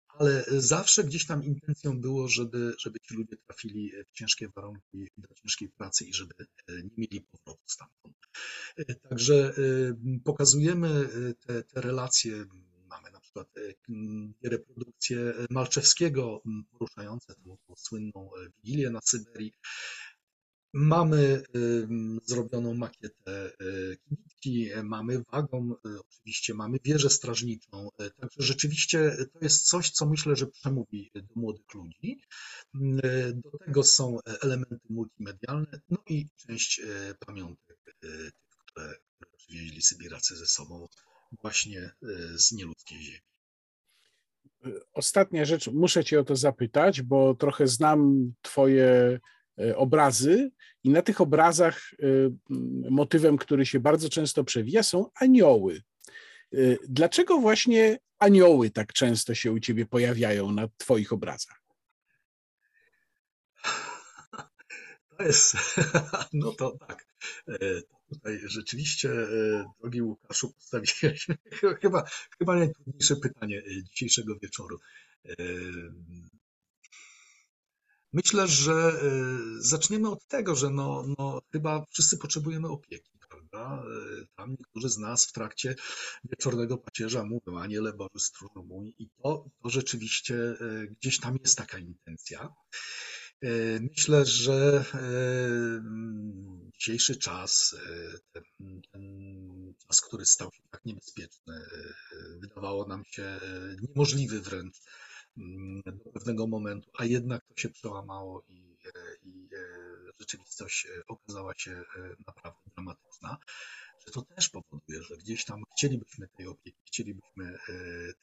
ale 0.08 0.44
zawsze 0.48 1.04
gdzieś 1.04 1.26
tam 1.26 1.44
intencją 1.44 2.00
było, 2.00 2.28
żeby, 2.28 2.74
żeby 2.78 3.00
ci 3.00 3.14
ludzie 3.14 3.36
trafili 3.36 3.92
w 4.08 4.12
ciężkie 4.12 4.48
warunki, 4.48 5.08
do 5.16 5.34
ciężkiej 5.34 5.68
pracy 5.68 6.04
i 6.04 6.14
żeby 6.14 6.34
e, 6.40 6.72
nie 6.82 6.90
mieli 6.96 7.20
powrotu 7.20 7.62
stamtąd. 7.66 8.16
Także 9.08 9.54
pokazujemy 10.24 11.08
te, 11.46 11.62
te 11.62 11.80
relacje. 11.80 12.44
Mamy 12.88 13.10
na 13.10 13.20
przykład 13.20 13.48
reprodukcję 14.42 15.34
Malczewskiego 15.50 16.42
poruszające 16.70 17.34
tą, 17.34 17.56
tą 17.66 17.74
słynną 17.76 18.30
Wigilię 18.56 18.90
na 18.90 19.00
Syberii. 19.00 19.52
Mamy 20.74 21.42
zrobioną 22.24 22.74
makietę 22.74 23.52
y, 23.62 23.96
kibitki, 24.08 24.70
mamy 24.82 25.22
wagon, 25.32 25.72
y, 25.72 26.00
oczywiście 26.00 26.54
mamy 26.54 26.78
wieżę 26.84 27.10
strażniczą, 27.10 27.88
y, 27.88 28.10
także 28.10 28.42
rzeczywiście 28.42 29.16
to 29.32 29.38
jest 29.42 29.66
coś, 29.66 29.90
co 29.90 30.06
myślę, 30.06 30.36
że 30.36 30.46
przemówi 30.46 31.10
do 31.14 31.34
młodych 31.34 31.74
ludzi. 31.74 32.20
Do 33.34 33.58
tego 33.66 33.82
są 33.82 34.18
elementy 34.42 34.80
multimedialne, 34.90 35.80
no 35.88 35.98
i 36.08 36.26
część 36.36 36.80
pamiątek, 37.26 37.78
które, 38.66 38.94
które 39.16 39.30
przywieźli 39.36 39.82
Sybiracy 39.82 40.36
ze 40.36 40.46
sobą 40.46 40.88
właśnie 41.42 41.90
z 42.34 42.52
nieludzkiej 42.52 43.02
ziemi. 43.02 43.18
Ostatnia 44.92 45.44
rzecz, 45.44 45.68
muszę 45.68 46.04
Cię 46.04 46.20
o 46.20 46.24
to 46.24 46.36
zapytać, 46.36 47.02
bo 47.02 47.34
trochę 47.34 47.66
znam 47.66 48.32
Twoje 48.42 49.20
obrazy 49.76 50.50
i 50.84 50.90
na 50.90 51.02
tych 51.02 51.20
obrazach 51.20 51.80
e, 51.92 52.06
motywem, 52.90 53.36
który 53.36 53.66
się 53.66 53.80
bardzo 53.80 54.08
często 54.08 54.44
przewija, 54.44 54.82
są 54.82 55.10
anioły. 55.14 55.82
E, 56.52 56.56
dlaczego 56.88 57.38
właśnie 57.38 57.98
anioły 58.18 58.70
tak 58.70 58.92
często 58.92 59.34
się 59.34 59.52
u 59.52 59.60
ciebie 59.60 59.86
pojawiają 59.86 60.52
na 60.52 60.68
twoich 60.76 61.12
obrazach? 61.12 61.62
To 65.16 65.24
jest, 65.24 65.56
no 66.32 66.52
to 66.52 66.76
tak. 66.88 67.06
Tutaj 68.08 68.40
rzeczywiście, 68.44 69.10
drogi 69.80 70.02
Łukaszu, 70.02 70.52
postawiłeś 70.52 71.26
chyba, 71.82 72.04
chyba 72.38 72.54
najtrudniejsze 72.56 73.16
pytanie 73.16 73.62
dzisiejszego 73.82 74.38
wieczoru. 74.42 74.78
Myślę, 78.12 78.48
że 78.48 78.92
y, 79.02 79.62
zaczniemy 79.62 80.10
od 80.10 80.26
tego, 80.26 80.54
że 80.54 80.70
no, 80.70 81.04
no, 81.18 81.42
chyba 81.52 81.84
wszyscy 81.90 82.18
potrzebujemy 82.18 82.68
opieki, 82.68 83.18
prawda? 83.28 83.82
Y, 84.22 84.26
tam 84.36 84.50
niektórzy 84.50 84.88
z 84.88 84.98
nas 84.98 85.26
w 85.26 85.32
trakcie 85.32 85.74
wieczornego 86.24 86.78
pacierza 86.78 87.24
mówią, 87.24 87.58
aniele 87.58 87.92
Boży 87.92 88.18
stróżu 88.18 88.64
mój 88.64 88.94
i 88.98 89.08
to, 89.22 89.44
to 89.62 89.68
rzeczywiście 89.68 90.34
y, 90.34 90.88
gdzieś 91.00 91.20
tam 91.20 91.36
jest 91.44 91.58
taka 91.58 91.78
intencja. 91.78 92.48
Myślę, 93.80 94.24
że 94.26 94.84
dzisiejszy 96.74 97.16
czas, 97.16 97.76
ten, 98.32 98.42
ten, 98.92 99.02
czas, 99.88 100.00
który 100.00 100.26
stał 100.26 100.52
się 100.52 100.62
tak 100.70 100.84
niebezpieczny, 100.84 101.54
wydawało 102.40 102.86
nam 102.86 103.04
się 103.04 103.40
niemożliwy 103.82 104.40
wręcz 104.40 104.76
do 105.86 106.10
pewnego 106.12 106.46
momentu, 106.46 106.90
a 106.98 107.04
jednak 107.04 107.44
to 107.46 107.54
się 107.56 107.68
przełamało 107.70 108.42
i, 108.48 108.76
e, 108.86 109.16
i 109.22 109.48
e, 109.54 110.12
rzeczywistość 110.20 110.86
e, 110.86 111.06
okazała 111.06 111.54
się 111.54 111.84
naprawdę 112.26 112.60
dramatyczna, 112.74 113.38
że 114.06 114.12
to 114.12 114.22
też 114.22 114.48
powoduje, 114.48 115.02
że 115.02 115.16
gdzieś 115.16 115.44
tam 115.44 115.62
chcielibyśmy 115.76 116.28
tej 116.28 116.46
opieki, 116.46 116.78
chcielibyśmy 116.86 117.58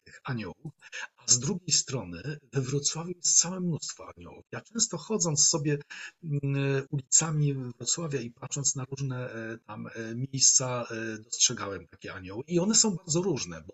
tych 0.03 0.21
aniołów, 0.23 0.73
a 1.17 1.27
z 1.27 1.39
drugiej 1.39 1.71
strony 1.71 2.39
we 2.53 2.61
Wrocławiu 2.61 3.11
jest 3.15 3.39
całe 3.39 3.59
mnóstwo 3.59 4.13
aniołów. 4.17 4.45
Ja 4.51 4.61
często 4.61 4.97
chodząc 4.97 5.47
sobie 5.47 5.77
mm, 6.23 6.87
ulicami 6.89 7.53
Wrocławia 7.53 8.21
i 8.21 8.31
patrząc 8.31 8.75
na 8.75 8.85
różne 8.85 9.29
tam 9.65 9.89
miejsca, 10.15 10.87
dostrzegałem 11.23 11.87
takie 11.87 12.13
anioły 12.13 12.43
i 12.47 12.59
one 12.59 12.75
są 12.75 12.95
bardzo 12.95 13.21
różne, 13.21 13.61
bo 13.61 13.73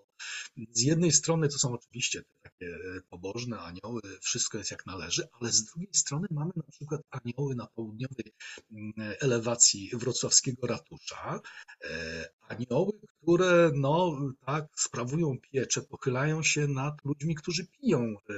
z 0.71 0.81
jednej 0.81 1.11
strony 1.11 1.49
to 1.49 1.57
są 1.57 1.73
oczywiście 1.73 2.23
takie 2.41 2.77
pobożne 3.09 3.59
anioły, 3.59 4.01
wszystko 4.21 4.57
jest 4.57 4.71
jak 4.71 4.85
należy, 4.85 5.27
ale 5.41 5.51
z 5.51 5.65
drugiej 5.65 5.93
strony 5.93 6.27
mamy 6.31 6.51
na 6.55 6.63
przykład 6.71 7.01
anioły 7.09 7.55
na 7.55 7.67
południowej 7.67 8.33
mm, 8.71 8.93
elewacji 9.19 9.89
wrocławskiego 9.93 10.67
ratusza, 10.67 11.39
e, 11.83 12.29
anioły, 12.47 12.91
które 13.21 13.71
no 13.75 14.19
tak 14.45 14.65
sprawują 14.75 15.37
pieczę, 15.51 15.81
pochylają 15.81 16.43
się 16.43 16.67
nad 16.67 17.05
ludźmi, 17.05 17.35
którzy 17.35 17.67
piją, 17.67 18.01
e, 18.01 18.33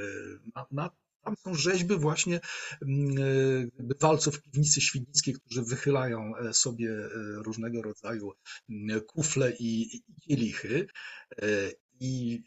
nad, 0.72 0.94
tam 1.28 1.36
są 1.44 1.54
rzeźby 1.54 1.96
właśnie 1.96 2.40
mm, 2.82 3.72
bywalców 3.80 4.42
piwnicy 4.42 4.82
świdnickiej, 4.82 5.34
którzy 5.34 5.62
wychylają 5.62 6.34
sobie 6.52 6.90
różnego 7.36 7.82
rodzaju 7.82 8.32
mm, 8.70 9.02
kufle 9.02 9.54
i 9.60 10.02
kielichy. 10.22 10.88
I 12.00 12.44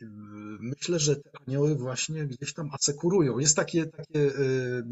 myślę, 0.60 0.98
że 0.98 1.16
te 1.16 1.30
anioły 1.46 1.74
właśnie 1.74 2.26
gdzieś 2.26 2.54
tam 2.54 2.70
asekurują. 2.72 3.38
Jest 3.38 3.56
takie, 3.56 3.86
takie, 3.86 4.20
y, 4.20 4.84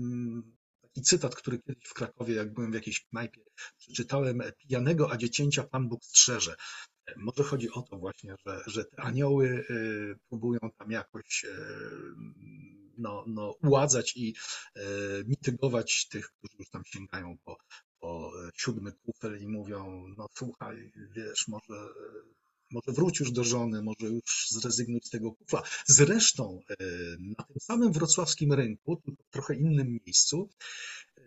taki 0.82 1.02
cytat, 1.02 1.34
który 1.34 1.58
kiedyś 1.58 1.84
w 1.84 1.94
Krakowie, 1.94 2.34
jak 2.34 2.52
byłem 2.52 2.70
w 2.70 2.74
jakiejś 2.74 3.04
knajpie, 3.04 3.40
przeczytałem, 3.78 4.42
pijanego, 4.58 5.12
a 5.12 5.16
dziecięcia 5.16 5.62
Pan 5.62 5.88
Bóg 5.88 6.04
strzeże. 6.04 6.54
Może 7.16 7.42
chodzi 7.42 7.70
o 7.70 7.82
to 7.82 7.98
właśnie, 7.98 8.34
że, 8.46 8.62
że 8.66 8.84
te 8.84 9.00
anioły 9.02 9.64
próbują 10.28 10.60
tam 10.78 10.90
jakoś 10.90 11.46
no, 12.98 13.24
no, 13.26 13.54
uładzać 13.62 14.16
i 14.16 14.34
mitygować 15.26 16.08
tych, 16.08 16.30
którzy 16.30 16.56
już 16.58 16.70
tam 16.70 16.82
sięgają 16.86 17.36
po, 17.44 17.56
po 18.00 18.32
siódmy 18.54 18.92
kufel 18.92 19.42
i 19.42 19.48
mówią, 19.48 20.04
no 20.16 20.26
słuchaj, 20.34 20.92
wiesz, 21.16 21.48
może 21.48 21.74
może 22.70 22.92
wróć 22.92 23.20
już 23.20 23.32
do 23.32 23.44
żony, 23.44 23.82
może 23.82 24.06
już 24.06 24.48
zrezygnuj 24.50 25.00
z 25.04 25.10
tego 25.10 25.32
kufla. 25.32 25.62
Zresztą 25.86 26.60
e, 26.70 26.76
na 27.20 27.44
tym 27.44 27.56
samym 27.60 27.92
wrocławskim 27.92 28.52
rynku, 28.52 29.02
w 29.28 29.30
trochę 29.30 29.54
innym 29.54 29.98
miejscu, 30.06 30.48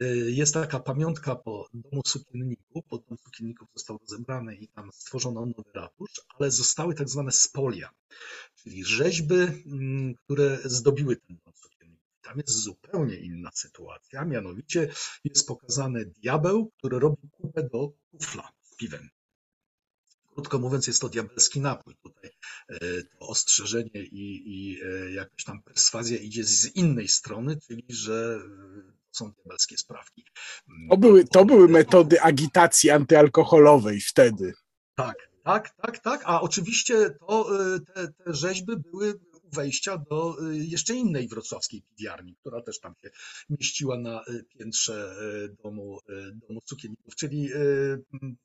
e, 0.01 0.05
jest 0.15 0.53
taka 0.53 0.79
pamiątka 0.79 1.35
po 1.35 1.67
domu 1.73 2.01
sukienników, 2.05 2.83
bo 2.89 2.97
dom 2.97 3.17
sukienników 3.17 3.67
został 3.75 3.97
rozebrany 3.97 4.55
i 4.55 4.67
tam 4.67 4.89
stworzono 4.93 5.45
nowy 5.45 5.71
ratusz, 5.75 6.21
ale 6.39 6.51
zostały 6.51 6.95
tak 6.95 7.09
zwane 7.09 7.31
spolia, 7.31 7.89
czyli 8.55 8.85
rzeźby, 8.85 9.35
mm, 9.35 10.13
które 10.15 10.59
zdobiły 10.65 11.15
ten 11.15 11.37
dom. 11.45 11.50
Tam 12.21 12.37
jest 12.37 12.57
zupełnie 12.57 13.15
inna 13.15 13.49
sytuacja, 13.53 14.25
mianowicie 14.25 14.93
jest 15.23 15.47
pokazany 15.47 16.05
diabeł, 16.05 16.71
który 16.77 16.99
robi 16.99 17.29
kupę 17.31 17.63
do 17.63 17.91
kufla 18.11 18.49
z 18.61 18.75
piwem. 18.75 19.09
Krótko 20.33 20.59
mówiąc, 20.59 20.87
jest 20.87 21.01
to 21.01 21.09
diabelski 21.09 21.61
napój. 21.61 21.95
Tutaj 22.03 22.31
e, 22.69 22.79
to 23.03 23.19
ostrzeżenie 23.19 24.03
i, 24.03 24.43
i 24.45 24.81
e, 24.83 25.11
jakaś 25.11 25.43
tam 25.43 25.63
perswazja 25.63 26.17
idzie 26.17 26.43
z 26.43 26.75
innej 26.75 27.07
strony, 27.07 27.57
czyli 27.67 27.85
że 27.89 28.39
e, 28.87 28.91
są 29.11 29.31
diabelskie 29.31 29.77
sprawki. 29.77 30.25
To 30.89 30.97
były, 30.97 31.25
to 31.25 31.45
były 31.45 31.67
metody 31.67 32.21
agitacji 32.21 32.89
antyalkoholowej 32.89 34.01
wtedy. 34.01 34.53
Tak, 34.95 35.15
tak, 35.43 35.69
tak, 35.81 35.99
tak. 35.99 36.21
A 36.25 36.41
oczywiście 36.41 37.09
to, 37.27 37.49
te, 37.93 38.07
te 38.07 38.33
rzeźby 38.33 38.77
były 38.77 39.19
wejścia 39.51 39.97
do 39.97 40.37
jeszcze 40.51 40.95
innej 40.95 41.27
wrocławskiej 41.27 41.81
piwiarni, 41.81 42.35
która 42.35 42.61
też 42.61 42.79
tam 42.79 42.93
się 43.01 43.09
mieściła 43.49 43.97
na 43.97 44.23
piętrze 44.57 45.15
domu, 45.63 45.99
domu 46.47 46.61
cukierników, 46.65 47.15
czyli 47.15 47.49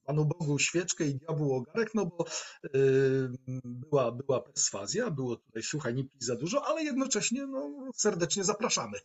Panu 0.04 0.24
Bogu 0.24 0.58
świeczkę 0.58 1.06
i 1.06 1.14
diabłu 1.14 1.54
ogarek, 1.54 1.94
no 1.94 2.06
bo 2.06 2.24
była, 3.64 4.12
była 4.12 4.40
perswazja, 4.40 5.10
było 5.10 5.36
tutaj 5.36 5.62
słuchaj, 5.62 5.94
nie 5.94 6.04
pij 6.04 6.20
za 6.20 6.36
dużo, 6.36 6.66
ale 6.66 6.84
jednocześnie 6.84 7.46
no, 7.46 7.90
serdecznie 7.94 8.44
zapraszamy. 8.44 8.98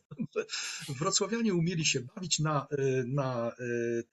Wrocławianie 0.99 1.53
umieli 1.53 1.85
się 1.85 1.99
bawić 2.15 2.39
na, 2.39 2.67
na 3.05 3.51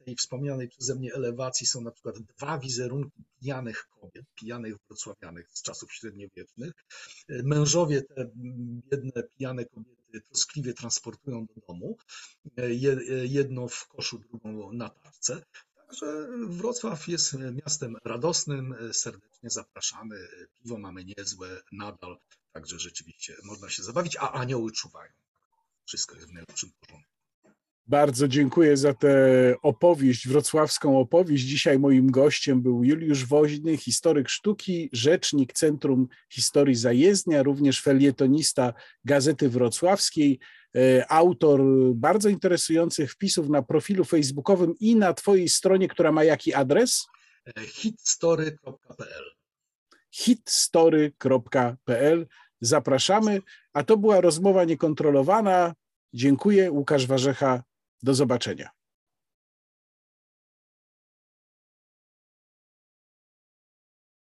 tej 0.05 0.17
wspomnianej 0.17 0.69
przeze 0.69 0.95
mnie 0.95 1.15
elewacji 1.15 1.67
są 1.67 1.81
na 1.81 1.91
przykład 1.91 2.19
dwa 2.19 2.59
wizerunki 2.59 3.25
pijanych 3.41 3.89
kobiet, 4.01 4.27
pijanych 4.35 4.77
wrocławianych 4.89 5.49
z 5.53 5.63
czasów 5.63 5.93
średniowiecznych. 5.93 6.73
Mężowie 7.29 8.03
te 8.03 8.31
biedne 8.91 9.23
pijane 9.23 9.65
kobiety 9.65 10.21
troskliwie 10.29 10.75
transportują 10.75 11.47
do 11.47 11.67
domu, 11.69 11.97
jedno 13.25 13.69
w 13.69 13.89
koszu, 13.89 14.19
drugą 14.19 14.73
na 14.73 14.89
tarce. 14.89 15.43
Także 15.77 16.29
Wrocław 16.49 17.09
jest 17.09 17.37
miastem 17.65 17.97
radosnym, 18.05 18.75
serdecznie 18.93 19.51
zapraszamy. 19.51 20.29
Piwo 20.63 20.79
mamy 20.79 21.05
niezłe 21.05 21.61
nadal, 21.73 22.19
także 22.53 22.79
rzeczywiście 22.79 23.37
można 23.45 23.71
się 23.71 23.83
zabawić, 23.83 24.17
a 24.17 24.33
anioły 24.33 24.73
czuwają. 24.73 25.13
Wszystko 25.87 26.15
jest 26.15 26.29
w 26.29 26.33
najlepszym 26.33 26.71
porządku. 26.81 27.18
Bardzo 27.89 28.29
dziękuję 28.29 28.77
za 28.77 28.95
tę 28.95 29.55
opowieść, 29.63 30.29
wrocławską 30.29 30.99
opowieść. 30.99 31.45
Dzisiaj 31.45 31.79
moim 31.79 32.11
gościem 32.11 32.63
był 32.63 32.85
Juliusz 32.85 33.27
Woźny, 33.27 33.77
historyk 33.77 34.29
sztuki, 34.29 34.89
rzecznik 34.93 35.53
Centrum 35.53 36.09
Historii 36.31 36.75
Zajezdnia, 36.75 37.43
również 37.43 37.83
felietonista 37.83 38.73
Gazety 39.05 39.49
Wrocławskiej, 39.49 40.39
e, 40.77 41.13
autor 41.13 41.61
bardzo 41.95 42.29
interesujących 42.29 43.13
wpisów 43.13 43.49
na 43.49 43.63
profilu 43.63 44.05
facebookowym 44.05 44.75
i 44.81 44.97
na 44.97 45.15
Twojej 45.15 45.49
stronie, 45.49 45.89
która 45.89 46.13
ma 46.13 46.25
jaki 46.25 46.55
adres? 46.55 47.07
hitstory.pl 47.67 49.25
hitstory.pl 50.11 52.27
Zapraszamy, 52.61 53.41
a 53.73 53.85
to 53.85 53.97
była 53.97 54.21
rozmowa 54.21 54.65
niekontrolowana. 54.65 55.75
Dziękuję, 56.13 56.73
Łukasz 56.73 57.07
Warzecha 57.07 57.68
do 58.03 58.15
zobaczenia. 58.15 58.78